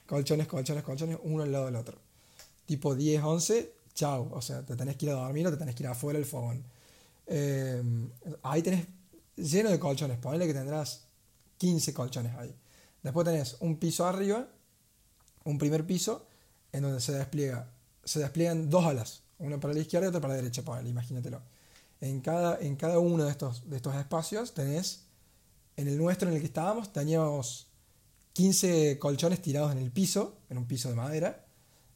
Colchones, 0.05 0.47
colchones, 0.47 0.83
colchones, 0.83 1.17
uno 1.23 1.43
al 1.43 1.51
lado 1.51 1.65
del 1.65 1.75
otro. 1.75 1.99
Tipo 2.69 2.93
10, 2.93 3.23
11, 3.23 3.73
chao. 3.95 4.29
O 4.31 4.43
sea, 4.43 4.63
te 4.63 4.75
tenés 4.75 4.95
que 4.95 5.07
ir 5.07 5.11
a 5.11 5.15
dormir 5.15 5.47
o 5.47 5.49
te 5.49 5.57
tenés 5.57 5.73
que 5.73 5.81
ir 5.81 5.87
afuera 5.87 6.19
del 6.19 6.27
fogón. 6.27 6.63
Eh, 7.25 7.81
ahí 8.43 8.61
tenés 8.61 8.85
lleno 9.35 9.71
de 9.71 9.79
colchones. 9.79 10.19
Ponle 10.19 10.45
que 10.45 10.53
tendrás 10.53 11.07
15 11.57 11.95
colchones 11.95 12.35
ahí. 12.35 12.53
Después 13.01 13.25
tenés 13.25 13.57
un 13.61 13.77
piso 13.77 14.05
arriba, 14.05 14.47
un 15.45 15.57
primer 15.57 15.83
piso, 15.87 16.27
en 16.71 16.83
donde 16.83 17.01
se 17.01 17.13
despliega, 17.13 17.71
se 18.03 18.19
despliegan 18.19 18.69
dos 18.69 18.85
alas, 18.85 19.23
una 19.39 19.59
para 19.59 19.73
la 19.73 19.79
izquierda 19.79 20.05
y 20.05 20.09
otra 20.09 20.21
para 20.21 20.35
la 20.35 20.41
derecha, 20.41 20.61
ponle, 20.61 20.91
imagínatelo. 20.91 21.41
En 22.01 22.21
cada, 22.21 22.59
en 22.59 22.75
cada 22.75 22.99
uno 22.99 23.23
de 23.23 23.31
estos, 23.31 23.67
de 23.67 23.77
estos 23.77 23.95
espacios 23.95 24.53
tenés, 24.53 25.05
en 25.75 25.87
el 25.87 25.97
nuestro 25.97 26.29
en 26.29 26.35
el 26.35 26.39
que 26.39 26.45
estábamos, 26.45 26.93
teníamos 26.93 27.65
15 28.33 28.99
colchones 28.99 29.41
tirados 29.41 29.71
en 29.71 29.79
el 29.79 29.89
piso, 29.89 30.37
en 30.51 30.59
un 30.59 30.67
piso 30.67 30.89
de 30.89 30.93
madera 30.93 31.47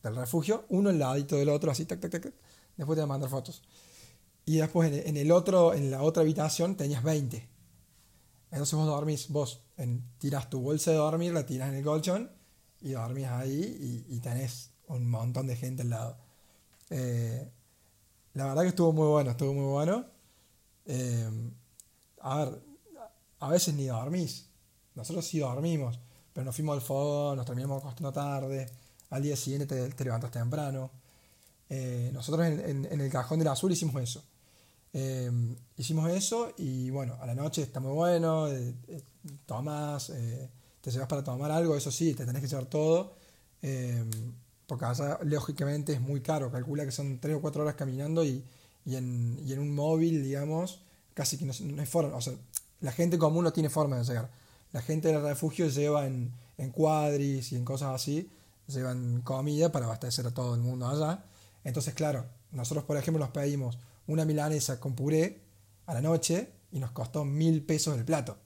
del 0.04 0.16
refugio, 0.16 0.66
uno 0.70 0.90
al 0.90 1.00
ladito 1.00 1.38
del 1.38 1.50
otro, 1.50 1.72
así, 1.72 1.86
tac, 1.86 2.00
tac, 2.00 2.12
tac, 2.12 2.34
Después 2.76 2.98
te 2.98 3.02
voy 3.02 3.04
a 3.04 3.08
mandar 3.08 3.30
fotos. 3.30 3.64
Y 4.46 4.58
después 4.58 4.92
en 4.92 5.16
el 5.16 5.32
otro, 5.32 5.74
en 5.74 5.90
la 5.90 6.02
otra 6.02 6.22
habitación 6.22 6.76
tenías 6.76 7.02
20. 7.02 7.50
Entonces 8.52 8.76
vos 8.76 8.86
dormís, 8.86 9.30
vos 9.30 9.62
en, 9.78 10.04
tirás 10.20 10.50
tu 10.50 10.62
bolsa 10.62 10.92
de 10.92 10.98
dormir, 10.98 11.34
la 11.34 11.46
tiras 11.46 11.70
en 11.70 11.76
el 11.76 11.84
colchón 11.84 12.30
y 12.82 12.92
dormís 12.92 13.26
ahí 13.26 14.06
y, 14.10 14.20
tenés 14.20 14.72
un 14.88 15.10
montón 15.10 15.48
de 15.48 15.56
gente 15.56 15.84
al 15.84 15.90
lado. 15.90 16.18
Eh, 16.90 17.50
la 18.34 18.46
verdad 18.46 18.64
que 18.64 18.68
estuvo 18.70 18.92
muy 18.92 19.08
bueno, 19.08 19.32
estuvo 19.32 19.54
muy 19.54 19.72
bueno. 19.72 20.06
Eh, 20.86 21.52
a 22.20 22.46
ver, 22.46 22.62
a 23.40 23.50
veces 23.50 23.74
ni 23.74 23.86
dormís. 23.86 24.50
Nosotros 24.94 25.26
sí 25.26 25.40
dormimos, 25.40 26.00
pero 26.34 26.46
nos 26.46 26.56
fuimos 26.56 26.76
al 26.76 26.82
fogón, 26.82 27.38
nos 27.38 27.46
terminamos 27.46 27.82
acostando 27.82 28.12
tarde, 28.12 28.70
al 29.14 29.22
día 29.22 29.36
siguiente 29.36 29.90
te, 29.90 30.04
levantas 30.04 30.32
temprano. 30.32 30.90
Eh, 31.70 32.10
nosotros 32.14 32.48
en, 32.48 32.86
el 32.86 33.12
cajón 33.12 33.40
del 33.40 33.48
azul 33.48 33.72
hicimos 33.72 34.02
eso. 34.02 34.24
Eh, 34.92 35.32
hicimos 35.78 36.10
eso 36.12 36.54
y 36.58 36.90
bueno, 36.90 37.18
a 37.22 37.28
la 37.28 37.36
noche 37.36 37.62
está 37.62 37.80
muy 37.80 37.94
bueno, 37.94 38.48
eh, 38.48 38.74
tomas, 39.46 40.12
te 40.82 40.92
llevas 40.92 41.08
para 41.08 41.24
tomar 41.24 41.52
algo, 41.52 41.76
eso 41.76 41.92
sí, 41.92 42.16
te 42.16 42.26
tenés 42.26 42.42
que 42.42 42.48
llevar 42.48 42.66
todo, 42.66 43.14
porque 44.68 44.86
allá 44.86 45.20
lógicamente 45.24 45.94
es 45.94 46.02
muy 46.02 46.22
caro, 46.22 46.52
calcula 46.52 46.84
que 46.84 46.92
son 46.92 47.20
3 47.20 47.38
o 47.38 47.42
4 47.42 47.62
horas 47.62 47.76
caminando 47.76 48.24
y, 48.24 48.44
y, 48.86 48.96
en, 48.96 49.40
y 49.46 49.54
en, 49.54 49.60
un 49.60 49.74
móvil, 49.74 50.24
digamos, 50.24 50.82
casi 51.14 51.38
que 51.38 51.46
no, 51.46 51.54
no 51.60 51.82
hay 51.82 51.88
forma, 51.88 52.16
o 52.16 52.22
sea, 52.22 52.34
la 52.82 52.92
gente 52.92 53.18
común 53.18 53.44
no 53.44 53.54
tiene 53.54 53.70
forma 53.70 53.98
de 53.98 54.04
llegar. 54.04 54.30
La 54.74 54.82
gente 54.82 55.08
del 55.10 55.22
refugio 55.22 55.68
lleva 55.70 56.06
en, 56.08 56.32
en 56.58 56.72
cuadris 56.72 57.52
y 57.52 57.56
en 57.56 57.64
cosas 57.64 57.96
así, 57.96 58.30
llevan 58.68 59.22
comida 59.22 59.72
para 59.72 59.86
abastecer 59.86 60.26
a 60.28 60.32
todo 60.32 60.56
el 60.56 60.62
mundo 60.62 60.88
allá. 60.88 61.24
Entonces, 61.64 61.94
claro, 61.94 62.26
nosotros 62.52 62.86
por 62.86 62.98
ejemplo 62.98 63.24
nos 63.24 63.32
pedimos 63.32 63.78
una 64.08 64.26
milanesa 64.26 64.80
con 64.80 64.96
puré 64.96 65.42
a 65.86 65.94
la 65.94 66.02
noche 66.02 66.50
y 66.72 66.80
nos 66.80 66.92
costó 66.92 67.26
mil 67.26 67.64
pesos 67.64 67.98
el 67.98 68.06
plato. 68.06 68.38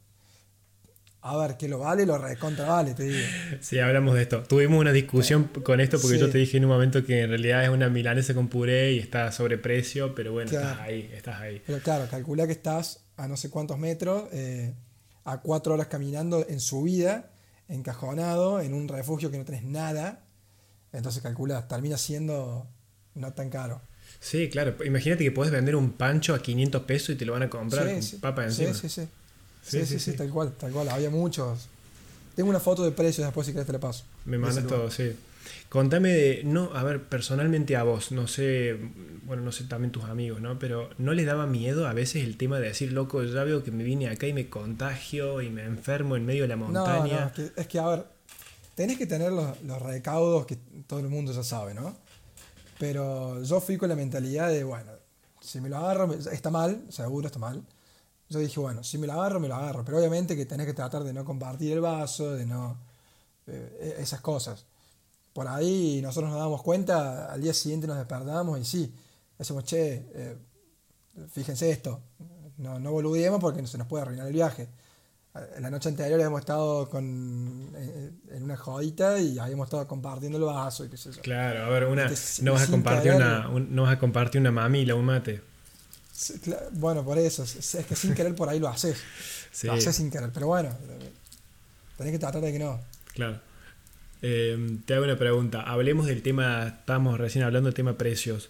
A 1.21 1.35
ver, 1.35 1.57
que 1.57 1.67
lo 1.67 1.79
vale, 1.79 2.05
lo 2.05 2.17
recontra 2.17 2.65
vale, 2.69 2.93
te 2.93 3.03
digo. 3.03 3.25
Sí, 3.59 3.79
hablamos 3.79 4.15
de 4.15 4.21
esto. 4.21 4.43
Tuvimos 4.43 4.79
una 4.79 4.91
discusión 4.91 5.49
con 5.63 5.81
esto 5.81 5.99
porque 5.99 6.17
yo 6.17 6.29
te 6.29 6.37
dije 6.37 6.57
en 6.57 6.65
un 6.65 6.71
momento 6.71 7.03
que 7.03 7.21
en 7.21 7.29
realidad 7.29 7.63
es 7.63 7.69
una 7.69 7.89
milanesa 7.89 8.33
con 8.33 8.47
puré 8.47 8.93
y 8.93 8.99
está 8.99 9.31
sobreprecio, 9.31 10.13
pero 10.15 10.31
bueno, 10.31 10.49
estás 10.49 10.79
ahí, 10.79 11.09
estás 11.13 11.41
ahí. 11.41 11.61
Pero 11.65 11.79
claro, 11.79 12.07
calcula 12.09 12.45
que 12.45 12.53
estás 12.53 13.01
a 13.17 13.27
no 13.27 13.35
sé 13.35 13.49
cuántos 13.49 13.77
metros, 13.77 14.29
eh, 14.31 14.73
a 15.25 15.41
cuatro 15.41 15.73
horas 15.73 15.87
caminando 15.87 16.45
en 16.47 16.59
subida, 16.59 17.31
encajonado, 17.67 18.61
en 18.61 18.73
un 18.73 18.87
refugio 18.87 19.31
que 19.31 19.37
no 19.37 19.45
tenés 19.45 19.63
nada. 19.63 20.23
Entonces 20.93 21.21
calcula, 21.21 21.67
termina 21.67 21.97
siendo 21.97 22.67
no 23.15 23.33
tan 23.33 23.49
caro. 23.49 23.81
Sí, 24.19 24.49
claro. 24.49 24.75
Imagínate 24.85 25.23
que 25.23 25.31
puedes 25.31 25.51
vender 25.51 25.75
un 25.75 25.91
pancho 25.91 26.33
a 26.33 26.41
500 26.41 26.83
pesos 26.83 27.09
y 27.09 27.15
te 27.15 27.25
lo 27.25 27.33
van 27.33 27.43
a 27.43 27.49
comprar 27.49 27.87
con 27.87 28.19
papa 28.19 28.45
encima. 28.45 28.73
Sí 28.73 28.89
sí 28.89 29.07
sí. 29.63 29.85
Sí, 29.85 29.99
sí, 29.99 30.13
tal 30.13 30.29
cual, 30.29 30.53
tal 30.53 30.71
cual. 30.71 30.87
Había 30.89 31.09
muchos. 31.09 31.67
Tengo 32.35 32.49
una 32.49 32.59
foto 32.59 32.83
de 32.85 32.91
precios 32.91 33.27
después 33.27 33.45
si 33.45 33.53
querés 33.53 33.67
te 33.67 33.73
la 33.73 33.79
paso. 33.79 34.05
Me 34.25 34.37
mandas 34.37 34.65
todo, 34.65 34.89
sí. 34.89 35.13
Contame 35.69 36.09
de, 36.09 36.41
no, 36.45 36.71
a 36.73 36.83
ver, 36.83 37.03
personalmente 37.03 37.75
a 37.75 37.83
vos, 37.83 38.11
no 38.11 38.27
sé, 38.27 38.77
bueno, 39.23 39.43
no 39.43 39.51
sé 39.51 39.65
también 39.65 39.91
tus 39.91 40.05
amigos, 40.05 40.41
¿no? 40.41 40.57
Pero 40.59 40.89
¿no 40.97 41.13
les 41.13 41.25
daba 41.25 41.45
miedo 41.45 41.87
a 41.87 41.93
veces 41.93 42.23
el 42.23 42.37
tema 42.37 42.59
de 42.59 42.69
decir, 42.69 42.93
loco, 42.93 43.23
ya 43.23 43.43
veo 43.43 43.63
que 43.63 43.71
me 43.71 43.83
vine 43.83 44.09
acá 44.09 44.27
y 44.27 44.33
me 44.33 44.49
contagio 44.49 45.41
y 45.41 45.49
me 45.49 45.63
enfermo 45.63 46.15
en 46.15 46.25
medio 46.25 46.43
de 46.43 46.47
la 46.47 46.55
montaña? 46.55 47.19
No, 47.19 47.27
es, 47.27 47.31
que, 47.33 47.61
es, 47.61 47.67
que, 47.67 47.79
a 47.79 47.87
ver, 47.87 48.05
tenés 48.75 48.97
que 48.97 49.07
tener 49.07 49.31
los, 49.31 49.61
los 49.63 49.81
recaudos 49.81 50.45
que 50.45 50.57
todo 50.87 50.99
el 50.99 51.09
mundo 51.09 51.33
ya 51.33 51.43
sabe, 51.43 51.73
¿no? 51.73 51.95
Pero 52.79 53.43
yo 53.43 53.59
fui 53.59 53.77
con 53.77 53.89
la 53.89 53.95
mentalidad 53.95 54.49
de, 54.49 54.63
bueno, 54.63 54.91
si 55.41 55.61
me 55.61 55.69
lo 55.69 55.77
agarro, 55.77 56.13
está 56.13 56.49
mal, 56.49 56.83
seguro 56.89 57.27
está 57.27 57.39
mal. 57.39 57.63
Yo 58.29 58.39
dije, 58.39 58.59
bueno, 58.59 58.83
si 58.83 58.97
me 58.97 59.07
lo 59.07 59.13
agarro, 59.13 59.39
me 59.39 59.47
lo 59.47 59.55
agarro. 59.55 59.85
Pero 59.85 59.97
obviamente 59.97 60.35
que 60.35 60.45
tenés 60.45 60.67
que 60.67 60.73
tratar 60.73 61.03
de 61.03 61.13
no 61.13 61.23
compartir 61.23 61.73
el 61.73 61.81
vaso, 61.81 62.33
de 62.33 62.45
no... 62.45 62.77
Eh, 63.47 63.95
esas 63.99 64.19
cosas. 64.21 64.65
Por 65.37 65.47
ahí 65.47 66.01
nosotros 66.01 66.31
nos 66.31 66.39
damos 66.39 66.63
cuenta, 66.63 67.31
al 67.31 67.39
día 67.39 67.53
siguiente 67.53 67.85
nos 67.85 67.97
despertamos 67.97 68.59
y 68.59 68.65
sí, 68.65 68.91
decimos, 69.37 69.65
che, 69.65 70.03
eh, 70.15 70.35
fíjense 71.31 71.69
esto, 71.69 72.01
no, 72.57 72.79
no 72.79 72.91
boludemos 72.91 73.39
porque 73.39 73.67
se 73.67 73.77
nos 73.77 73.85
puede 73.85 74.01
arruinar 74.01 74.25
el 74.25 74.33
viaje. 74.33 74.67
Eh, 75.35 75.59
la 75.59 75.69
noche 75.69 75.89
anterior 75.89 76.19
hemos 76.21 76.39
estado 76.39 76.89
con, 76.89 77.71
eh, 77.75 78.13
en 78.31 78.43
una 78.45 78.57
jodita 78.57 79.19
y 79.19 79.37
habíamos 79.37 79.67
estado 79.67 79.87
compartiendo 79.87 80.39
el 80.39 80.43
vaso 80.43 80.85
y 80.85 80.89
qué 80.89 80.97
sé 80.97 81.11
yo. 81.11 81.21
Claro, 81.21 81.65
a 81.65 81.69
ver, 81.69 81.85
una, 81.85 82.11
no, 82.41 82.53
vas 82.53 82.63
a 82.63 82.71
compartir 82.71 83.13
una, 83.13 83.47
no 83.47 83.83
vas 83.83 83.93
a 83.93 83.99
compartir 83.99 84.41
una 84.41 84.51
mamila, 84.51 84.95
un 84.95 85.05
mate. 85.05 85.43
bueno, 86.71 87.05
por 87.05 87.19
eso, 87.19 87.43
es, 87.43 87.77
que 87.87 87.95
sin 87.95 88.15
querer 88.15 88.33
por 88.33 88.49
ahí 88.49 88.59
lo 88.59 88.69
haces. 88.69 88.97
Lo 89.61 89.73
haces 89.73 89.95
sin 89.95 90.09
querer, 90.09 90.31
pero 90.33 90.47
bueno, 90.47 90.69
tenés 91.95 92.13
que 92.13 92.17
tratar 92.17 92.41
de 92.41 92.51
que 92.51 92.57
no. 92.57 92.79
Claro. 93.13 93.46
Eh, 94.21 94.79
te 94.85 94.93
hago 94.93 95.03
una 95.03 95.17
pregunta. 95.17 95.61
Hablemos 95.61 96.05
del 96.07 96.21
tema, 96.21 96.67
estamos 96.67 97.19
recién 97.19 97.43
hablando 97.43 97.67
del 97.67 97.75
tema 97.75 97.97
precios. 97.97 98.49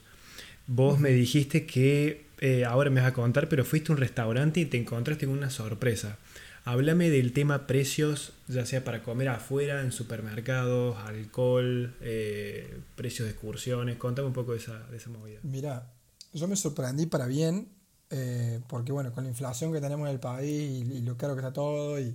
Vos 0.68 1.00
me 1.00 1.10
dijiste 1.10 1.66
que, 1.66 2.26
ahora 2.68 2.90
me 2.90 3.02
vas 3.02 3.12
a 3.12 3.14
contar, 3.14 3.50
pero 3.50 3.64
fuiste 3.66 3.92
a 3.92 3.96
un 3.96 4.00
restaurante 4.00 4.60
y 4.60 4.66
te 4.66 4.78
encontraste 4.78 5.26
con 5.26 5.38
una 5.38 5.50
sorpresa. 5.50 6.18
Háblame 6.66 7.10
del 7.10 7.32
tema 7.32 7.66
precios, 7.66 8.34
ya 8.50 8.66
sea 8.66 8.84
para 8.84 9.02
comer 9.02 9.30
afuera, 9.30 9.82
en 9.82 9.94
supermercados, 9.94 10.98
alcohol, 10.98 11.96
eh, 12.02 12.82
precios 12.98 13.26
de 13.26 13.32
excursiones. 13.32 13.96
Contame 13.96 14.28
un 14.28 14.34
poco 14.34 14.52
de 14.52 14.58
esa, 14.58 14.80
de 14.88 14.98
esa 14.98 15.10
movida. 15.10 15.40
Mira, 15.44 15.94
yo 16.34 16.46
me 16.50 16.58
sorprendí 16.58 17.06
para 17.06 17.26
bien, 17.26 17.70
eh, 18.10 18.60
porque 18.68 18.92
bueno, 18.92 19.14
con 19.14 19.24
la 19.24 19.30
inflación 19.30 19.72
que 19.72 19.80
tenemos 19.80 20.08
en 20.10 20.14
el 20.14 20.20
país 20.20 20.86
y, 20.86 21.02
lo 21.04 21.16
caro 21.16 21.36
que 21.36 21.40
está 21.40 21.54
todo, 21.54 22.02
y, 22.02 22.14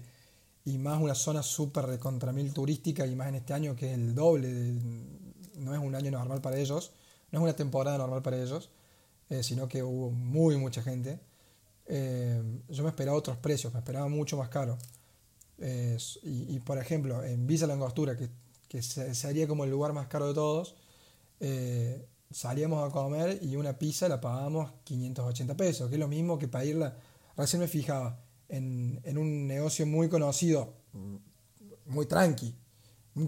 y 0.64 0.78
más 0.78 1.00
una 1.00 1.14
zona 1.14 1.42
súper 1.42 1.86
de 1.86 1.98
contra 1.98 2.32
mil 2.32 2.52
turística, 2.52 3.06
y 3.06 3.16
más 3.16 3.28
en 3.28 3.36
este 3.36 3.54
año 3.54 3.74
que 3.74 3.88
es 3.90 3.94
el 3.94 4.14
doble, 4.14 4.74
no 5.56 5.74
es 5.74 5.80
un 5.80 5.94
año 5.94 6.10
normal 6.10 6.40
para 6.40 6.58
ellos, 6.58 6.92
no 7.30 7.38
es 7.40 7.42
una 7.42 7.56
temporada 7.56 7.98
normal 7.98 8.22
para 8.22 8.40
ellos, 8.40 8.70
eh, 9.30 9.42
sino 9.42 9.68
que 9.68 9.82
hubo 9.82 10.10
muy 10.10 10.56
mucha 10.56 10.82
gente. 10.82 11.20
Eh, 11.86 12.42
yo 12.68 12.82
me 12.82 12.90
esperaba 12.90 13.16
otros 13.16 13.36
precios, 13.38 13.72
me 13.72 13.80
esperaba 13.80 14.08
mucho 14.08 14.36
más 14.36 14.48
caro. 14.48 14.78
y, 16.22 16.58
por 16.60 16.78
ejemplo, 16.78 17.22
en 17.24 17.46
Visa 17.46 17.66
Langostura, 17.66 18.16
que, 18.16 18.28
que 18.68 18.82
sería 18.82 19.46
como 19.46 19.64
el 19.64 19.70
lugar 19.70 19.92
más 19.92 20.08
caro 20.08 20.28
de 20.28 20.34
todos, 20.34 20.74
eh, 21.40 22.06
salíamos 22.30 22.88
a 22.88 22.92
comer 22.92 23.40
y 23.42 23.56
una 23.56 23.76
pizza 23.76 24.08
la 24.08 24.20
pagábamos 24.20 24.72
580 24.84 25.56
pesos, 25.56 25.88
que 25.88 25.96
es 25.96 26.00
lo 26.00 26.08
mismo 26.08 26.38
que 26.38 26.48
para 26.48 26.64
irla. 26.64 26.96
Recién 27.36 27.60
me 27.60 27.68
fijaba 27.68 28.21
en, 28.52 29.00
en 29.02 29.18
un 29.18 29.46
negocio 29.48 29.86
muy 29.86 30.08
conocido, 30.08 30.74
muy 31.86 32.06
tranqui, 32.06 32.54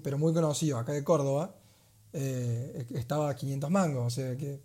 pero 0.02 0.18
muy 0.18 0.34
conocido 0.34 0.78
acá 0.78 0.92
de 0.92 1.02
Córdoba, 1.02 1.56
eh, 2.12 2.86
estaba 2.94 3.30
a 3.30 3.34
500 3.34 3.70
mangos, 3.70 4.06
o 4.06 4.10
sea 4.10 4.36
que 4.36 4.60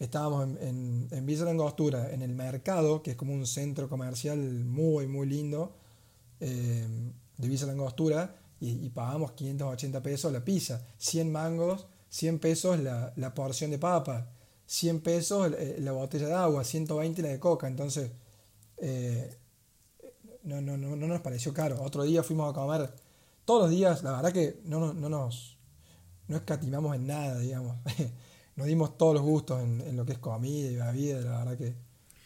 estábamos 0.00 0.56
en, 0.60 1.06
en, 1.10 1.24
Villa 1.24 1.44
Langostura, 1.44 2.12
en 2.12 2.22
el 2.22 2.34
mercado, 2.34 3.00
que 3.02 3.12
es 3.12 3.16
como 3.16 3.32
un 3.32 3.46
centro 3.46 3.88
comercial 3.88 4.38
muy, 4.64 5.06
muy 5.06 5.28
lindo 5.28 5.76
eh, 6.40 6.86
de 7.38 7.48
Villa 7.48 7.66
Langostura, 7.66 8.36
y, 8.60 8.90
pagamos 8.90 9.32
580 9.32 10.02
pesos 10.02 10.32
la 10.32 10.44
pizza, 10.44 10.86
100 10.98 11.32
mangos, 11.32 11.88
100 12.10 12.38
pesos 12.38 12.78
la, 12.78 13.12
la 13.16 13.34
porción 13.34 13.72
de 13.72 13.78
papa, 13.78 14.30
100 14.66 15.00
pesos 15.00 15.52
eh, 15.58 15.78
la 15.80 15.90
botella 15.90 16.28
de 16.28 16.34
agua, 16.34 16.62
120 16.62 17.22
la 17.22 17.28
de 17.28 17.40
coca, 17.40 17.66
entonces 17.66 18.12
eh, 18.78 19.36
no, 20.44 20.60
no, 20.60 20.76
no, 20.76 20.96
no, 20.96 21.06
nos 21.06 21.20
pareció 21.20 21.52
caro. 21.52 21.80
Otro 21.82 22.04
día 22.04 22.22
fuimos 22.22 22.50
a 22.50 22.54
comer, 22.54 22.90
todos 23.44 23.62
los 23.62 23.70
días, 23.70 24.02
la 24.02 24.12
verdad 24.12 24.32
que 24.32 24.56
no, 24.64 24.92
no, 24.92 25.08
nos 25.08 25.56
no 26.28 26.36
escatimamos 26.36 26.96
en 26.96 27.06
nada, 27.06 27.38
digamos. 27.38 27.76
nos 28.56 28.66
dimos 28.66 28.96
todos 28.98 29.14
los 29.14 29.22
gustos 29.22 29.62
en, 29.62 29.96
lo 29.96 30.04
que 30.04 30.12
es 30.12 30.18
comida 30.18 30.70
y 30.70 30.76
bebida, 30.76 31.20
la 31.20 31.38
verdad 31.38 31.58
que 31.58 31.74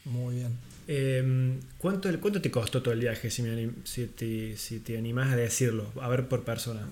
muy 0.05 0.37
bien. 0.37 0.59
Em, 0.89 1.61
¿cuánto, 1.79 2.09
¿Cuánto 2.21 2.41
te 2.41 2.51
costó 2.51 2.83
todo 2.83 2.95
el 2.95 3.01
viaje, 3.01 3.31
si, 3.31 3.43
si, 3.85 4.07
te, 4.07 4.57
si 4.57 4.81
te 4.81 4.97
animás 4.97 5.33
a 5.33 5.37
decirlo? 5.37 5.87
A 6.01 6.09
ver, 6.09 6.29
por 6.29 6.45
persona. 6.45 6.89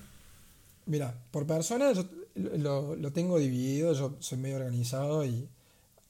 Mira, 0.85 1.15
por 1.31 1.47
persona 1.47 1.93
yo 1.93 2.05
lo, 2.35 2.95
lo, 2.95 3.11
tengo 3.13 3.39
dividido, 3.39 3.93
yo 3.93 4.17
soy 4.19 4.37
medio 4.37 4.57
organizado 4.57 5.25
y 5.25 5.47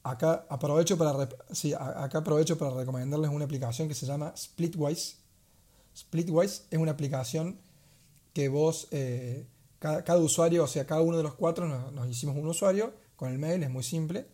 acá 0.06 0.46
aprovecho 0.50 0.98
para, 0.98 1.28
sí, 1.52 1.74
acá 1.74 2.20
aprovecho 2.20 2.58
para 2.58 2.72
recomendarles 2.76 3.32
una 3.32 3.46
aplicación 3.46 3.88
que 3.88 3.96
se 3.96 4.06
llama 4.06 4.34
Splitwise. 4.38 5.18
Splitwise 5.98 6.66
es 6.70 6.80
una 6.80 6.92
aplicación 6.92 7.58
que 8.32 8.48
vos, 8.48 8.88
eh, 8.92 9.48
cada, 9.80 10.18
usuario, 10.18 10.64
o 10.64 10.68
sea, 10.68 10.86
cada 10.86 11.02
uno 11.02 11.18
de 11.18 11.24
los 11.24 11.34
cuatro 11.34 11.68
nos 11.68 12.08
hicimos 12.08 12.36
un 12.36 12.48
usuario 12.48 12.94
con 13.16 13.32
el 13.32 13.40
mail, 13.40 13.64
es 13.64 13.70
muy 13.70 13.84
simple. 13.84 14.28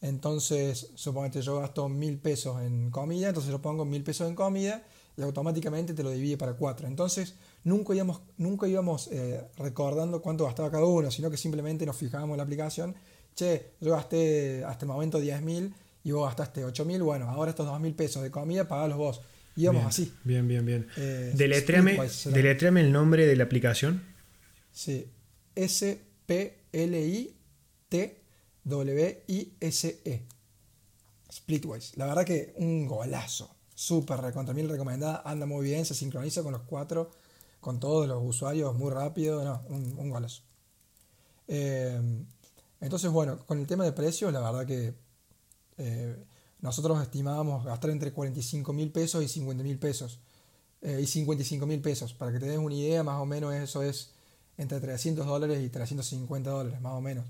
Entonces, 0.00 0.90
suponete 0.94 1.42
yo 1.42 1.60
gasto 1.60 1.88
mil 1.88 2.18
pesos 2.18 2.62
en 2.62 2.90
comida, 2.90 3.28
entonces 3.28 3.52
yo 3.52 3.60
pongo 3.60 3.84
mil 3.84 4.02
pesos 4.02 4.28
en 4.28 4.34
comida 4.34 4.82
y 5.16 5.22
automáticamente 5.22 5.92
te 5.92 6.02
lo 6.02 6.10
divide 6.10 6.38
para 6.38 6.54
cuatro. 6.54 6.86
Entonces, 6.86 7.34
nunca 7.64 7.94
íbamos, 7.94 8.22
nunca 8.38 8.66
íbamos 8.66 9.08
eh, 9.12 9.46
recordando 9.58 10.22
cuánto 10.22 10.44
gastaba 10.44 10.70
cada 10.70 10.86
uno, 10.86 11.10
sino 11.10 11.30
que 11.30 11.36
simplemente 11.36 11.84
nos 11.84 11.96
fijábamos 11.96 12.34
en 12.34 12.38
la 12.38 12.44
aplicación. 12.44 12.94
Che, 13.34 13.72
yo 13.80 13.92
gasté 13.92 14.64
hasta 14.64 14.84
el 14.84 14.88
momento 14.88 15.20
10.000 15.20 15.72
y 16.04 16.10
vos 16.12 16.26
gastaste 16.26 16.64
8.000, 16.66 17.02
bueno, 17.02 17.30
ahora 17.30 17.50
estos 17.50 17.66
2.000 17.66 17.94
pesos 17.94 18.22
de 18.22 18.30
comida, 18.30 18.68
pagalos 18.68 18.98
vos. 18.98 19.20
Íbamos 19.56 19.84
así. 19.86 20.12
Bien, 20.24 20.48
bien, 20.48 20.64
bien. 20.64 20.88
Eh, 20.96 21.32
deletréame, 21.34 22.80
el 22.80 22.92
nombre 22.92 23.26
de 23.26 23.36
la 23.36 23.44
aplicación. 23.44 24.02
Sí, 24.72 25.06
S-P-L-I 25.54 27.36
T-W-I-S-E. 28.64 30.22
Splitwise. 31.30 31.96
La 31.96 32.06
verdad 32.06 32.24
que 32.24 32.54
un 32.56 32.86
golazo. 32.86 33.54
súper 33.74 34.20
recontra 34.20 34.54
mil 34.54 34.68
recomendada, 34.68 35.22
anda 35.24 35.44
muy 35.44 35.64
bien, 35.64 35.84
se 35.84 35.94
sincroniza 35.94 36.42
con 36.42 36.52
los 36.52 36.62
cuatro, 36.62 37.10
con 37.60 37.80
todos 37.80 38.06
los 38.06 38.22
usuarios 38.22 38.74
muy 38.76 38.90
rápido, 38.90 39.44
no, 39.44 39.62
un, 39.68 39.98
un 39.98 40.10
golazo. 40.10 40.42
Eh, 41.48 42.00
entonces, 42.82 43.10
bueno, 43.10 43.38
con 43.46 43.58
el 43.58 43.66
tema 43.66 43.84
de 43.84 43.92
precios, 43.92 44.32
la 44.32 44.40
verdad 44.40 44.66
que 44.66 44.94
eh, 45.78 46.16
nosotros 46.60 47.00
estimábamos 47.00 47.64
gastar 47.64 47.90
entre 47.90 48.12
45 48.12 48.72
mil 48.72 48.92
pesos 48.92 49.24
y 49.24 49.28
50 49.28 49.64
mil 49.64 49.78
pesos. 49.78 50.20
Eh, 50.82 51.00
y 51.00 51.06
55 51.06 51.64
mil 51.64 51.80
pesos. 51.80 52.12
Para 52.12 52.32
que 52.32 52.40
te 52.40 52.46
des 52.46 52.58
una 52.58 52.74
idea, 52.74 53.02
más 53.04 53.20
o 53.20 53.26
menos 53.26 53.54
eso 53.54 53.82
es 53.82 54.10
entre 54.58 54.80
300 54.80 55.26
dólares 55.26 55.62
y 55.62 55.68
350 55.68 56.50
dólares, 56.50 56.80
más 56.80 56.92
o 56.94 57.00
menos. 57.00 57.24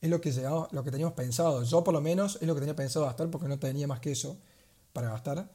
Es 0.00 0.10
lo 0.10 0.20
que, 0.20 0.32
lo 0.72 0.84
que 0.84 0.90
teníamos 0.90 1.14
pensado. 1.14 1.62
Yo 1.62 1.84
por 1.84 1.94
lo 1.94 2.00
menos 2.00 2.38
es 2.40 2.48
lo 2.48 2.54
que 2.54 2.60
tenía 2.60 2.76
pensado 2.76 3.06
gastar 3.06 3.30
porque 3.30 3.48
no 3.48 3.58
tenía 3.58 3.86
más 3.86 4.00
que 4.00 4.12
eso 4.12 4.38
para 4.92 5.10
gastar. 5.10 5.50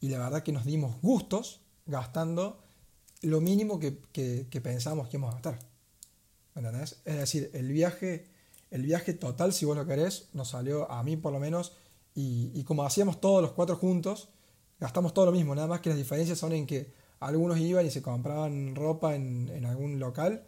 Y 0.00 0.08
la 0.08 0.18
verdad 0.18 0.42
que 0.42 0.52
nos 0.52 0.64
dimos 0.64 1.00
gustos 1.02 1.60
gastando 1.86 2.62
lo 3.22 3.40
mínimo 3.40 3.80
que, 3.80 3.98
que, 4.12 4.60
pensábamos 4.60 5.08
que 5.08 5.16
íbamos 5.16 5.34
a 5.34 5.38
gastar. 5.38 5.58
¿Entendés? 6.54 7.00
Es 7.04 7.16
decir, 7.16 7.50
el 7.52 7.72
viaje, 7.72 8.28
el 8.70 8.82
viaje 8.82 9.14
total, 9.14 9.52
si 9.52 9.64
vos 9.64 9.76
lo 9.76 9.86
querés, 9.86 10.28
nos 10.32 10.48
salió 10.48 10.90
a 10.90 11.02
mí 11.02 11.16
por 11.16 11.32
lo 11.32 11.40
menos 11.40 11.72
y, 12.14 12.64
como 12.64 12.84
hacíamos 12.84 13.20
todos 13.20 13.42
los 13.42 13.52
cuatro 13.52 13.76
juntos, 13.76 14.30
gastamos 14.80 15.12
todo 15.12 15.26
lo 15.26 15.32
mismo, 15.32 15.54
nada 15.54 15.66
más 15.66 15.80
que 15.80 15.90
las 15.90 15.98
diferencias 15.98 16.38
son 16.38 16.52
en 16.52 16.66
que 16.66 16.92
algunos 17.20 17.58
iban 17.58 17.84
y 17.84 17.90
se 17.90 18.00
compraban 18.00 18.74
ropa 18.74 19.14
en, 19.14 19.64
algún 19.66 19.98
local 19.98 20.46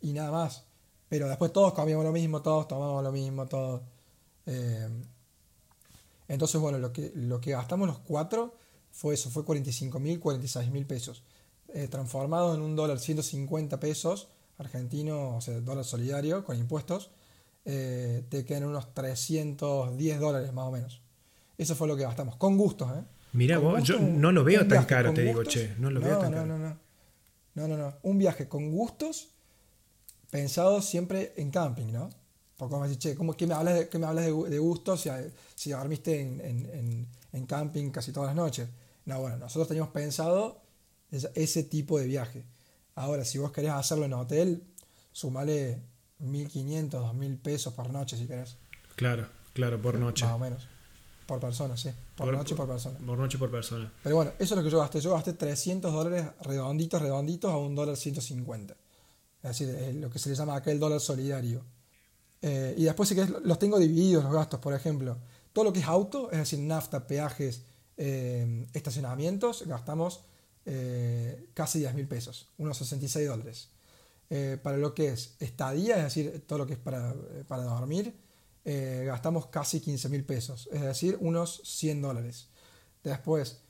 y 0.00 0.12
nada 0.12 0.30
más. 0.30 0.64
Pero 1.08 1.28
después 1.28 1.52
todos 1.52 1.74
comíamos 1.74 2.04
lo 2.04 2.12
mismo, 2.12 2.40
todos 2.40 2.68
tomábamos 2.68 3.02
lo 3.04 3.12
mismo, 3.12 3.46
todos. 3.46 3.82
Eh, 4.46 4.88
entonces, 6.28 6.60
bueno, 6.60 6.78
lo 6.78 6.92
que, 6.92 7.12
lo 7.14 7.40
que 7.40 7.50
gastamos 7.50 7.86
los 7.86 7.98
cuatro 7.98 8.54
fue 8.90 9.14
eso, 9.14 9.28
fue 9.30 9.44
45 9.44 9.98
mil, 9.98 10.20
46 10.20 10.70
mil 10.70 10.86
pesos. 10.86 11.22
Eh, 11.68 11.88
transformado 11.88 12.54
en 12.54 12.62
un 12.62 12.74
dólar 12.76 12.98
150 12.98 13.78
pesos 13.78 14.28
argentino, 14.58 15.36
o 15.36 15.40
sea, 15.40 15.60
dólar 15.60 15.84
solidario 15.84 16.44
con 16.44 16.56
impuestos, 16.56 17.10
eh, 17.64 18.24
te 18.28 18.44
quedan 18.44 18.64
unos 18.64 18.94
310 18.94 20.20
dólares 20.20 20.52
más 20.52 20.66
o 20.66 20.70
menos. 20.70 21.02
Eso 21.58 21.74
fue 21.74 21.86
lo 21.88 21.96
que 21.96 22.02
gastamos, 22.02 22.36
con 22.36 22.56
gusto, 22.56 22.90
¿eh? 22.94 23.04
Mira, 23.32 23.58
vos, 23.58 23.82
yo 23.84 23.98
no 24.00 24.32
lo 24.32 24.42
veo 24.42 24.66
tan 24.66 24.84
caro, 24.84 25.14
te 25.14 25.22
digo, 25.22 25.44
che. 25.44 25.74
No 25.78 25.90
lo 25.90 26.00
veo 26.00 26.18
tan 26.18 26.32
caro. 26.32 26.46
No, 26.46 26.58
no, 26.58 26.68
no. 26.68 26.78
No, 27.54 27.76
no, 27.76 27.94
Un 28.02 28.18
viaje 28.18 28.48
con 28.48 28.70
gustos, 28.70 29.28
pensado 30.30 30.80
siempre 30.80 31.32
en 31.36 31.50
camping, 31.50 31.92
¿no? 31.92 32.10
Porque 32.56 32.76
me 32.76 32.82
decís, 32.88 32.98
che, 32.98 33.14
¿cómo, 33.14 33.34
¿qué 33.34 33.46
me 33.46 33.54
hablas 33.54 33.74
de, 33.74 33.88
qué 33.88 33.98
me 33.98 34.06
hablas 34.06 34.24
de, 34.24 34.58
gustos 34.58 35.00
si, 35.00 35.10
si 35.54 35.70
dormiste 35.70 36.20
en, 36.20 36.40
en, 36.40 37.08
en, 37.32 37.46
camping 37.46 37.90
casi 37.90 38.12
todas 38.12 38.28
las 38.28 38.36
noches? 38.36 38.68
No, 39.04 39.20
bueno, 39.20 39.36
nosotros 39.38 39.68
teníamos 39.68 39.92
pensado 39.92 40.62
ese 41.10 41.62
tipo 41.64 41.98
de 41.98 42.06
viaje. 42.06 42.44
Ahora, 42.94 43.24
si 43.24 43.38
vos 43.38 43.50
querés 43.50 43.70
hacerlo 43.72 44.04
en 44.04 44.12
hotel, 44.12 44.62
sumale 45.12 45.80
1.500, 46.22 46.90
2.000 46.90 47.38
pesos 47.38 47.74
por 47.74 47.90
noche 47.90 48.16
si 48.16 48.26
querés. 48.26 48.56
Claro, 48.96 49.26
claro, 49.52 49.80
por 49.80 49.98
noche. 49.98 50.24
Más 50.24 50.34
o 50.34 50.38
menos. 50.38 50.68
Por 51.26 51.38
persona, 51.38 51.76
sí. 51.76 51.90
Por, 52.16 52.32
noche 52.32 52.54
por 52.56 52.66
persona. 52.66 52.98
Por 52.98 53.18
noche 53.18 53.38
por 53.38 53.50
persona. 53.50 53.92
Pero 54.02 54.16
bueno, 54.16 54.32
eso 54.38 54.54
es 54.54 54.58
lo 54.58 54.64
que 54.64 54.70
yo 54.70 54.80
gasté. 54.80 55.00
Yo 55.00 55.12
gasté 55.12 55.32
300 55.32 55.92
dólares 55.92 56.26
redonditos, 56.42 57.00
redonditos 57.00 57.52
a 57.52 57.56
un 57.56 57.74
dólar 57.74 57.96
150. 57.96 58.74
Es 59.42 59.58
decir, 59.58 59.94
lo 59.94 60.10
que 60.10 60.18
se 60.18 60.28
le 60.28 60.34
llama 60.34 60.56
acá 60.56 60.70
el 60.72 60.80
dólar 60.80 61.00
solidario. 61.00 61.64
Eh, 62.42 62.74
y 62.76 62.84
después, 62.84 63.08
si 63.08 63.14
querés, 63.14 63.30
los 63.44 63.58
tengo 63.58 63.78
divididos 63.78 64.24
los 64.24 64.32
gastos, 64.32 64.60
por 64.60 64.74
ejemplo. 64.74 65.18
Todo 65.52 65.64
lo 65.66 65.72
que 65.72 65.80
es 65.80 65.86
auto, 65.86 66.30
es 66.30 66.38
decir, 66.38 66.58
nafta, 66.58 67.06
peajes, 67.06 67.62
eh, 67.96 68.66
estacionamientos, 68.72 69.66
gastamos 69.66 70.22
eh, 70.66 71.48
casi 71.54 71.80
10 71.80 71.94
mil 71.94 72.06
pesos, 72.06 72.48
unos 72.58 72.76
66 72.78 73.28
dólares. 73.28 73.68
Para 74.62 74.76
lo 74.76 74.94
que 74.94 75.08
es 75.08 75.34
estadía, 75.40 75.96
es 75.96 76.04
decir, 76.04 76.44
todo 76.46 76.60
lo 76.60 76.66
que 76.66 76.74
es 76.74 76.78
para, 76.78 77.14
para 77.48 77.64
dormir, 77.64 78.14
eh, 78.64 79.04
gastamos 79.06 79.46
casi 79.46 79.80
15 79.80 80.08
mil 80.10 80.24
pesos, 80.24 80.68
es 80.72 80.82
decir, 80.82 81.16
unos 81.20 81.62
100 81.64 82.02
dólares. 82.02 82.48
Después, 83.02 83.62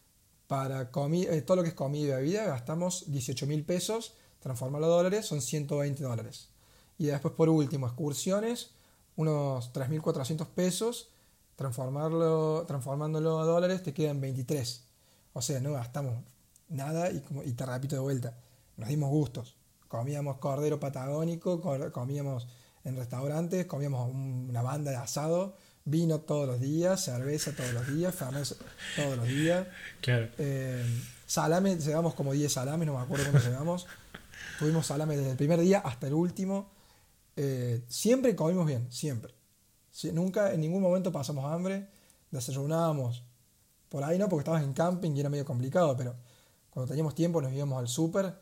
para 0.47 0.83
eh, 0.83 1.43
todo 1.43 1.57
lo 1.57 1.63
que 1.63 1.69
es 1.69 1.75
comida 1.75 2.15
y 2.15 2.17
bebida, 2.17 2.45
gastamos 2.47 3.11
18 3.11 3.47
mil 3.47 3.65
pesos, 3.65 4.15
transformarlo 4.41 4.89
a 4.89 4.91
dólares, 4.91 5.27
son 5.27 5.41
120 5.41 6.03
dólares. 6.03 6.49
Y 6.99 7.07
después, 7.07 7.35
por 7.35 7.49
último, 7.49 7.87
excursiones, 7.87 8.73
unos 9.17 9.73
3.400 9.73 10.47
pesos, 10.49 11.11
transformarlo, 11.57 12.65
transformándolo 12.67 13.39
a 13.39 13.45
dólares, 13.45 13.83
te 13.83 13.95
quedan 13.95 14.21
23. 14.21 14.85
O 15.33 15.43
sea, 15.43 15.61
no 15.61 15.73
gastamos 15.73 16.15
nada 16.69 17.11
y, 17.13 17.23
y 17.45 17.53
te 17.53 17.65
repito 17.65 17.97
de 17.97 18.01
vuelta, 18.01 18.37
nos 18.77 18.89
dimos 18.89 19.11
gustos. 19.11 19.60
Comíamos 19.91 20.39
cordero 20.39 20.79
patagónico, 20.79 21.61
comíamos 21.91 22.47
en 22.85 22.97
restaurantes, 22.97 23.67
comíamos 23.67 24.09
una 24.15 24.63
banda 24.63 24.93
de 24.93 24.97
asado, 24.97 25.57
vino 25.85 26.21
todos 26.21 26.47
los 26.47 26.61
días, 26.61 27.03
cerveza 27.03 27.51
todos 27.57 27.73
los 27.73 27.89
días, 27.89 28.15
fernet 28.15 28.47
todos 28.95 29.17
los 29.17 29.27
días. 29.27 29.67
Claro. 30.01 30.29
Eh, 30.39 30.85
salame, 31.27 31.75
llegamos 31.75 32.15
como 32.15 32.33
10 32.33 32.53
salames, 32.53 32.87
no 32.87 32.95
me 32.95 33.01
acuerdo 33.01 33.33
cuándo 33.33 33.49
llegamos. 33.49 33.89
Tuvimos 34.61 34.87
salame 34.87 35.17
desde 35.17 35.33
el 35.33 35.37
primer 35.37 35.59
día 35.59 35.81
hasta 35.81 36.07
el 36.07 36.15
último. 36.15 36.71
Eh, 37.35 37.83
siempre 37.89 38.37
comimos 38.37 38.69
bien, 38.69 38.87
siempre. 38.93 39.35
nunca, 40.13 40.53
en 40.53 40.61
ningún 40.61 40.83
momento 40.83 41.11
pasamos 41.11 41.53
hambre, 41.53 41.89
desayunábamos. 42.31 43.25
Por 43.89 44.05
ahí 44.05 44.21
no, 44.21 44.29
porque 44.29 44.43
estabas 44.43 44.63
en 44.63 44.73
camping 44.73 45.11
y 45.17 45.19
era 45.19 45.31
medio 45.31 45.45
complicado, 45.45 45.97
pero 45.97 46.15
cuando 46.71 46.87
teníamos 46.87 47.17
tiempo 47.17 47.43
nos 47.43 47.53
íbamos 47.53 47.81
al 47.81 47.89
súper 47.89 48.33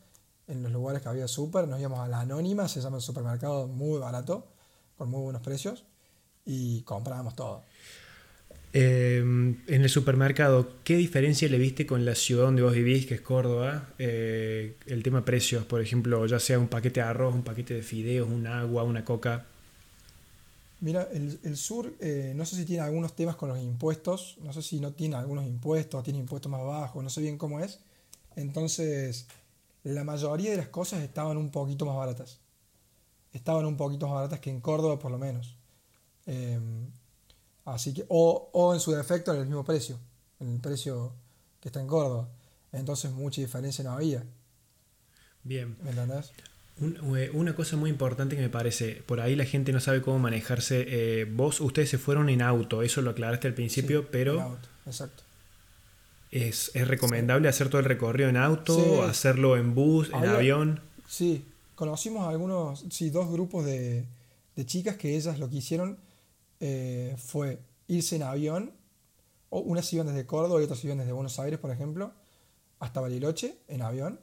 en 0.49 0.63
los 0.63 0.71
lugares 0.71 1.01
que 1.01 1.09
había 1.09 1.27
súper, 1.27 1.67
nos 1.67 1.79
íbamos 1.79 1.99
a 1.99 2.07
la 2.07 2.21
Anónima, 2.21 2.67
se 2.67 2.81
llama 2.81 2.97
el 2.97 3.03
supermercado 3.03 3.67
muy 3.67 3.99
barato, 3.99 4.47
con 4.97 5.09
muy 5.09 5.21
buenos 5.21 5.41
precios, 5.41 5.85
y 6.45 6.81
comprábamos 6.81 7.35
todo. 7.35 7.63
Eh, 8.71 9.17
en 9.19 9.65
el 9.67 9.89
supermercado, 9.89 10.73
¿qué 10.83 10.95
diferencia 10.95 11.47
le 11.49 11.57
viste 11.57 11.87
con 11.87 12.05
la 12.05 12.15
ciudad 12.15 12.45
donde 12.45 12.61
vos 12.61 12.73
vivís, 12.73 13.05
que 13.05 13.15
es 13.15 13.21
Córdoba? 13.21 13.89
Eh, 13.97 14.75
el 14.85 15.01
tema 15.01 15.23
precios, 15.25 15.65
por 15.65 15.81
ejemplo, 15.81 16.25
ya 16.25 16.39
sea 16.39 16.59
un 16.59 16.67
paquete 16.67 16.99
de 16.99 17.07
arroz, 17.07 17.33
un 17.33 17.43
paquete 17.43 17.75
de 17.75 17.83
fideos, 17.83 18.29
un 18.29 18.45
agua, 18.45 18.83
una 18.83 19.05
coca. 19.05 19.45
Mira, 20.81 21.09
el, 21.11 21.57
sur, 21.57 21.93
eh, 21.99 22.31
no 22.35 22.45
sé 22.45 22.55
si 22.55 22.65
tiene 22.65 22.83
algunos 22.83 23.13
temas 23.13 23.35
con 23.35 23.49
los 23.49 23.59
impuestos, 23.59 24.37
no 24.41 24.53
sé 24.53 24.61
si 24.61 24.79
no 24.79 24.93
tiene 24.93 25.15
algunos 25.15 25.45
impuestos, 25.45 26.03
tiene 26.03 26.19
impuestos 26.19 26.49
más 26.49 26.63
bajos, 26.63 27.03
no 27.03 27.09
sé 27.09 27.21
bien 27.21 27.37
cómo 27.37 27.59
es. 27.59 27.79
Entonces, 28.35 29.27
la 29.83 30.03
mayoría 30.03 30.51
de 30.51 30.57
las 30.57 30.67
cosas 30.67 31.01
estaban 31.01 31.37
un 31.37 31.51
poquito 31.51 31.85
más 31.85 31.95
baratas. 31.95 32.39
Estaban 33.31 33.65
un 33.65 33.77
poquito 33.77 34.07
más 34.07 34.15
baratas 34.15 34.39
que 34.39 34.49
en 34.49 34.59
Córdoba 34.61 34.99
por 34.99 35.11
lo 35.11 35.17
menos. 35.17 35.55
Em, 36.25 36.87
así 37.65 37.93
que, 37.93 38.05
o, 38.09 38.71
en 38.73 38.79
su 38.79 38.91
defecto 38.91 39.33
en 39.33 39.41
el 39.41 39.45
mismo 39.45 39.63
precio, 39.63 39.97
en 40.39 40.53
el 40.53 40.59
precio 40.59 41.13
que 41.59 41.69
está 41.69 41.79
en 41.79 41.87
Córdoba. 41.87 42.29
Entonces 42.71 43.11
mucha 43.11 43.41
diferencia 43.41 43.83
no 43.83 43.91
había. 43.91 44.23
Bien. 45.43 45.77
¿Me 45.83 45.91
entendés? 45.91 46.31
Eh, 46.81 47.31
una 47.33 47.55
cosa 47.55 47.75
muy 47.75 47.89
importante 47.89 48.35
que 48.35 48.41
me 48.41 48.49
parece, 48.49 49.03
por 49.05 49.19
ahí 49.19 49.35
la 49.35 49.45
gente 49.45 49.73
no 49.73 49.79
sabe 49.79 50.01
cómo 50.01 50.19
manejarse. 50.19 50.85
Eh, 50.87 51.25
vos, 51.25 51.59
ustedes 51.61 51.89
se 51.89 51.97
fueron 51.97 52.29
en 52.29 52.41
auto, 52.41 52.83
eso 52.83 53.01
lo 53.01 53.11
aclaraste 53.11 53.47
al 53.47 53.53
principio, 53.53 54.09
pero... 54.09 54.35
En 54.35 54.41
auto, 54.41 54.69
exacto. 54.85 55.23
¿Es, 56.31 56.71
recomendable 56.73 57.49
hacer 57.49 57.69
todo 57.69 57.79
el 57.79 57.85
recorrido 57.85 58.29
en 58.29 58.37
auto, 58.37 59.03
hacerlo 59.03 59.57
en 59.57 59.73
bus, 59.73 60.09
en 60.09 60.25
avión? 60.25 60.81
Sí, 61.07 61.43
conocimos 61.73 62.27
algunos, 62.27 62.85
sí, 62.91 63.09
dos 63.09 63.31
grupos 63.31 63.65
de, 63.65 64.05
chicas 64.65 64.95
que 64.97 65.15
ellas 65.15 65.39
lo 65.39 65.49
que 65.49 65.55
hicieron 65.55 65.97
eh, 66.59 67.15
fue 67.17 67.59
irse 67.87 68.17
en 68.17 68.23
avión, 68.23 68.73
o 69.49 69.61
unas 69.61 69.91
iban 69.91 70.05
desde 70.05 70.27
Córdoba 70.27 70.61
y 70.61 70.65
otras 70.65 70.83
iban 70.83 70.99
desde 70.99 71.13
Buenos 71.13 71.39
Aires, 71.39 71.57
por 71.57 71.71
ejemplo, 71.71 72.11
hasta 72.79 73.01
Bariloche 73.01 73.57
en 73.67 73.81
avión, 73.81 74.19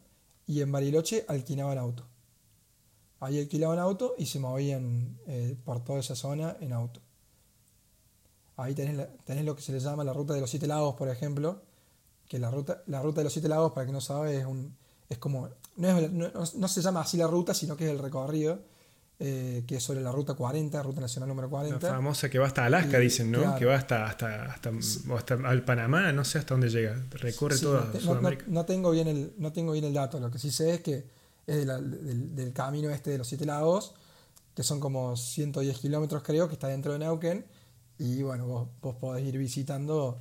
y 0.47 0.61
en 0.61 0.71
Bariloche 0.71 1.25
alquilaban 1.27 1.77
auto. 1.77 2.07
Ahí 3.19 3.41
alquilaban 3.41 3.81
auto 3.81 4.15
y 4.17 4.27
se 4.27 4.39
movían 4.39 5.19
eh, 5.27 5.57
por 5.65 5.83
toda 5.83 5.99
esa 5.99 6.15
zona 6.15 6.57
en 6.61 6.73
auto. 6.73 7.01
Ahí 8.57 8.75
tenés, 8.75 9.09
tenés, 9.25 9.45
lo 9.45 9.57
que 9.57 9.63
se 9.63 9.73
le 9.73 9.81
llama 9.81 10.05
la 10.05 10.13
ruta 10.13 10.35
de 10.35 10.41
los 10.41 10.51
siete 10.51 10.67
lagos, 10.67 10.95
por 10.95 11.09
ejemplo, 11.09 11.63
que 12.29 12.39
la 12.39 12.51
ruta, 12.51 12.83
la 12.87 13.03
ruta 13.03 13.21
de 13.21 13.25
los 13.25 13.33
siete 13.33 13.49
lagos, 13.49 13.73
para 13.73 13.87
que 13.87 13.93
no 13.93 14.01
sabe, 14.01 14.39
es, 14.39 14.45
un, 14.45 14.77
es 15.09 15.19
como, 15.19 15.49
no, 15.77 16.69
se 16.69 16.83
llama 16.83 17.01
así 17.01 17.17
la 17.17 17.27
ruta, 17.27 17.55
sino 17.55 17.77
que 17.77 17.85
es 17.85 17.91
el 17.91 17.99
recorrido, 17.99 18.61
eh, 19.19 19.65
que 19.67 19.77
es 19.77 19.83
sobre 19.83 20.01
la 20.01 20.13
ruta 20.13 20.35
40, 20.35 20.83
ruta 20.83 21.01
nacional 21.01 21.29
número 21.29 21.49
40. 21.49 21.87
La 21.87 21.95
famosa 21.95 22.29
que 22.29 22.39
va 22.39 22.47
hasta 22.47 22.65
Alaska, 22.65 22.99
dicen, 22.99 23.31
¿no? 23.31 23.57
Que 23.57 23.65
va 23.65 23.77
hasta, 23.77 24.07
hasta, 24.07 24.45
hasta, 24.47 24.71
hasta, 25.15 25.35
al 25.35 25.65
Panamá, 25.65 26.13
no 26.13 26.25
sé 26.25 26.39
hasta 26.39 26.55
dónde 26.55 26.69
llega, 26.69 27.01
recorre 27.11 27.59
toda 27.59 27.93
Sudamérica. 27.99 28.45
No, 28.49 28.65
tengo 28.65 28.91
bien 28.91 29.09
el, 29.09 29.35
no 29.39 29.53
tengo 29.53 29.73
bien 29.73 29.85
el 29.85 29.95
dato, 29.95 30.21
lo 30.21 30.31
que 30.31 30.39
sí 30.39 30.51
sé 30.51 30.75
es 30.75 30.81
que 30.81 31.05
es 31.47 31.65
del, 31.65 32.35
del, 32.35 32.53
camino 32.53 32.91
este 32.91 33.11
de 33.11 33.19
los 33.19 33.29
siete 33.29 33.47
lagos, 33.47 33.95
que 34.55 34.65
son 34.65 34.81
como 34.81 35.17
110 35.17 35.79
kilómetros 35.79 36.23
creo, 36.25 36.49
que 36.49 36.55
está 36.55 36.67
dentro 36.69 36.93
de 36.93 36.99
Neuquén, 36.99 37.47
y 37.99 38.23
bueno, 38.23 38.47
vos, 38.47 38.69
vos 38.83 38.97
podés 38.97 39.25
ir 39.25 39.39
visitando 39.39 40.19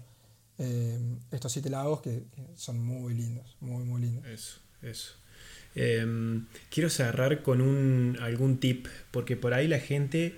eh, 0.58 1.00
estos 1.32 1.52
siete 1.52 1.70
lagos 1.70 2.02
que, 2.02 2.24
son 2.56 2.84
muy 2.84 3.13
lindos, 3.13 3.56
muy, 3.60 3.84
muy 3.84 4.02
lindos. 4.02 4.26
Eso, 4.26 4.60
eso. 4.82 5.13
Em, 5.76 6.46
quiero 6.70 6.89
cerrar 6.89 7.41
con 7.44 7.62
un, 7.62 8.18
algún 8.22 8.60
tip, 8.60 8.88
porque 9.12 9.36
por 9.36 9.54
ahí 9.54 9.68
la 9.68 9.80
gente 9.80 10.36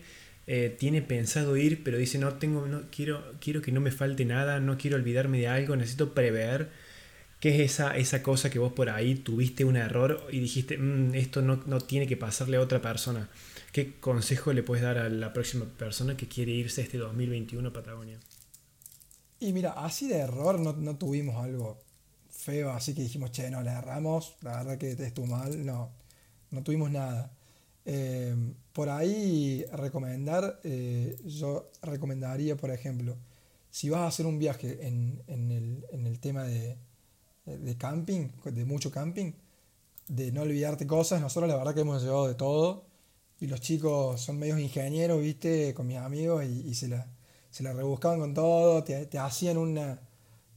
eh, 0.48 0.76
tiene 0.80 1.02
pensado 1.02 1.58
ir, 1.58 1.84
pero 1.84 1.98
dice, 1.98 2.18
no, 2.18 2.34
tengo, 2.36 2.66
no, 2.68 2.84
quiero, 2.90 3.24
quiero 3.40 3.62
que 3.62 3.72
no 3.72 3.82
me 3.82 3.92
falte 3.92 4.26
nada, 4.26 4.60
no 4.60 4.78
quiero 4.78 4.98
olvidarme 4.98 5.40
de 5.40 5.48
algo, 5.48 5.76
necesito 5.76 6.14
prever. 6.14 6.70
¿Qué 7.40 7.54
es 7.56 7.72
esa, 7.74 7.96
esa 7.98 8.24
cosa 8.24 8.50
que 8.50 8.58
vos 8.58 8.74
por 8.74 8.90
ahí 8.90 9.14
tuviste 9.14 9.64
un 9.64 9.78
error 9.78 10.28
y 10.32 10.40
dijiste, 10.40 10.78
mm, 10.78 11.14
esto 11.14 11.44
no, 11.44 11.62
no 11.68 11.80
tiene 11.82 12.08
que 12.08 12.18
pasarle 12.18 12.58
a 12.58 12.62
otra 12.62 12.82
persona? 12.82 13.30
¿Qué 13.72 13.94
consejo 14.00 14.54
le 14.54 14.64
puedes 14.64 14.84
dar 14.84 14.98
a 14.98 15.10
la 15.10 15.34
próxima 15.34 15.66
persona 15.66 16.18
que 16.18 16.28
quiere 16.28 16.52
irse 16.52 16.82
este 16.82 16.98
2021 16.98 17.70
a 17.70 17.74
Patagonia? 17.74 18.18
Y 19.39 19.54
mira, 19.54 19.71
así 19.73 20.08
de 20.08 20.17
error 20.17 20.60
no, 20.60 20.73
no 20.73 20.97
tuvimos 20.97 21.36
algo 21.43 21.78
feo, 22.30 22.71
así 22.71 22.93
que 22.93 23.02
dijimos, 23.02 23.32
che, 23.32 23.50
no, 23.52 23.62
le 23.62 23.69
agarramos, 23.69 24.36
la 24.41 24.58
verdad 24.58 24.78
que 24.78 24.91
estuvo 24.91 25.28
mal, 25.28 25.65
no, 25.65 25.91
no 26.52 26.63
tuvimos 26.63 26.91
nada. 26.91 27.32
Eh, 27.86 28.36
por 28.73 28.89
ahí 28.89 29.65
recomendar, 29.71 30.60
eh, 30.63 31.17
yo 31.26 31.71
recomendaría, 31.82 32.56
por 32.58 32.71
ejemplo, 32.71 33.17
si 33.69 33.89
vas 33.89 34.02
a 34.02 34.08
hacer 34.08 34.26
un 34.26 34.39
viaje 34.39 34.88
en, 34.88 35.21
en, 35.28 35.52
el, 35.52 35.86
en 35.91 36.08
el, 36.08 36.19
tema 36.19 36.43
de, 36.43 36.78
de, 37.45 37.78
camping, 37.78 38.30
de 38.43 38.65
mucho 38.65 38.91
camping, 38.91 39.34
de 40.08 40.32
no 40.32 40.41
olvidarte 40.41 40.88
cosas, 40.88 41.21
nosotros 41.21 41.50
la 41.50 41.58
verdad 41.58 41.76
que 41.76 41.82
hemos 41.82 42.04
llevado 42.04 42.28
de 42.28 42.36
todo, 42.36 42.86
y 43.39 43.47
los 43.47 43.62
chicos 43.62 44.21
son 44.21 44.39
medios 44.39 44.60
ingenieros, 44.60 45.21
viste, 45.21 45.73
con 45.73 45.88
mis 45.88 45.97
amigos, 45.97 46.43
y 46.45 46.73
se 46.76 46.88
la 46.88 47.08
se 47.58 47.63
la 47.63 47.74
rebuscaban 47.74 48.20
con 48.20 48.36
todo, 48.36 48.84
te, 48.84 49.17
hacían 49.17 49.58
una 49.58 50.00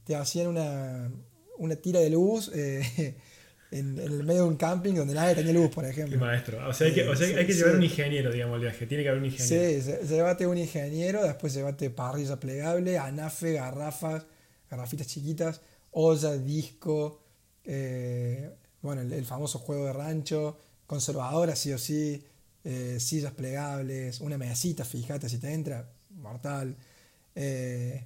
te 0.03 0.15
hacían 0.15 0.45
una, 0.45 1.11
una 1.57 1.75
tira 1.75 1.99
de 1.99 2.11
luz 2.11 2.51
eh, 2.53 3.17
en, 3.71 3.97
el 3.97 4.23
medio 4.23 4.43
de 4.43 4.49
un 4.49 4.55
camping 4.55 4.93
donde 4.93 5.15
nadie 5.15 5.33
tenía 5.33 5.51
luz, 5.51 5.71
por 5.71 5.83
ejemplo. 5.83 6.19
maestro. 6.19 6.59
O 6.69 6.71
sea, 6.71 6.85
hay 6.85 6.93
que, 6.93 7.01
hay 7.01 7.47
que 7.47 7.53
llevar 7.53 7.75
un 7.77 7.81
ingeniero, 7.81 8.31
digamos, 8.31 8.57
el 8.57 8.61
viaje. 8.61 8.85
Tiene 8.85 9.01
que 9.01 9.09
haber 9.09 9.19
un 9.19 9.25
ingeniero. 9.25 9.81
Sí, 9.83 10.07
llévate 10.09 10.45
un 10.45 10.59
ingeniero, 10.59 11.23
después 11.23 11.55
llévate 11.55 11.89
parrilla 11.89 12.39
plegable, 12.39 12.99
anafe, 12.99 13.53
garrafas, 13.53 14.27
garrafitas 14.69 15.07
chiquitas, 15.07 15.61
olla, 15.89 16.37
disco, 16.37 17.23
eh, 17.63 18.47
bueno, 18.83 19.01
el, 19.01 19.25
famoso 19.25 19.57
juego 19.57 19.87
de 19.87 19.93
rancho, 19.93 20.55
conservadora 20.85 21.55
sí 21.55 21.73
o 21.73 21.79
sí, 21.79 22.23
eh, 22.63 22.97
sillas 22.99 23.33
plegables, 23.33 24.21
una 24.21 24.37
mesita, 24.37 24.85
fíjate 24.85 25.29
si 25.29 25.39
te 25.39 25.51
entra, 25.51 25.89
mortal. 26.11 26.77
Eh, 27.35 28.05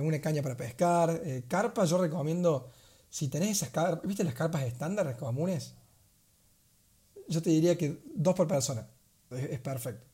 una 0.00 0.20
caña 0.20 0.42
para 0.42 0.56
pescar. 0.56 1.20
Eh, 1.24 1.44
carpas, 1.48 1.90
yo 1.90 1.98
recomiendo, 1.98 2.70
si 3.08 3.28
tenés 3.28 3.50
esas 3.50 3.70
carpas, 3.70 4.06
¿viste 4.06 4.24
las 4.24 4.34
carpas 4.34 4.62
estándar 4.62 5.16
comunes? 5.16 5.74
Yo 7.28 7.42
te 7.42 7.50
diría 7.50 7.76
que 7.76 8.00
dos 8.14 8.34
por 8.34 8.48
persona. 8.48 8.86
Es, 9.30 9.60
perfecto. 9.60 10.06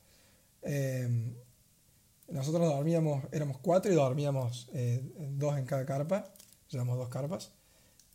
Eh, 0.63 1.35
nosotros 2.29 2.67
dormíamos, 2.67 3.25
éramos 3.31 3.59
cuatro 3.59 3.93
y 3.93 3.95
dormíamos 3.95 4.69
dos 5.31 5.57
en 5.57 5.65
cada 5.65 5.87
carpa. 5.87 6.33
Llevamos 6.71 6.99
dos 6.99 7.09
carpas. 7.09 7.53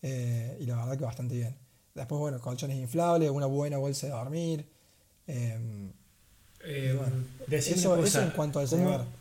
y 0.01 0.65
la 0.65 0.75
verdad 0.75 0.97
que 0.97 1.05
bastante 1.05 1.36
bien. 1.36 1.55
Después, 1.95 2.19
bueno, 2.19 2.39
colchones 2.39 2.77
inflables, 2.77 3.29
una 3.29 3.45
buena 3.45 3.77
bolsa 3.77 4.08
de 4.08 4.13
dormir. 4.13 4.65
eso, 7.49 7.97
eso 7.97 8.21
en 8.21 8.32
cuanto 8.32 8.60
al 8.60 8.67
llevar. 8.67 9.18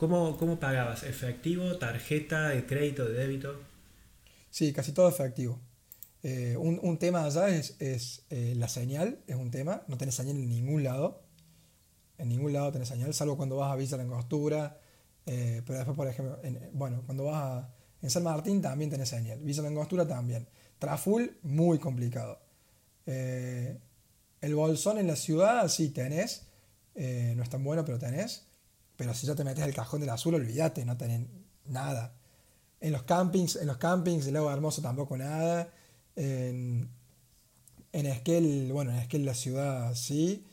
¿Cómo, 0.00 0.38
¿Cómo, 0.38 0.58
pagabas? 0.58 1.02
¿Efectivo, 1.02 1.76
tarjeta, 1.76 2.48
de 2.48 2.64
crédito, 2.64 3.04
de 3.04 3.12
débito? 3.12 3.60
Sí, 4.48 4.72
casi 4.72 4.92
todo 4.92 5.10
efectivo. 5.10 5.60
Eh, 6.22 6.56
un, 6.56 6.80
un, 6.82 6.96
tema 6.96 7.26
allá 7.26 7.50
es, 7.50 7.76
es 7.80 8.24
eh, 8.30 8.54
la 8.56 8.68
señal, 8.68 9.18
es 9.26 9.36
un 9.36 9.50
tema. 9.50 9.82
No 9.88 9.98
tenés 9.98 10.14
señal 10.14 10.36
en 10.36 10.48
ningún 10.48 10.84
lado. 10.84 11.20
En 12.16 12.30
ningún 12.30 12.54
lado 12.54 12.72
tenés 12.72 12.88
señal, 12.88 13.12
salvo 13.12 13.36
cuando 13.36 13.56
vas 13.56 13.72
a 13.74 13.76
Villa 13.76 13.98
La 13.98 14.04
Angostura. 14.04 14.80
Eh, 15.26 15.60
pero 15.66 15.80
después, 15.80 15.96
por 15.98 16.08
ejemplo, 16.08 16.40
bueno, 16.72 17.02
cuando 17.04 17.24
vas 17.24 17.42
a, 17.42 17.74
en 18.00 18.08
San 18.08 18.22
Martín 18.22 18.62
también 18.62 18.88
tenés 18.88 19.10
señal. 19.10 19.38
Villa 19.40 19.60
La 19.60 19.68
Angostura 19.68 20.08
también. 20.08 20.48
Traful, 20.78 21.36
muy 21.42 21.78
complicado. 21.78 22.40
el 23.04 24.54
bolsón 24.54 24.96
en 24.96 25.08
la 25.08 25.16
ciudad, 25.16 25.68
sí 25.68 25.90
tenés. 25.90 26.46
no 26.94 27.42
es 27.42 27.50
tan 27.50 27.62
bueno, 27.62 27.84
pero 27.84 27.98
tenés. 27.98 28.49
Pero 29.00 29.14
si 29.14 29.26
ya 29.26 29.34
te 29.34 29.44
metes 29.44 29.64
el 29.64 29.72
cajón 29.72 30.02
del 30.02 30.10
azul, 30.10 30.34
olvídate, 30.34 30.84
no 30.84 30.94
tenés 30.98 31.22
nada. 31.64 32.12
En 32.80 32.92
los 32.92 33.04
campings, 33.04 33.56
en 33.56 33.66
los 33.66 33.78
campings, 33.78 34.26
el 34.26 34.34
lago 34.34 34.52
hermoso 34.52 34.82
tampoco 34.82 35.16
nada. 35.16 35.72
En, 36.16 36.86
en 37.92 38.04
Esquel, 38.04 38.70
bueno, 38.70 38.90
en 38.90 38.98
Esquel 38.98 39.24
la 39.24 39.32
ciudad 39.32 39.94
sí. 39.94 40.46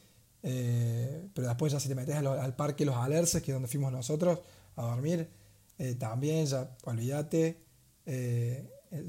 Eh, 0.44 1.28
pero 1.34 1.50
después 1.50 1.74
ya 1.74 1.82
si 1.82 1.90
te 1.90 1.96
metes 1.96 2.16
al, 2.16 2.56
parque 2.56 2.86
Los 2.86 2.96
Alerces, 2.96 3.44
que 3.44 3.52
es 3.52 3.54
donde 3.54 3.68
fuimos 3.68 3.92
nosotros 3.92 4.40
a 4.78 4.84
dormir, 4.84 5.30
eh, 5.78 5.96
también 5.96 6.46
ya 6.46 6.74
olvídate. 6.86 7.66
Eh, 8.06 8.66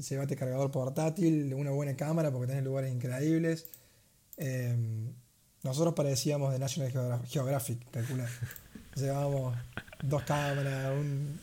llévate 0.09 0.35
cargador 0.35 0.69
portátil, 0.69 1.53
una 1.53 1.71
buena 1.71 1.95
cámara 1.95 2.29
porque 2.29 2.47
tenés 2.47 2.65
lugares 2.65 2.91
increíbles. 2.91 3.67
nosotros 5.63 5.93
parecíamos 5.93 6.51
de 6.51 6.59
National 6.59 7.21
Geographic, 7.25 7.89
calcular. 7.89 8.27
Llevamos 8.99 9.55
dos 10.03 10.23
cámaras, 10.23 10.91
un, 10.91 11.39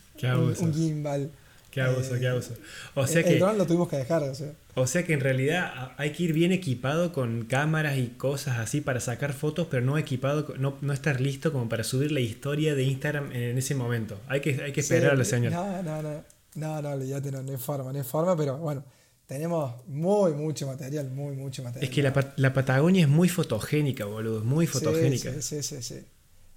un, 0.60 0.74
gimbal. 0.74 1.30
Qué 1.70 1.80
abuso, 1.82 2.18
qué 2.18 2.28
abuso. 2.28 2.54
O 2.94 3.06
sea 3.06 3.20
el, 3.20 3.26
que, 3.26 3.38
lo 3.38 3.66
tuvimos 3.66 3.88
que 3.88 3.96
dejar. 3.96 4.22
O 4.22 4.34
sea. 4.34 4.52
o 4.74 4.86
sea 4.86 5.04
que 5.04 5.12
en 5.12 5.20
realidad 5.20 5.92
hay 5.98 6.12
que 6.12 6.22
ir 6.22 6.32
bien 6.32 6.52
equipado 6.52 7.12
con 7.12 7.44
cámaras 7.44 7.98
y 7.98 8.08
cosas 8.08 8.58
así 8.58 8.80
para 8.80 9.00
sacar 9.00 9.34
fotos, 9.34 9.66
pero 9.70 9.84
no 9.84 9.98
equipado, 9.98 10.54
no, 10.58 10.78
no 10.80 10.92
estar 10.92 11.20
listo 11.20 11.52
como 11.52 11.68
para 11.68 11.84
subir 11.84 12.12
la 12.12 12.20
historia 12.20 12.74
de 12.74 12.84
Instagram 12.84 13.30
en 13.32 13.58
ese 13.58 13.74
momento. 13.74 14.18
Hay 14.28 14.40
que, 14.40 14.62
hay 14.62 14.72
que 14.72 14.80
esperar 14.80 15.12
a 15.12 15.16
la 15.16 15.24
señora. 15.24 15.56
No, 15.56 15.82
no, 15.82 16.02
no. 16.02 16.36
No, 16.54 16.80
no, 16.80 16.90
olvídate, 16.92 17.30
no, 17.30 17.42
no 17.42 17.52
hay 17.52 17.58
forma, 17.58 17.92
no 17.92 17.98
hay 17.98 18.04
forma, 18.04 18.34
pero 18.34 18.56
bueno, 18.56 18.82
tenemos 19.26 19.86
muy, 19.88 20.32
mucho 20.32 20.66
material, 20.66 21.10
muy, 21.10 21.36
mucho 21.36 21.62
material. 21.62 21.84
Es 21.84 21.94
que 21.94 22.02
la, 22.02 22.32
la 22.36 22.54
Patagonia 22.54 23.02
es 23.02 23.08
muy 23.10 23.28
fotogénica, 23.28 24.06
boludo, 24.06 24.42
muy 24.42 24.66
fotogénica. 24.66 25.30
sí, 25.42 25.62
sí, 25.62 25.62
sí. 25.62 25.82
sí. 25.82 26.06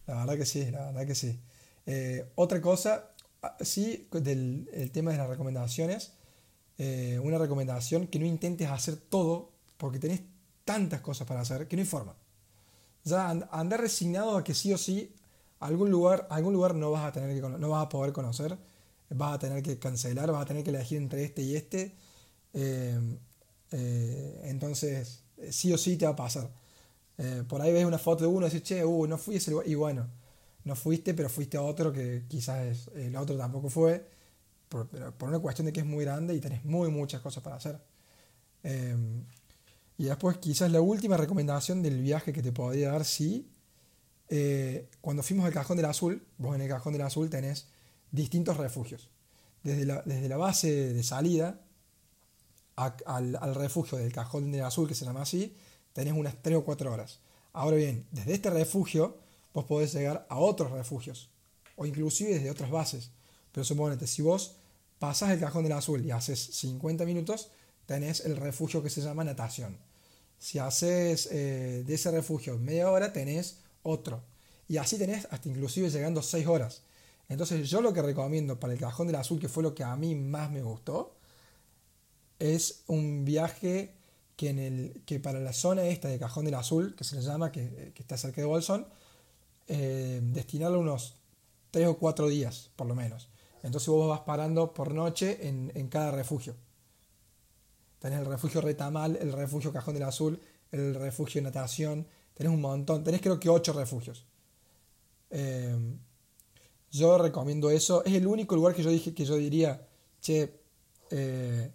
La 0.10 0.16
verdad 0.22 0.38
que 0.38 0.46
sí, 0.46 0.72
la 0.72 0.88
verdad 0.88 1.06
que 1.06 1.14
sí. 1.14 1.40
Eh, 1.86 2.26
otra 2.34 2.60
cosa, 2.62 3.12
ah, 3.44 3.56
sí, 3.62 4.08
del 4.12 4.68
el 4.74 4.92
tema 4.92 5.12
de 5.12 5.18
las 5.18 5.30
recomendaciones, 5.30 6.14
eh, 6.80 7.20
una 7.24 7.38
recomendación 7.38 8.08
que 8.08 8.18
no 8.18 8.26
intentes 8.26 8.70
hacer 8.70 8.98
todo 8.98 9.52
porque 9.78 10.00
tenés 10.00 10.22
tantas 10.66 11.02
cosas 11.02 11.28
para 11.28 11.42
hacer 11.42 11.68
que 11.68 11.76
no 11.76 11.82
hay 11.82 11.88
forma. 11.88 12.16
Ya 13.04 13.30
andar 13.30 13.82
resignado 13.82 14.36
a 14.36 14.44
que 14.44 14.56
sí 14.56 14.74
o 14.74 14.80
sí 14.80 15.14
algún 15.60 15.92
lugar, 15.92 16.28
algún 16.32 16.54
lugar 16.54 16.74
no 16.74 16.90
vas 16.92 17.06
a 17.06 17.12
tener 17.12 17.36
que 17.36 17.42
no 17.42 17.70
vas 17.70 17.86
a 17.86 17.90
poder 17.90 18.12
conocer, 18.12 18.58
vas 19.12 19.36
a 19.36 19.40
tener 19.40 19.62
que 19.62 19.78
cancelar, 19.78 20.32
vas 20.32 20.42
a 20.42 20.46
tener 20.46 20.64
que 20.64 20.72
elegir 20.72 20.98
entre 20.98 21.24
este 21.24 21.44
y 21.44 21.56
este. 21.56 21.96
Eh, 22.54 23.00
entonces, 24.46 25.24
sí 25.52 25.72
o 25.72 25.78
sí 25.78 25.98
te 25.98 26.06
va 26.06 26.14
a 26.14 26.16
pasar. 26.16 26.50
Eh, 27.22 27.44
por 27.46 27.62
ahí 27.62 27.74
ves 27.74 27.86
una 27.86 27.98
foto 27.98 28.24
de 28.24 28.30
uno 28.30 28.48
y 28.48 28.50
dices, 28.50 28.64
che, 28.64 28.84
uh, 28.84 29.06
no 29.06 29.18
fui 29.18 29.36
ese 29.36 29.52
lugar. 29.52 29.68
Y 29.68 29.76
bueno, 29.76 30.08
no 30.64 30.76
fuiste, 30.76 31.14
pero 31.14 31.30
fuiste 31.30 31.58
a 31.58 31.62
otro 31.62 31.92
que 31.92 32.24
quizás 32.30 32.88
el 32.96 33.16
otro 33.16 33.38
tampoco 33.38 33.70
fue. 33.70 34.08
Por, 34.70 34.88
por 34.88 35.30
una 35.30 35.40
cuestión 35.40 35.66
de 35.66 35.74
que 35.74 35.82
es 35.82 35.86
muy 35.86 36.06
grande 36.06 36.34
y 36.34 36.40
tenés 36.40 36.64
muy 36.64 36.90
muchas 36.90 37.22
cosas 37.22 37.44
para 37.44 37.58
hacer. 37.58 37.80
Em, 38.64 39.24
y 39.98 40.06
después 40.06 40.38
quizás 40.38 40.72
la 40.72 40.80
última 40.80 41.18
recomendación 41.18 41.82
del 41.82 42.02
viaje 42.02 42.32
que 42.32 42.42
te 42.42 42.52
podría 42.52 42.92
dar, 42.92 43.04
sí. 43.04 43.50
Eh, 44.30 44.88
cuando 45.02 45.24
fuimos 45.24 45.46
al 45.46 45.54
Cajón 45.54 45.76
del 45.76 45.88
Azul, 45.88 46.26
vos 46.38 46.56
en 46.56 46.62
el 46.62 46.70
Cajón 46.70 46.94
del 46.94 47.02
Azul 47.02 47.30
tenés 47.30 47.68
distintos 48.12 48.58
refugios. 48.58 49.10
Desde 49.64 49.86
la, 49.86 50.04
desde 50.04 50.30
la 50.30 50.38
base 50.38 50.94
de 50.94 51.04
salida 51.04 51.60
al, 52.78 53.36
al 53.42 53.56
refugio 53.56 53.98
del 53.98 54.14
Cajón 54.14 54.52
del 54.52 54.64
Azul, 54.64 54.88
que 54.88 54.96
se 54.96 55.04
llama 55.04 55.24
así, 55.24 55.58
tenés 55.94 56.14
unas 56.14 56.42
3 56.42 56.58
o 56.58 56.66
4 56.66 56.92
horas. 56.92 57.20
Ahora 57.54 57.78
bien, 57.78 58.06
desde 58.12 58.34
este 58.34 58.50
refugio 58.50 59.18
vos 59.54 59.66
podés 59.66 59.94
llegar 59.94 60.26
a 60.30 60.38
otros 60.38 60.72
refugios 60.72 61.30
o 61.76 61.86
inclusive 61.86 62.34
desde 62.34 62.52
otras 62.52 62.70
bases. 62.70 63.12
Pero 63.52 63.64
suponete, 63.64 64.08
si 64.08 64.22
vos 64.22 64.56
pasás 65.00 65.32
el 65.32 65.40
cajón 65.40 65.64
del 65.64 65.74
azul 65.74 66.06
y 66.06 66.12
haces 66.12 66.40
50 66.40 67.06
minutos, 67.06 67.50
tenés 67.86 68.26
el 68.26 68.36
refugio 68.38 68.84
que 68.84 68.90
se 68.90 69.02
llama 69.02 69.24
natación. 69.24 69.78
Si 70.38 70.60
haces 70.60 71.28
eh, 71.32 71.84
de 71.86 71.94
ese 71.94 72.12
refugio 72.12 72.58
media 72.58 72.92
hora, 72.92 73.12
tenés 73.12 73.58
otro. 73.84 74.22
Y 74.68 74.78
así 74.78 74.98
tenés 74.98 75.28
hasta 75.32 75.50
inclusive 75.50 75.90
llegando 75.90 76.22
6 76.22 76.48
horas. 76.48 76.84
Entonces 77.28 77.70
yo 77.70 77.82
lo 77.82 77.94
que 77.94 78.02
recomiendo 78.02 78.60
para 78.60 78.74
el 78.74 78.80
cajón 78.80 79.08
del 79.08 79.16
azul, 79.16 79.40
que 79.40 79.50
fue 79.50 79.64
lo 79.64 79.76
que 79.76 79.84
a 79.84 79.96
mí 79.96 80.16
más 80.16 80.52
me 80.52 80.62
gustó, 80.62 81.16
es 82.40 82.84
un 82.88 83.26
viaje 83.26 83.94
que, 84.40 84.48
en 84.48 84.60
el, 84.60 85.02
que 85.06 85.20
para 85.20 85.42
la 85.42 85.52
zona 85.52 85.84
esta 85.84 86.08
de 86.08 86.18
Cajón 86.18 86.46
del 86.46 86.54
Azul, 86.54 86.96
que 86.96 87.04
se 87.04 87.18
le 87.18 87.22
llama, 87.22 87.52
que, 87.52 87.92
está 87.94 88.16
cerca 88.16 88.40
de 88.40 88.48
Bolsón, 88.48 88.88
eh, 89.68 90.22
destinarle 90.24 90.78
unos 90.78 91.16
3 91.72 91.90
o 91.90 91.98
4 91.98 92.30
días, 92.30 92.72
por 92.78 92.88
lo 92.88 92.96
menos. 92.96 93.28
Entonces 93.64 93.90
vos 93.90 94.08
vas 94.08 94.22
parando 94.22 94.74
por 94.74 94.94
noche 94.94 95.46
en, 95.46 95.74
en 95.76 95.90
cada 95.90 96.12
refugio. 96.12 96.56
Tenés 98.00 98.20
el 98.20 98.28
refugio 98.28 98.62
Retamal, 98.62 99.18
el 99.18 99.34
refugio 99.34 99.74
Cajón 99.74 99.96
del 99.96 100.04
Azul, 100.04 100.40
el 100.72 100.96
refugio 100.96 101.42
Natación. 101.42 102.08
Tenés 102.34 102.54
un 102.54 102.62
montón. 102.62 103.04
Tenés 103.04 103.20
creo 103.20 103.42
que 103.42 103.50
ocho 103.50 103.74
refugios. 103.74 104.26
Eh, 105.32 105.78
yo 106.92 107.18
recomiendo 107.18 107.70
eso. 107.70 108.06
Es 108.06 108.14
el 108.14 108.26
único 108.26 108.56
lugar 108.56 108.74
que 108.74 108.84
yo 108.84 108.90
dije 108.90 109.14
que 109.14 109.26
yo 109.26 109.36
diría, 109.36 109.86
che, 110.22 110.62
eh, 111.12 111.74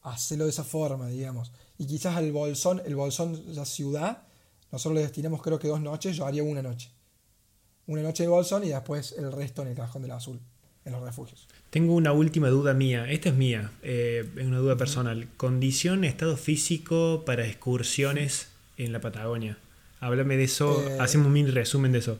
hacelo 0.00 0.44
de 0.44 0.50
esa 0.50 0.64
forma, 0.64 1.08
digamos. 1.08 1.52
Y 1.78 1.86
quizás 1.86 2.18
el 2.18 2.32
Bolsón, 2.32 2.80
el 2.84 2.94
Bolsón, 2.94 3.40
la 3.54 3.64
ciudad, 3.64 4.22
nosotros 4.70 4.94
le 4.96 5.02
destinamos 5.02 5.42
creo 5.42 5.58
que 5.58 5.68
dos 5.68 5.80
noches, 5.80 6.16
yo 6.16 6.26
haría 6.26 6.42
una 6.42 6.62
noche. 6.62 6.90
Una 7.86 8.02
noche 8.02 8.22
de 8.22 8.28
Bolsón 8.28 8.64
y 8.64 8.68
después 8.68 9.12
el 9.18 9.32
resto 9.32 9.62
en 9.62 9.68
el 9.68 9.74
Cajón 9.74 10.02
del 10.02 10.12
Azul, 10.12 10.38
en 10.84 10.92
los 10.92 11.02
refugios. 11.02 11.48
Tengo 11.70 11.94
una 11.94 12.12
última 12.12 12.48
duda 12.48 12.74
mía, 12.74 13.10
esta 13.10 13.30
es 13.30 13.34
mía, 13.34 13.72
eh, 13.82 14.28
es 14.36 14.46
una 14.46 14.58
duda 14.58 14.76
personal. 14.76 15.28
Condición, 15.36 16.04
estado 16.04 16.36
físico 16.36 17.24
para 17.26 17.46
excursiones 17.46 18.48
en 18.76 18.92
la 18.92 19.00
Patagonia. 19.00 19.58
Háblame 20.00 20.36
de 20.36 20.44
eso, 20.44 20.82
Eh, 20.88 20.98
hacemos 21.00 21.26
un 21.28 21.32
mini 21.32 21.50
resumen 21.50 21.92
de 21.92 21.98
eso. 21.98 22.18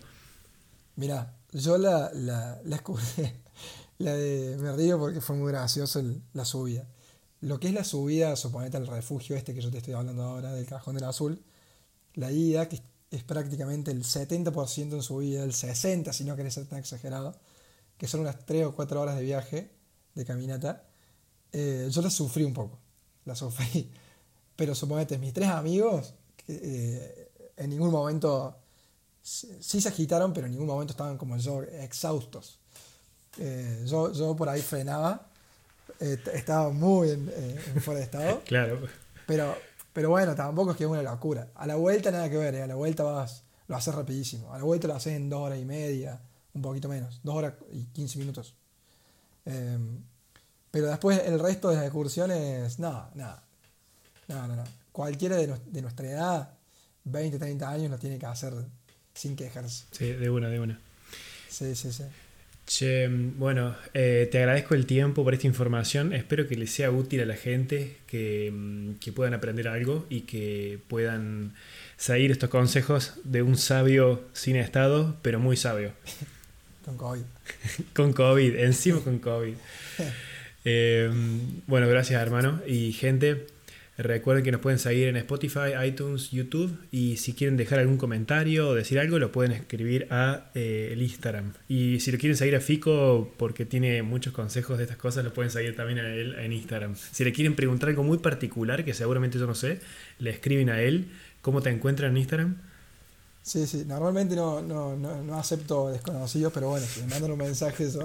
Mira, 0.97 1.35
yo 1.53 1.79
la, 1.79 2.11
la, 2.15 2.61
la, 3.99 4.15
de, 4.15 4.57
me 4.59 4.73
río 4.77 4.99
porque 4.99 5.21
fue 5.21 5.37
muy 5.37 5.51
gracioso 5.53 6.01
el- 6.01 6.21
la 6.33 6.45
subida. 6.45 6.87
Lo 7.43 7.59
que 7.59 7.67
es 7.67 7.75
la 7.75 7.83
subida, 7.83 8.37
suponete 8.37 8.77
al 8.77 8.87
refugio 8.87 9.35
este 9.37 9.53
que 9.53 9.61
yo 9.61 9.71
te 9.71 9.79
estoy 9.79 9.95
hablando 9.95 10.23
ahora, 10.23 10.53
del 10.53 10.65
Cajón 10.65 10.95
del 10.95 11.05
Azul, 11.05 11.43
la 12.15 12.31
ida, 12.31 12.69
que 12.69 12.81
es, 13.11 13.25
prácticamente 13.25 13.91
el 13.91 14.05
70% 14.05 14.93
en 14.93 15.03
subida, 15.03 15.43
el 15.43 15.53
60% 15.53 16.13
si 16.13 16.23
no 16.23 16.37
querés 16.37 16.55
ser 16.55 16.67
tan 16.67 16.79
exagerado, 16.79 17.35
que 17.99 18.07
son 18.07 18.21
unas 18.21 18.47
3 18.47 18.67
o 18.67 18.75
4 18.77 19.01
horas 19.01 19.17
de 19.17 19.25
viaje, 19.25 19.71
de 20.15 20.25
caminata, 20.25 20.85
eh, 21.51 21.89
yo 21.91 22.01
la 22.01 22.11
sufrí 22.11 22.45
un 22.45 22.55
poco, 22.55 22.79
la 23.25 23.35
sufrí. 23.35 23.91
Pero 24.57 24.77
suponete, 24.77 25.19
mis 25.19 25.33
tres 25.33 25.49
amigos, 25.49 26.15
eh, 26.47 27.33
en 27.57 27.71
ningún 27.71 27.91
momento 27.91 28.57
sí 29.21 29.81
se 29.81 29.89
agitaron, 29.89 30.33
pero 30.33 30.47
en 30.47 30.53
ningún 30.53 30.69
momento 30.69 30.93
estaban 30.93 31.17
como 31.17 31.37
yo, 31.39 31.63
exhaustos. 31.63 32.61
Eh, 33.39 33.85
yo 33.87 34.37
por 34.37 34.49
ahí 34.49 34.61
frenaba, 34.61 35.32
eh, 36.03 36.19
estaba 36.35 36.71
muy 36.71 37.11
en, 37.11 37.29
eh, 37.29 37.61
en 37.75 37.81
fuera 37.81 37.99
de 38.01 38.05
estado, 38.05 38.43
Claro, 38.47 38.81
pero, 39.27 39.57
pero 39.93 40.11
bueno, 40.11 40.35
tampoco 40.35 40.73
es 40.73 40.77
que 40.77 40.85
es 40.85 40.91
una 40.91 41.03
locura. 41.03 41.49
A 41.55 41.67
la 41.67 41.77
vuelta 41.77 42.11
nada 42.11 42.29
que 42.29 42.37
ver, 42.37 42.55
eh, 42.57 42.63
a 42.63 42.67
la 42.67 42.75
vuelta 42.75 43.05
vas, 43.05 43.45
lo 43.69 43.77
haces 43.77 43.95
rapidísimo. 43.95 44.53
A 44.53 44.59
la 44.59 44.65
vuelta 44.65 44.89
lo 44.89 44.95
haces 44.95 45.15
en 45.15 45.31
dos 45.31 45.41
horas 45.41 45.59
y 45.59 45.65
media, 45.65 46.21
un 46.55 46.63
poquito 46.63 46.89
menos, 46.89 47.21
dos 47.23 47.37
horas 47.37 47.55
y 47.73 47.85
15 47.85 48.19
minutos. 48.19 48.55
Eh, 49.47 49.79
pero 50.71 50.89
después 50.89 51.23
el 51.25 51.39
resto 51.39 51.69
de 51.69 51.77
las 51.77 51.85
excursiones, 51.85 52.79
no, 52.79 53.09
nada. 53.15 53.45
No, 54.29 54.49
no, 54.49 54.57
no. 54.57 54.65
Cualquiera 54.91 55.37
de, 55.37 55.47
de 55.47 55.83
nuestra 55.83 56.11
edad, 56.11 56.55
20, 57.05 57.39
30 57.39 57.69
años, 57.69 57.91
lo 57.91 57.99
tiene 57.99 58.19
que 58.19 58.27
hacer 58.27 58.55
sin 59.15 59.37
quejarse. 59.37 59.85
sí, 59.91 60.13
de 60.13 60.31
una, 60.31 60.49
de 60.49 60.61
una. 60.61 60.81
Sí, 61.49 61.75
sí, 61.77 61.93
sí. 61.93 62.05
Che, 62.73 63.07
bueno, 63.07 63.77
eh, 63.93 64.31
te 64.33 64.39
agradezco 64.39 64.75
el 64.75 64.87
tiempo 64.87 65.25
por 65.25 65.35
esta 65.35 65.47
información. 65.47 66.15
Espero 66.15 66.49
que 66.49 66.57
les 66.57 66.71
sea 66.71 66.91
útil 66.91 67.21
a 67.21 67.27
la 67.27 67.37
gente, 67.37 67.99
que, 68.07 68.51
mm, 68.51 68.95
que 68.95 69.13
puedan 69.13 69.35
aprender 69.35 69.69
algo 69.69 70.07
y 70.09 70.23
que 70.23 70.79
puedan 70.89 71.53
seguir 71.99 72.31
estos 72.31 72.49
consejos 72.49 73.13
de 73.25 73.43
un 73.43 73.59
sabio 73.59 74.25
sin 74.33 74.57
estado, 74.57 75.19
pero 75.21 75.39
muy 75.39 75.59
sabio. 75.59 75.93
Con 76.87 76.97
COVID. 76.97 77.23
Con 77.93 78.15
COVID, 78.15 78.55
encima 78.57 79.01
con 79.01 79.19
COVID. 79.19 79.55
Eh, 80.65 81.11
bueno, 81.67 81.89
gracias 81.89 82.23
hermano. 82.23 82.63
Y 82.69 82.93
gente, 82.93 83.49
recuerden 83.99 84.45
que 84.45 84.53
nos 84.53 84.61
pueden 84.61 84.79
seguir 84.79 85.09
en 85.09 85.17
Spotify, 85.17 85.73
iTunes, 85.87 86.31
YouTube. 86.31 86.77
Y 86.91 87.17
si 87.17 87.35
quieren 87.35 87.57
dejar 87.57 87.79
algún 87.79 87.99
comentario 87.99 88.69
o 88.69 88.75
decir 88.75 88.99
algo, 88.99 89.19
lo 89.19 89.33
pueden 89.33 89.53
escribir 89.53 90.07
a 90.11 90.51
eh, 90.55 90.91
el 90.93 91.03
Instagram. 91.03 91.53
Y 91.69 92.01
si 92.01 92.13
lo 92.13 92.19
quieren 92.19 92.37
seguir 92.37 92.57
a 92.57 92.61
Fico, 92.61 93.33
porque 93.37 93.67
tiene 93.67 94.03
muchos 94.03 94.33
consejos 94.33 94.79
de 94.79 94.85
estas 94.85 94.99
cosas, 94.99 95.25
lo 95.25 95.33
pueden 95.33 95.51
seguir 95.51 95.77
también 95.77 95.99
a 95.99 96.15
él 96.15 96.35
en 96.39 96.53
Instagram. 96.53 96.95
Si 96.97 97.25
le 97.25 97.33
quieren 97.33 97.55
preguntar 97.55 97.91
algo 97.91 98.03
muy 98.03 98.19
particular, 98.19 98.85
que 98.85 98.95
seguramente 98.95 99.39
yo 99.39 99.47
no 99.47 99.55
sé, 99.55 99.81
le 100.19 100.31
escriben 100.31 100.71
a 100.71 100.81
él. 100.81 101.09
¿Cómo 101.43 101.61
te 101.61 101.71
encuentran 101.71 102.13
en 102.13 102.19
Instagram? 102.19 102.57
Sí, 103.43 103.67
sí. 103.67 103.85
Normalmente 103.87 104.37
no, 104.37 104.63
no, 104.63 104.97
no, 104.97 105.21
no 105.23 105.37
acepto 105.37 105.91
desconocidos, 105.91 106.53
pero 106.53 106.69
bueno, 106.69 106.87
si 106.87 107.01
me 107.01 107.09
mandan 107.09 107.33
un 107.33 107.39
mensaje, 107.39 107.85
eso, 107.85 108.05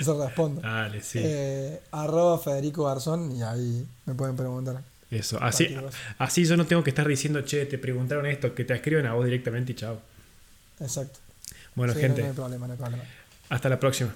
eso 0.00 0.24
respondo. 0.24 0.62
Dale, 0.62 1.02
sí. 1.02 1.18
Eh, 1.22 1.80
arroba 1.92 2.38
Federico 2.38 2.84
Garzón 2.84 3.36
y 3.36 3.42
ahí 3.42 3.86
me 4.06 4.14
pueden 4.14 4.34
preguntar. 4.34 4.82
Eso. 5.12 5.40
Así, 5.42 5.76
así 6.18 6.44
yo 6.46 6.56
no 6.56 6.66
tengo 6.66 6.82
que 6.82 6.90
estar 6.90 7.06
diciendo, 7.06 7.42
che, 7.42 7.66
te 7.66 7.76
preguntaron 7.78 8.26
esto, 8.26 8.54
que 8.54 8.64
te 8.64 8.74
escriben 8.74 9.06
a 9.06 9.12
vos 9.12 9.24
directamente 9.24 9.72
y 9.72 9.74
chao. 9.76 10.00
Exacto. 10.80 11.18
Bueno, 11.74 11.92
Sí, 11.92 12.00
no- 12.00 12.06
gente, 12.08 12.22
no 12.22 12.28
hay 12.28 12.34
problema, 12.34 12.66
no 12.66 12.72
hay 12.72 12.78
problema. 12.78 13.04
hasta 13.50 13.68
la 13.68 13.78
próxima. 13.78 14.14